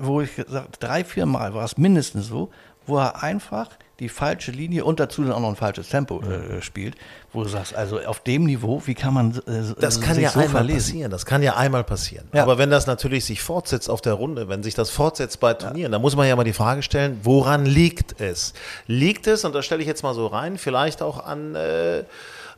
wo 0.00 0.20
ich 0.20 0.36
gesagt, 0.36 0.76
drei, 0.80 1.04
vier 1.04 1.26
Mal 1.26 1.54
war 1.54 1.64
es 1.64 1.76
mindestens 1.76 2.26
so, 2.26 2.50
wo 2.86 2.98
er 2.98 3.22
einfach 3.22 3.68
die 4.00 4.08
falsche 4.08 4.52
Linie 4.52 4.84
und 4.84 5.00
dazu 5.00 5.22
dann 5.22 5.32
auch 5.32 5.40
noch 5.40 5.48
ein 5.48 5.56
falsches 5.56 5.88
Tempo 5.88 6.22
äh, 6.22 6.62
spielt, 6.62 6.94
wo 7.32 7.42
du 7.42 7.48
sagst, 7.48 7.74
also 7.74 7.98
auf 7.98 8.20
dem 8.20 8.44
Niveau, 8.44 8.80
wie 8.86 8.94
kann 8.94 9.12
man 9.12 9.34
äh, 9.46 9.74
Das 9.80 10.00
kann 10.00 10.18
ja 10.20 10.30
so 10.30 10.38
einmal 10.38 10.62
verlesen? 10.62 10.92
passieren, 10.92 11.10
das 11.10 11.26
kann 11.26 11.42
ja 11.42 11.56
einmal 11.56 11.82
passieren. 11.82 12.28
Ja. 12.32 12.44
Aber 12.44 12.58
wenn 12.58 12.70
das 12.70 12.86
natürlich 12.86 13.24
sich 13.24 13.42
fortsetzt 13.42 13.90
auf 13.90 14.00
der 14.00 14.12
Runde, 14.12 14.48
wenn 14.48 14.62
sich 14.62 14.74
das 14.74 14.90
fortsetzt 14.90 15.40
bei 15.40 15.54
Turnieren, 15.54 15.90
ja. 15.90 15.96
dann 15.96 16.00
muss 16.00 16.14
man 16.14 16.28
ja 16.28 16.36
mal 16.36 16.44
die 16.44 16.52
Frage 16.52 16.82
stellen, 16.82 17.18
woran 17.24 17.66
liegt 17.66 18.20
es? 18.20 18.54
Liegt 18.86 19.26
es, 19.26 19.44
und 19.44 19.52
das 19.54 19.66
stelle 19.66 19.80
ich 19.80 19.88
jetzt 19.88 20.04
mal 20.04 20.14
so 20.14 20.28
rein, 20.28 20.58
vielleicht 20.58 21.02
auch 21.02 21.24
an 21.24 21.56
äh, 21.56 22.04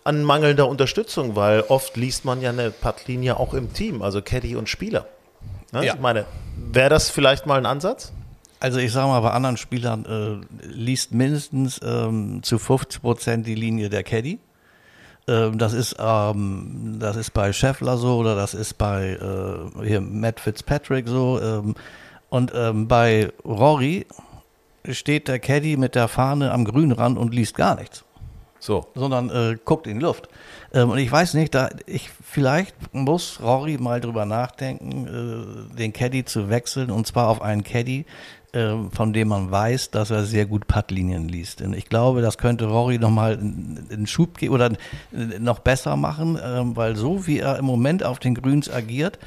an 0.03 0.23
mangelnder 0.25 0.67
Unterstützung, 0.67 1.37
weil 1.37 1.61
oft 1.69 1.97
liest 1.97 2.25
man 2.25 2.41
ja 2.41 2.51
eine 2.51 2.71
Puttlinie 2.71 3.39
auch 3.39 3.53
im 3.53 3.73
Team, 3.73 4.01
also 4.03 4.23
Caddy 4.23 4.57
und 4.57 4.69
Spieler. 4.69 5.07
Ne? 5.73 5.87
Ja. 5.87 5.95
Ich 5.95 6.01
meine, 6.01 6.27
wäre 6.57 6.91
das 6.91 7.11
vielleicht 7.11 7.47
mal 7.47 7.59
ein 7.59 7.67
Ansatz? 7.67 8.13
Also 8.61 8.79
ich 8.79 8.93
sage 8.93 9.09
mal, 9.09 9.21
bei 9.21 9.31
anderen 9.31 9.57
Spielern 9.57 10.05
äh, 10.05 10.67
liest 10.67 11.13
mindestens 11.13 11.81
ähm, 11.83 12.43
zu 12.43 12.59
50 12.59 13.01
Prozent 13.01 13.47
die 13.47 13.55
Linie 13.55 13.89
der 13.89 14.03
Caddy. 14.03 14.39
Ähm, 15.27 15.59
das, 15.59 15.73
ist, 15.73 15.97
ähm, 15.99 16.99
das 17.01 17.17
ist 17.17 17.31
bei 17.33 17.53
Scheffler 17.53 17.97
so 17.97 18.19
oder 18.19 18.35
das 18.35 18.53
ist 18.53 18.77
bei 18.77 19.13
äh, 19.13 19.87
hier 19.87 20.01
Matt 20.01 20.41
Fitzpatrick 20.41 21.09
so. 21.09 21.41
Ähm, 21.41 21.75
und 22.29 22.53
ähm, 22.55 22.87
bei 22.87 23.33
Rory 23.45 24.07
steht 24.89 25.29
der 25.29 25.39
Caddy 25.39 25.77
mit 25.77 25.95
der 25.95 26.09
Fahne 26.09 26.53
am 26.53 26.65
Grünrand 26.65 27.19
und 27.19 27.35
liest 27.35 27.57
gar 27.57 27.77
nichts. 27.77 28.05
So. 28.59 28.87
Sondern 28.95 29.31
äh, 29.31 29.57
guckt 29.65 29.87
in 29.87 29.99
die 29.99 30.05
Luft. 30.05 30.29
Ähm, 30.73 30.91
und 30.91 30.99
ich 30.99 31.11
weiß 31.11 31.35
nicht, 31.35 31.55
da 31.55 31.71
ich 31.87 32.11
vielleicht 32.23 32.95
muss 32.95 33.41
Rory 33.43 33.79
mal 33.79 34.01
drüber 34.01 34.25
nachdenken, 34.25 35.07
äh, 35.73 35.77
den 35.77 35.93
Caddy 35.93 36.25
zu 36.25 36.49
wechseln 36.49 36.91
und 36.91 37.07
zwar 37.07 37.29
auf 37.29 37.43
einen 37.43 37.65
Caddy, 37.65 38.05
ähm, 38.53 38.91
von 38.91 39.13
dem 39.13 39.29
man 39.29 39.51
weiß, 39.51 39.91
dass 39.91 40.11
er 40.11 40.25
sehr 40.25 40.47
gut 40.47 40.67
Puttlinien 40.67 41.29
liest. 41.29 41.63
Und 41.63 41.75
ich 41.75 41.89
glaube, 41.89 42.21
das 42.23 42.39
könnte 42.39 42.67
Rory 42.67 42.99
nochmal 42.99 43.39
einen 43.39 44.07
Schub 44.07 44.39
geben 44.39 44.55
oder 44.55 44.73
noch 45.39 45.61
besser 45.61 45.97
machen, 45.97 46.39
ähm, 46.43 46.77
weil 46.77 46.97
so 46.97 47.27
wie 47.27 47.39
er 47.39 47.59
im 47.59 47.65
Moment 47.65 48.05
auf 48.05 48.19
den 48.19 48.35
Grüns 48.35 48.71
agiert, 48.71 49.19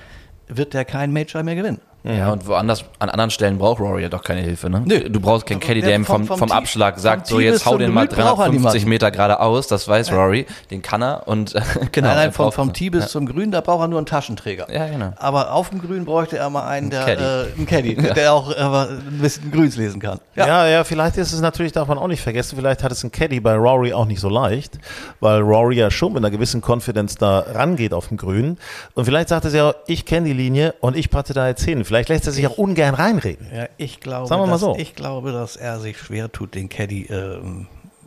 wird 0.47 0.75
er 0.75 0.85
kein 0.85 1.13
Major 1.13 1.43
mehr 1.43 1.55
gewinnen. 1.55 1.79
Ja, 2.03 2.33
und 2.33 2.45
woanders, 2.47 2.83
an 2.99 3.09
anderen 3.09 3.31
Stellen 3.31 3.57
braucht 3.57 3.79
Rory 3.79 4.01
ja 4.01 4.09
doch 4.09 4.23
keine 4.23 4.41
Hilfe, 4.41 4.69
ne? 4.69 4.81
Nö. 4.85 5.09
Du 5.09 5.21
brauchst 5.21 5.45
keinen 5.45 5.61
Caddy, 5.61 5.81
der 5.81 5.95
ihm 5.95 6.03
vom, 6.03 6.25
vom, 6.25 6.37
vom 6.37 6.51
Abschlag 6.51 6.99
sagt, 6.99 7.27
so 7.27 7.39
jetzt 7.39 7.65
hau 7.65 7.77
den 7.77 7.93
mal 7.93 8.09
350 8.09 8.85
Meter 8.85 9.09
geradeaus, 9.09 9.67
das 9.67 9.87
weiß 9.87 10.11
Rory, 10.11 10.45
den 10.69 10.81
kann 10.81 11.01
er 11.01 11.27
und 11.29 11.53
genau. 11.93 12.09
Nein, 12.09 12.17
nein, 12.17 12.31
vom, 12.33 12.51
vom 12.51 12.73
Tee 12.73 12.89
bis 12.89 13.03
ja. 13.03 13.07
zum 13.07 13.25
Grün, 13.25 13.51
da 13.51 13.61
braucht 13.61 13.85
er 13.85 13.87
nur 13.87 13.99
einen 13.99 14.05
Taschenträger. 14.05 14.67
Ja, 14.69 14.87
genau. 14.87 15.13
Aber 15.15 15.53
auf 15.53 15.69
dem 15.69 15.81
Grün 15.81 16.03
bräuchte 16.03 16.37
er 16.37 16.49
mal 16.49 16.67
einen, 16.67 16.89
der, 16.89 17.05
Caddy. 17.05 17.23
Äh, 17.23 17.57
einen 17.57 17.65
Caddy, 17.67 17.95
der 18.15 18.33
auch 18.33 18.51
äh, 18.51 18.89
ein 18.89 19.19
bisschen 19.21 19.49
Grüns 19.49 19.77
lesen 19.77 20.01
kann. 20.01 20.19
Ja. 20.35 20.47
ja, 20.47 20.67
ja, 20.67 20.83
vielleicht 20.83 21.15
ist 21.15 21.31
es 21.31 21.39
natürlich, 21.39 21.71
darf 21.71 21.87
man 21.87 21.97
auch 21.97 22.07
nicht 22.07 22.21
vergessen, 22.21 22.57
vielleicht 22.57 22.83
hat 22.83 22.91
es 22.91 23.01
ein 23.05 23.13
Caddy 23.13 23.39
bei 23.39 23.55
Rory 23.55 23.93
auch 23.93 24.05
nicht 24.05 24.19
so 24.19 24.27
leicht, 24.27 24.77
weil 25.21 25.39
Rory 25.39 25.77
ja 25.77 25.89
schon 25.89 26.11
mit 26.11 26.21
einer 26.21 26.31
gewissen 26.31 26.61
Confidence 26.61 27.15
da 27.15 27.45
rangeht 27.53 27.93
auf 27.93 28.09
dem 28.09 28.17
Grün 28.17 28.57
und 28.93 29.05
vielleicht 29.05 29.29
sagt 29.29 29.45
er 29.45 29.51
sich 29.51 29.61
auch, 29.61 29.73
ich 29.87 30.05
kenne 30.05 30.27
die 30.27 30.33
Linie 30.33 30.73
und 30.81 30.97
ich 30.97 31.09
patte 31.09 31.33
da 31.33 31.47
jetzt 31.47 31.63
hin. 31.63 31.85
Vielleicht 31.85 31.92
lässt 31.93 32.27
er 32.27 32.33
sich 32.33 32.47
auch 32.47 32.57
ungern 32.57 32.95
reinreden. 32.95 33.47
Ja, 33.53 33.67
ich 33.77 33.99
glaube, 33.99 34.27
Sagen 34.27 34.41
wir 34.41 34.47
mal 34.47 34.57
so. 34.57 34.75
ich 34.77 34.95
glaube, 34.95 35.31
dass 35.31 35.55
er 35.55 35.79
sich 35.79 35.97
schwer 35.97 36.31
tut, 36.31 36.55
den 36.55 36.69
Caddy 36.69 37.03
äh, 37.03 37.39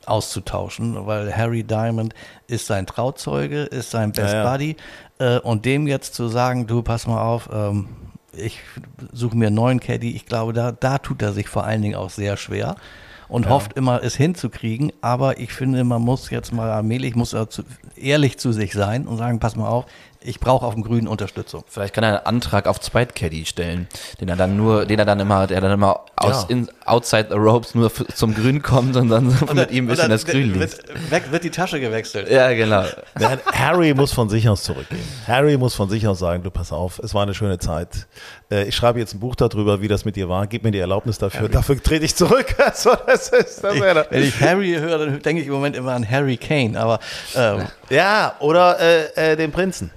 auszutauschen, 0.06 1.06
weil 1.06 1.36
Harry 1.36 1.64
Diamond 1.64 2.14
ist 2.46 2.66
sein 2.66 2.86
Trauzeuge, 2.86 3.62
ist 3.62 3.90
sein 3.90 4.12
Best 4.12 4.34
ja, 4.34 4.44
ja. 4.44 4.50
Buddy 4.50 4.76
äh, 5.18 5.38
und 5.40 5.64
dem 5.64 5.86
jetzt 5.86 6.14
zu 6.14 6.28
sagen, 6.28 6.66
du 6.66 6.82
pass 6.82 7.06
mal 7.06 7.22
auf, 7.22 7.48
ähm, 7.52 7.88
ich 8.32 8.60
suche 9.12 9.36
mir 9.36 9.48
einen 9.48 9.56
neuen 9.56 9.80
Caddy, 9.80 10.14
ich 10.14 10.26
glaube, 10.26 10.52
da, 10.52 10.72
da 10.72 10.98
tut 10.98 11.22
er 11.22 11.32
sich 11.32 11.48
vor 11.48 11.64
allen 11.64 11.82
Dingen 11.82 11.94
auch 11.94 12.10
sehr 12.10 12.36
schwer 12.36 12.76
und 13.28 13.46
ja. 13.46 13.50
hofft 13.50 13.72
immer, 13.74 14.02
es 14.02 14.14
hinzukriegen. 14.14 14.92
Aber 15.00 15.38
ich 15.40 15.52
finde, 15.52 15.84
man 15.84 16.02
muss 16.02 16.30
jetzt 16.30 16.52
mal 16.52 16.70
allmählich, 16.70 17.14
muss 17.16 17.32
er 17.32 17.48
zu, 17.48 17.62
ehrlich 17.96 18.38
zu 18.38 18.52
sich 18.52 18.72
sein 18.72 19.06
und 19.06 19.16
sagen, 19.16 19.40
pass 19.40 19.56
mal 19.56 19.68
auf, 19.68 19.86
ich 20.26 20.40
brauche 20.40 20.66
auf 20.66 20.74
dem 20.74 20.82
Grünen 20.82 21.08
Unterstützung. 21.08 21.64
Vielleicht 21.68 21.94
kann 21.94 22.04
er 22.04 22.26
einen 22.26 22.36
Antrag 22.36 22.66
auf 22.66 22.80
Zweitcaddy 22.80 23.46
stellen, 23.46 23.88
den 24.20 24.28
er 24.28 24.36
dann 24.36 24.56
nur, 24.56 24.86
den 24.86 24.98
er 24.98 25.04
dann 25.04 25.20
immer, 25.20 25.46
der 25.46 25.60
dann 25.60 25.72
immer 25.72 26.00
aus, 26.16 26.46
ja. 26.48 26.56
in, 26.56 26.68
outside 26.84 27.28
the 27.30 27.36
ropes 27.36 27.74
nur 27.74 27.92
zum 28.14 28.34
Grün 28.34 28.62
kommt 28.62 28.96
und 28.96 29.08
dann 29.08 29.28
und 29.28 29.54
mit 29.54 29.70
ihm 29.70 29.84
ein 29.84 29.88
bisschen 29.88 30.10
das 30.10 30.24
Grün 30.24 30.54
liest. 30.54 30.82
Wird, 31.10 31.32
wird, 31.32 31.44
die 31.44 31.50
Tasche 31.50 31.80
gewechselt. 31.80 32.30
Ja, 32.30 32.52
genau. 32.52 32.84
Harry 33.52 33.94
muss 33.94 34.12
von 34.12 34.28
sich 34.28 34.48
aus 34.48 34.62
zurückgehen. 34.64 35.02
Harry 35.26 35.56
muss 35.56 35.74
von 35.74 35.88
sich 35.88 36.06
aus 36.06 36.18
sagen, 36.18 36.42
du 36.42 36.50
pass 36.50 36.72
auf, 36.72 36.98
es 36.98 37.14
war 37.14 37.22
eine 37.22 37.34
schöne 37.34 37.58
Zeit. 37.58 38.06
Äh, 38.50 38.64
ich 38.64 38.76
schreibe 38.76 38.98
jetzt 38.98 39.14
ein 39.14 39.20
Buch 39.20 39.34
darüber, 39.34 39.80
wie 39.80 39.88
das 39.88 40.04
mit 40.04 40.16
dir 40.16 40.28
war. 40.28 40.46
Gib 40.46 40.64
mir 40.64 40.70
die 40.70 40.78
Erlaubnis 40.78 41.18
dafür. 41.18 41.40
Harry. 41.40 41.52
Dafür 41.52 41.82
trete 41.82 42.04
ich 42.04 42.14
zurück. 42.14 42.46
Also, 42.66 42.94
das 43.06 43.28
ist, 43.28 43.62
das 43.62 43.74
ich, 43.74 43.80
wenn 43.80 44.22
ich 44.22 44.40
Harry 44.40 44.74
höre, 44.74 44.98
dann 44.98 45.22
denke 45.22 45.40
ich 45.40 45.46
im 45.46 45.54
Moment 45.54 45.76
immer 45.76 45.92
an 45.92 46.08
Harry 46.08 46.36
Kane. 46.36 46.78
Aber 46.78 46.98
ähm, 47.36 47.66
ja, 47.90 48.34
oder 48.40 48.78
äh, 48.80 49.32
äh, 49.32 49.36
den 49.36 49.52
Prinzen. 49.52 49.92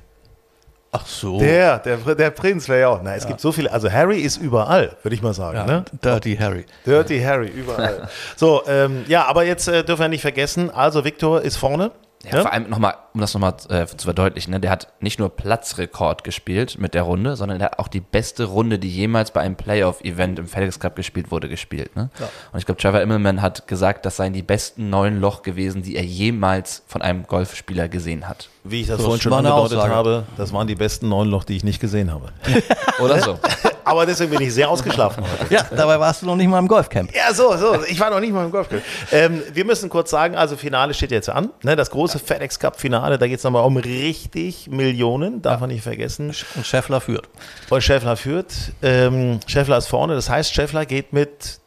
Ach 0.91 1.06
so. 1.06 1.38
Der, 1.39 1.78
der, 1.80 1.97
der 1.97 2.32
Prinz 2.32 2.67
wäre 2.67 2.80
ja 2.80 2.88
auch. 2.89 3.02
Na, 3.04 3.15
es 3.15 3.23
ja. 3.23 3.30
gibt 3.30 3.41
so 3.41 3.52
viele. 3.52 3.71
Also 3.71 3.91
Harry 3.91 4.21
ist 4.21 4.38
überall, 4.38 4.97
würde 5.04 5.15
ich 5.15 5.21
mal 5.21 5.34
sagen. 5.34 5.58
Ja, 5.58 5.65
ne? 5.65 5.86
Dirty 6.04 6.36
Harry. 6.36 6.65
Dirty 6.86 7.21
Harry, 7.21 7.47
überall. 7.47 8.10
so, 8.36 8.63
ähm, 8.67 9.06
ja, 9.08 9.25
aber 9.25 9.43
jetzt 9.43 9.67
äh, 9.67 9.84
dürfen 9.84 10.02
wir 10.02 10.10
nicht 10.10 10.21
vergessen, 10.21 10.71
also 10.71 11.06
Victor 11.06 11.41
ist 11.41 11.58
vorne. 11.58 11.91
Ja, 12.26 12.36
ja, 12.36 12.42
vor 12.42 12.52
allem 12.52 12.70
nochmal, 12.70 12.96
um 13.14 13.22
das 13.22 13.34
nochmal 13.34 13.54
äh, 13.70 13.86
zu 13.86 14.04
verdeutlichen, 14.04 14.52
ne, 14.52 14.60
der 14.60 14.72
hat 14.72 14.90
nicht 15.00 15.20
nur 15.20 15.30
Platzrekord 15.30 16.26
gespielt 16.26 16.78
mit 16.78 16.94
der 16.94 17.04
Runde, 17.04 17.38
sondern 17.38 17.60
der 17.60 17.68
hat 17.68 17.80
auch 17.80 17.88
die 17.88 18.02
beste 18.02 18.44
Runde, 18.44 18.78
die 18.78 18.90
jemals 18.90 19.32
bei 19.32 19.40
einem 19.40 19.56
Playoff-Event 19.56 20.38
im 20.38 20.48
FedEx 20.48 20.82
Cup 20.82 20.98
gespielt 20.98 21.32
wurde, 21.32 21.48
gespielt. 21.48 21.96
Ne? 21.96 22.10
Ja. 22.20 22.28
Und 22.52 22.60
ich 22.60 22.66
glaube, 22.66 22.82
Trevor 22.82 23.00
Immelman 23.00 23.42
hat 23.42 23.70
gesagt, 23.70 24.06
das 24.06 24.18
seien 24.18 24.34
die 24.34 24.42
besten 24.42 24.90
neun 24.90 25.22
Loch 25.22 25.44
gewesen, 25.44 25.82
die 25.82 25.96
er 25.96 26.04
jemals 26.04 26.84
von 26.88 27.02
einem 27.02 27.26
Golfspieler 27.26 27.88
gesehen 27.88 28.28
hat. 28.28 28.50
Wie 28.66 28.82
ich 28.82 28.88
das 28.88 28.98
so, 28.98 29.06
vorhin 29.06 29.22
schon 29.22 29.34
angedeutet 29.34 29.80
habe, 29.80 30.26
das 30.36 30.52
waren 30.52 30.68
die 30.68 30.76
besten 30.76 31.08
neun 31.08 31.30
Loch, 31.30 31.46
die 31.46 31.56
ich 31.56 31.64
nicht 31.64 31.80
gesehen 31.80 32.12
habe. 32.12 32.34
Oder 33.00 33.22
so. 33.22 33.40
Aber 33.90 34.06
deswegen 34.06 34.30
bin 34.30 34.42
ich 34.42 34.54
sehr 34.54 34.70
ausgeschlafen 34.70 35.24
heute. 35.24 35.52
Ja, 35.52 35.66
dabei 35.76 36.00
warst 36.00 36.22
du 36.22 36.28
noch 36.28 36.36
nicht 36.36 36.48
mal 36.48 36.60
im 36.60 36.68
Golfcamp. 36.68 37.12
Ja, 37.16 37.34
so, 37.34 37.58
so. 37.58 37.84
Ich 37.88 38.00
war 38.00 38.12
noch 38.12 38.20
nicht 38.20 38.32
mal 38.32 38.46
im 38.46 38.52
Golfcamp. 38.52 38.84
Ähm, 39.12 39.42
wir 39.52 39.66
müssen 39.66 39.90
kurz 39.90 40.12
sagen, 40.12 40.36
also 40.36 40.58
Finale 40.58 40.94
steht 40.94 41.10
jetzt 41.10 41.28
an. 41.28 41.50
Ne, 41.64 41.76
das 41.76 41.90
große 41.90 42.09
FedEx 42.17 42.58
Cup 42.58 42.80
Finale, 42.80 43.17
da 43.19 43.28
geht 43.28 43.38
es 43.38 43.43
nochmal 43.43 43.65
um 43.65 43.78
richtig 43.78 44.67
Millionen, 44.69 45.41
darf 45.41 45.56
ja. 45.56 45.60
man 45.60 45.69
nicht 45.69 45.84
vergessen. 45.84 46.34
Und 46.56 46.65
Scheffler 46.65 47.02
führt. 47.02 47.30
Und 47.69 47.84
Scheffler 47.84 48.15
führt. 48.15 48.54
Ähm, 48.82 49.39
Scheffler 49.45 49.78
ist 49.78 49.88
vorne, 49.88 50.15
das 50.15 50.30
heißt, 50.30 50.54
Scheffler 50.54 50.86
geht 50.86 51.13
mit 51.13 51.60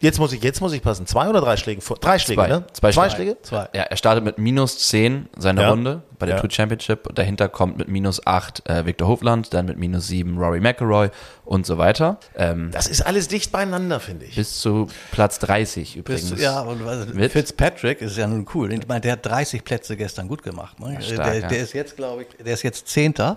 Jetzt 0.00 0.20
muss 0.20 0.32
ich, 0.32 0.42
jetzt 0.42 0.60
muss 0.60 0.72
ich 0.72 0.80
passen. 0.80 1.06
Zwei 1.06 1.28
oder 1.28 1.40
drei 1.40 1.56
Schläge? 1.56 1.82
Drei 2.00 2.20
Schläge, 2.20 2.40
Zwei. 2.40 2.48
ne? 2.48 2.64
Zwei, 2.72 2.92
Zwei 2.92 3.10
Schläge? 3.10 3.36
Zwei. 3.42 3.68
Ja, 3.74 3.82
er 3.82 3.96
startet 3.96 4.22
mit 4.22 4.38
minus 4.38 4.78
zehn 4.78 5.28
seine 5.36 5.62
ja. 5.62 5.70
Runde 5.70 6.02
bei 6.18 6.26
der 6.26 6.36
ja. 6.36 6.40
Tour 6.40 6.50
Championship. 6.50 7.06
Und 7.06 7.18
dahinter 7.18 7.48
kommt 7.48 7.78
mit 7.78 7.88
minus 7.88 8.26
8 8.26 8.68
äh, 8.68 8.86
Victor 8.86 9.08
Hofland, 9.08 9.52
dann 9.54 9.66
mit 9.66 9.78
minus 9.78 10.08
7 10.08 10.38
Rory 10.38 10.60
McElroy 10.60 11.10
und 11.44 11.66
so 11.66 11.78
weiter. 11.78 12.18
Ähm, 12.36 12.70
das 12.72 12.86
ist 12.86 13.02
alles 13.02 13.28
dicht 13.28 13.52
beieinander, 13.52 14.00
finde 14.00 14.26
ich. 14.26 14.36
Bis 14.36 14.60
zu 14.60 14.88
Platz 15.12 15.38
30 15.38 15.96
übrigens. 15.96 16.30
Bis, 16.30 16.42
ja, 16.42 16.60
und 16.60 16.86
also, 16.86 17.12
Fitzpatrick 17.28 18.02
ist 18.02 18.16
ja 18.16 18.26
nun 18.26 18.46
cool. 18.54 18.72
Ich 18.72 18.86
meine, 18.86 19.00
der 19.00 19.12
hat 19.12 19.24
30 19.24 19.64
Plätze 19.64 19.96
gestern 19.96 20.28
gut 20.28 20.42
gemacht. 20.42 20.78
Ne? 20.80 20.98
Stark, 21.00 21.24
der, 21.24 21.40
ja. 21.40 21.48
der, 21.48 21.58
ist 21.58 21.72
jetzt, 21.72 21.96
glaube 21.96 22.22
ich, 22.22 22.44
der 22.44 22.54
ist 22.54 22.62
jetzt 22.62 22.88
Zehnter. 22.88 23.34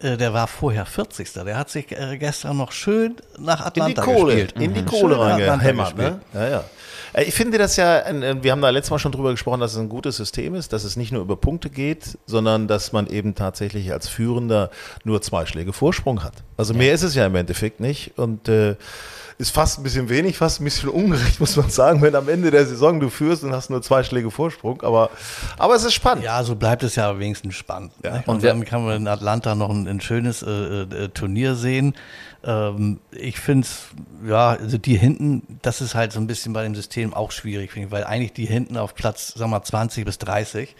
Ja. 0.00 0.12
Äh, 0.12 0.16
der 0.16 0.32
war 0.32 0.46
vorher 0.46 0.86
40. 0.86 1.32
Der 1.32 1.56
hat 1.56 1.70
sich 1.70 1.92
äh, 1.92 2.18
gestern 2.18 2.56
noch 2.56 2.72
schön 2.72 3.16
nach 3.38 3.64
Atlanta 3.64 4.02
in 4.02 4.08
die 4.08 4.14
Kohle, 4.14 4.34
gespielt. 4.34 4.62
In 4.62 4.74
die 4.74 4.82
mhm. 4.82 4.86
Kohle 4.86 5.18
reingehämmert. 5.18 5.96
Ne? 5.96 6.20
Ja, 6.34 6.48
ja. 6.48 6.64
Äh, 7.12 7.24
ich 7.24 7.34
finde 7.34 7.58
das 7.58 7.76
ja, 7.76 8.02
wir 8.42 8.52
haben 8.52 8.62
da 8.62 8.70
letztes 8.70 8.90
Mal 8.90 8.98
schon 8.98 9.12
drüber 9.12 9.30
gesprochen, 9.30 9.60
dass 9.60 9.72
es 9.72 9.78
ein 9.78 9.88
gutes 9.88 10.16
System 10.16 10.54
ist, 10.54 10.72
dass 10.72 10.84
es 10.84 10.96
nicht 10.96 11.12
nur 11.12 11.22
über 11.22 11.36
Punkte 11.36 11.70
geht, 11.70 12.18
sondern 12.26 12.68
dass 12.68 12.92
man 12.92 13.06
eben 13.06 13.34
tatsächlich 13.34 13.92
als 13.92 14.08
Führender 14.08 14.70
nur 15.04 15.22
zwei 15.22 15.46
Schläge 15.46 15.72
Vorsprung 15.72 16.22
hat. 16.22 16.34
Also 16.56 16.74
mehr 16.74 16.94
ist 16.94 17.02
es 17.02 17.14
ja 17.14 17.26
im 17.26 17.34
Endeffekt 17.34 17.80
nicht. 17.80 18.18
Und 18.18 18.48
äh, 18.48 18.76
ist 19.38 19.50
fast 19.50 19.78
ein 19.78 19.82
bisschen 19.82 20.08
wenig, 20.08 20.36
fast 20.36 20.60
ein 20.60 20.64
bisschen 20.64 20.88
ungerecht, 20.88 21.40
muss 21.40 21.56
man 21.56 21.70
sagen, 21.70 22.02
wenn 22.02 22.14
am 22.14 22.28
Ende 22.28 22.50
der 22.50 22.66
Saison 22.66 23.00
du 23.00 23.08
führst 23.08 23.44
und 23.44 23.52
hast 23.52 23.70
nur 23.70 23.82
zwei 23.82 24.02
Schläge 24.02 24.30
Vorsprung. 24.30 24.82
Aber, 24.82 25.10
aber 25.58 25.74
es 25.74 25.84
ist 25.84 25.94
spannend. 25.94 26.24
Ja, 26.24 26.42
so 26.44 26.54
bleibt 26.54 26.82
es 26.82 26.96
ja 26.96 27.18
wenigstens 27.18 27.54
spannend. 27.54 27.92
Ja. 28.04 28.12
Ne? 28.12 28.24
Und, 28.26 28.44
dann 28.44 28.64
kann 28.64 28.84
man 28.84 28.96
in 28.96 29.08
Atlanta 29.08 29.54
noch 29.54 29.70
ein, 29.70 29.86
ein 29.88 30.00
schönes 30.00 30.42
äh, 30.42 30.82
äh, 30.82 31.08
Turnier 31.08 31.54
sehen. 31.54 31.94
Ähm, 32.44 33.00
ich 33.12 33.38
finde 33.38 33.66
es, 33.66 33.88
ja, 34.28 34.50
also 34.50 34.78
die 34.78 34.96
hinten, 34.96 35.58
das 35.62 35.80
ist 35.80 35.94
halt 35.94 36.12
so 36.12 36.20
ein 36.20 36.26
bisschen 36.26 36.52
bei 36.52 36.64
dem 36.64 36.74
System 36.74 37.14
auch 37.14 37.30
schwierig, 37.30 37.76
ich, 37.76 37.90
weil 37.90 38.04
eigentlich 38.04 38.32
die 38.32 38.46
hinten 38.46 38.76
auf 38.76 38.94
Platz, 38.94 39.28
sagen 39.28 39.50
wir 39.50 39.58
mal, 39.58 39.64
20 39.64 40.04
bis 40.04 40.18
30, 40.18 40.74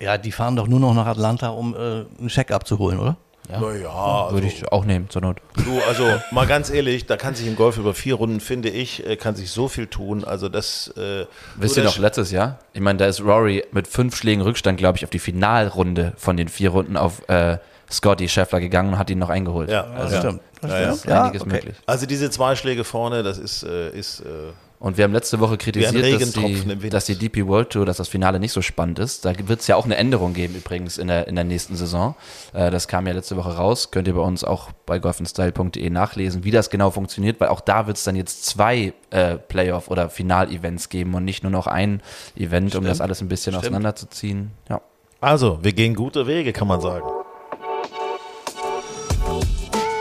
ja, 0.00 0.18
die 0.18 0.32
fahren 0.32 0.56
doch 0.56 0.66
nur 0.66 0.80
noch 0.80 0.94
nach 0.94 1.06
Atlanta, 1.06 1.50
um 1.50 1.74
äh, 1.74 1.78
einen 2.18 2.28
Check 2.28 2.50
abzuholen, 2.50 2.98
oder? 2.98 3.16
Ja, 3.50 3.60
naja, 3.60 4.32
würde 4.32 4.46
also, 4.46 4.58
ich 4.58 4.72
auch 4.72 4.84
nehmen 4.84 5.08
zur 5.10 5.22
Not. 5.22 5.38
Du, 5.56 5.80
also 5.88 6.04
mal 6.30 6.46
ganz 6.46 6.70
ehrlich, 6.70 7.06
da 7.06 7.16
kann 7.16 7.34
sich 7.34 7.46
im 7.46 7.56
Golf 7.56 7.78
über 7.78 7.94
vier 7.94 8.14
Runden, 8.14 8.40
finde 8.40 8.68
ich, 8.68 9.06
äh, 9.06 9.16
kann 9.16 9.34
sich 9.34 9.50
so 9.50 9.68
viel 9.68 9.86
tun. 9.86 10.24
Also 10.24 10.48
das. 10.48 10.88
Äh, 10.96 11.26
Wisst 11.56 11.76
ihr 11.76 11.84
noch 11.84 11.98
letztes 11.98 12.30
Jahr? 12.30 12.58
Ich 12.72 12.80
meine, 12.80 12.98
da 12.98 13.06
ist 13.06 13.20
Rory 13.20 13.64
mit 13.72 13.88
fünf 13.88 14.16
Schlägen 14.16 14.42
Rückstand, 14.42 14.78
glaube 14.78 14.98
ich, 14.98 15.04
auf 15.04 15.10
die 15.10 15.18
Finalrunde 15.18 16.12
von 16.16 16.36
den 16.36 16.48
vier 16.48 16.70
Runden 16.70 16.96
auf 16.96 17.28
äh, 17.28 17.58
Scotty 17.90 18.28
Scheffler 18.28 18.60
gegangen 18.60 18.92
und 18.92 18.98
hat 18.98 19.10
ihn 19.10 19.18
noch 19.18 19.30
eingeholt. 19.30 19.70
Ja, 19.70 19.84
also 19.84 20.14
ja. 20.14 20.20
stimmt. 20.20 20.40
Ja, 20.62 20.80
ja. 20.80 20.92
Ist 20.92 21.08
einiges 21.08 21.42
okay. 21.42 21.52
möglich. 21.52 21.76
Also 21.86 22.06
diese 22.06 22.30
zwei 22.30 22.54
Schläge 22.54 22.84
vorne, 22.84 23.22
das 23.22 23.38
ist, 23.38 23.62
äh, 23.62 23.90
ist 23.90 24.20
äh, 24.20 24.52
und 24.80 24.96
wir 24.96 25.04
haben 25.04 25.12
letzte 25.12 25.40
Woche 25.40 25.58
kritisiert, 25.58 25.94
dass 25.94 26.32
die, 26.32 26.88
dass 26.88 27.04
die, 27.04 27.14
DP 27.14 27.46
World 27.46 27.68
Tour, 27.68 27.84
dass 27.84 27.98
das 27.98 28.08
Finale 28.08 28.40
nicht 28.40 28.52
so 28.52 28.62
spannend 28.62 28.98
ist. 28.98 29.26
Da 29.26 29.34
wird 29.46 29.60
es 29.60 29.66
ja 29.66 29.76
auch 29.76 29.84
eine 29.84 29.96
Änderung 29.96 30.32
geben 30.32 30.54
übrigens 30.54 30.96
in 30.96 31.08
der, 31.08 31.28
in 31.28 31.34
der 31.34 31.44
nächsten 31.44 31.76
Saison. 31.76 32.14
Äh, 32.54 32.70
das 32.70 32.88
kam 32.88 33.06
ja 33.06 33.12
letzte 33.12 33.36
Woche 33.36 33.54
raus. 33.56 33.90
Könnt 33.90 34.08
ihr 34.08 34.14
bei 34.14 34.22
uns 34.22 34.42
auch 34.42 34.72
bei 34.86 34.98
golfenstyle.de 34.98 35.90
nachlesen, 35.90 36.44
wie 36.44 36.50
das 36.50 36.70
genau 36.70 36.90
funktioniert, 36.90 37.38
weil 37.40 37.48
auch 37.48 37.60
da 37.60 37.86
wird 37.86 37.98
es 37.98 38.04
dann 38.04 38.16
jetzt 38.16 38.46
zwei 38.46 38.94
äh, 39.10 39.36
Playoff- 39.36 39.90
oder 39.90 40.08
Final-Events 40.08 40.88
geben 40.88 41.12
und 41.12 41.26
nicht 41.26 41.42
nur 41.42 41.52
noch 41.52 41.66
ein 41.66 42.02
Event, 42.34 42.70
Stimmt. 42.70 42.84
um 42.84 42.88
das 42.88 43.02
alles 43.02 43.20
ein 43.20 43.28
bisschen 43.28 43.52
Stimmt. 43.52 43.66
auseinanderzuziehen. 43.66 44.52
Ja. 44.70 44.80
Also, 45.20 45.58
wir 45.62 45.74
gehen 45.74 45.94
gute 45.94 46.26
Wege, 46.26 46.54
kann 46.54 46.66
man 46.66 46.80
sagen. 46.80 47.06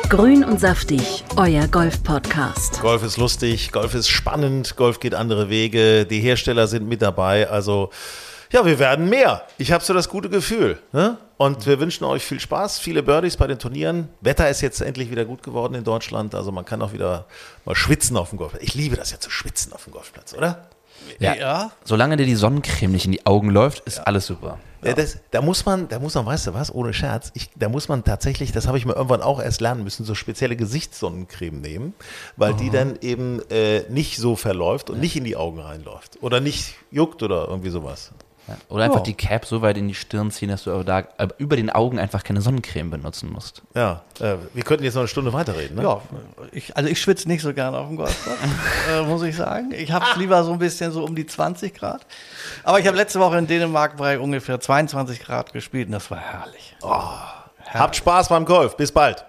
Grün 0.09 0.43
und 0.43 0.59
saftig, 0.59 1.23
euer 1.37 1.67
Golf-Podcast. 1.67 2.81
Golf 2.81 3.03
ist 3.03 3.17
lustig, 3.17 3.71
Golf 3.71 3.93
ist 3.93 4.09
spannend, 4.09 4.75
Golf 4.75 4.99
geht 4.99 5.13
andere 5.13 5.49
Wege, 5.49 6.07
die 6.07 6.19
Hersteller 6.19 6.65
sind 6.65 6.89
mit 6.89 7.03
dabei. 7.03 7.47
Also, 7.47 7.91
ja, 8.51 8.65
wir 8.65 8.79
werden 8.79 9.07
mehr. 9.07 9.43
Ich 9.59 9.71
habe 9.71 9.83
so 9.83 9.93
das 9.93 10.09
gute 10.09 10.27
Gefühl. 10.29 10.79
Ne? 10.93 11.17
Und 11.37 11.67
wir 11.67 11.79
wünschen 11.79 12.05
euch 12.05 12.25
viel 12.25 12.39
Spaß, 12.39 12.79
viele 12.79 13.03
Birdies 13.03 13.37
bei 13.37 13.45
den 13.45 13.59
Turnieren. 13.59 14.09
Wetter 14.21 14.49
ist 14.49 14.61
jetzt 14.61 14.81
endlich 14.81 15.11
wieder 15.11 15.25
gut 15.25 15.43
geworden 15.43 15.75
in 15.75 15.83
Deutschland. 15.83 16.33
Also 16.33 16.51
man 16.51 16.65
kann 16.65 16.81
auch 16.81 16.91
wieder 16.91 17.27
mal 17.65 17.75
schwitzen 17.75 18.17
auf 18.17 18.29
dem 18.29 18.39
Golfplatz. 18.39 18.63
Ich 18.63 18.73
liebe 18.73 18.95
das 18.95 19.11
ja 19.11 19.19
zu 19.19 19.29
schwitzen 19.29 19.73
auf 19.73 19.83
dem 19.83 19.93
Golfplatz, 19.93 20.33
oder? 20.33 20.69
Ja. 21.19 21.35
ja. 21.35 21.71
Solange 21.83 22.17
dir 22.17 22.25
die 22.25 22.35
Sonnencreme 22.35 22.93
nicht 22.93 23.05
in 23.05 23.11
die 23.11 23.27
Augen 23.27 23.51
läuft, 23.51 23.81
ist 23.81 23.97
ja. 23.97 24.03
alles 24.05 24.25
super. 24.25 24.57
Ja. 24.81 24.93
Das, 24.93 25.17
da 25.31 25.41
muss 25.41 25.65
man, 25.65 25.87
da 25.89 25.99
muss 25.99 26.15
man, 26.15 26.25
weißt 26.25 26.47
du 26.47 26.53
was, 26.53 26.73
ohne 26.73 26.93
Scherz, 26.93 27.31
ich, 27.33 27.49
da 27.55 27.67
muss 27.67 27.89
man 27.89 28.03
tatsächlich, 28.03 28.51
das 28.51 28.67
habe 28.67 28.77
ich 28.77 28.85
mir 28.85 28.93
irgendwann 28.93 29.21
auch 29.21 29.41
erst 29.41 29.59
lernen 29.59 29.83
müssen, 29.83 30.05
so 30.05 30.15
spezielle 30.15 30.55
Gesichtssonnencreme 30.55 31.59
nehmen, 31.59 31.93
weil 32.37 32.53
oh. 32.53 32.57
die 32.57 32.69
dann 32.69 32.97
eben 33.01 33.41
äh, 33.49 33.83
nicht 33.89 34.17
so 34.17 34.35
verläuft 34.35 34.89
und 34.89 34.99
nicht 34.99 35.15
in 35.15 35.25
die 35.25 35.35
Augen 35.35 35.59
reinläuft 35.59 36.17
oder 36.21 36.39
nicht 36.39 36.75
juckt 36.91 37.23
oder 37.23 37.47
irgendwie 37.47 37.69
sowas. 37.69 38.11
Oder 38.69 38.85
einfach 38.85 39.01
oh. 39.01 39.03
die 39.03 39.13
Cap 39.13 39.45
so 39.45 39.61
weit 39.61 39.77
in 39.77 39.87
die 39.87 39.95
Stirn 39.95 40.31
ziehen, 40.31 40.49
dass 40.49 40.63
du 40.63 40.83
da 40.83 40.99
äh, 40.99 41.27
über 41.37 41.55
den 41.55 41.69
Augen 41.69 41.99
einfach 41.99 42.23
keine 42.23 42.41
Sonnencreme 42.41 42.89
benutzen 42.89 43.31
musst. 43.31 43.61
Ja, 43.75 44.01
äh, 44.19 44.35
wir 44.53 44.63
könnten 44.63 44.83
jetzt 44.83 44.95
noch 44.95 45.01
eine 45.01 45.07
Stunde 45.07 45.33
weiterreden. 45.33 45.77
Ne? 45.77 45.83
Ja, 45.83 46.01
ich, 46.51 46.75
also 46.75 46.89
ich 46.89 47.01
schwitze 47.01 47.27
nicht 47.27 47.41
so 47.41 47.53
gerne 47.53 47.77
auf 47.77 47.87
dem 47.87 47.97
Golfplatz, 47.97 48.37
äh, 48.91 49.01
muss 49.03 49.23
ich 49.23 49.35
sagen. 49.35 49.71
Ich 49.71 49.91
habe 49.91 50.05
es 50.11 50.17
lieber 50.17 50.43
so 50.43 50.53
ein 50.53 50.59
bisschen 50.59 50.91
so 50.91 51.03
um 51.03 51.15
die 51.15 51.25
20 51.25 51.73
Grad. 51.73 52.05
Aber 52.63 52.79
ich 52.79 52.87
habe 52.87 52.97
letzte 52.97 53.19
Woche 53.19 53.37
in 53.37 53.47
Dänemark 53.47 53.97
bei 53.97 54.19
ungefähr 54.19 54.59
22 54.59 55.21
Grad 55.21 55.53
gespielt 55.53 55.87
und 55.87 55.93
das 55.93 56.09
war 56.11 56.19
herrlich. 56.19 56.75
Oh, 56.81 56.89
herrlich. 57.57 57.73
Habt 57.73 57.95
Spaß 57.95 58.29
beim 58.29 58.45
Golf. 58.45 58.75
Bis 58.77 58.91
bald. 58.91 59.28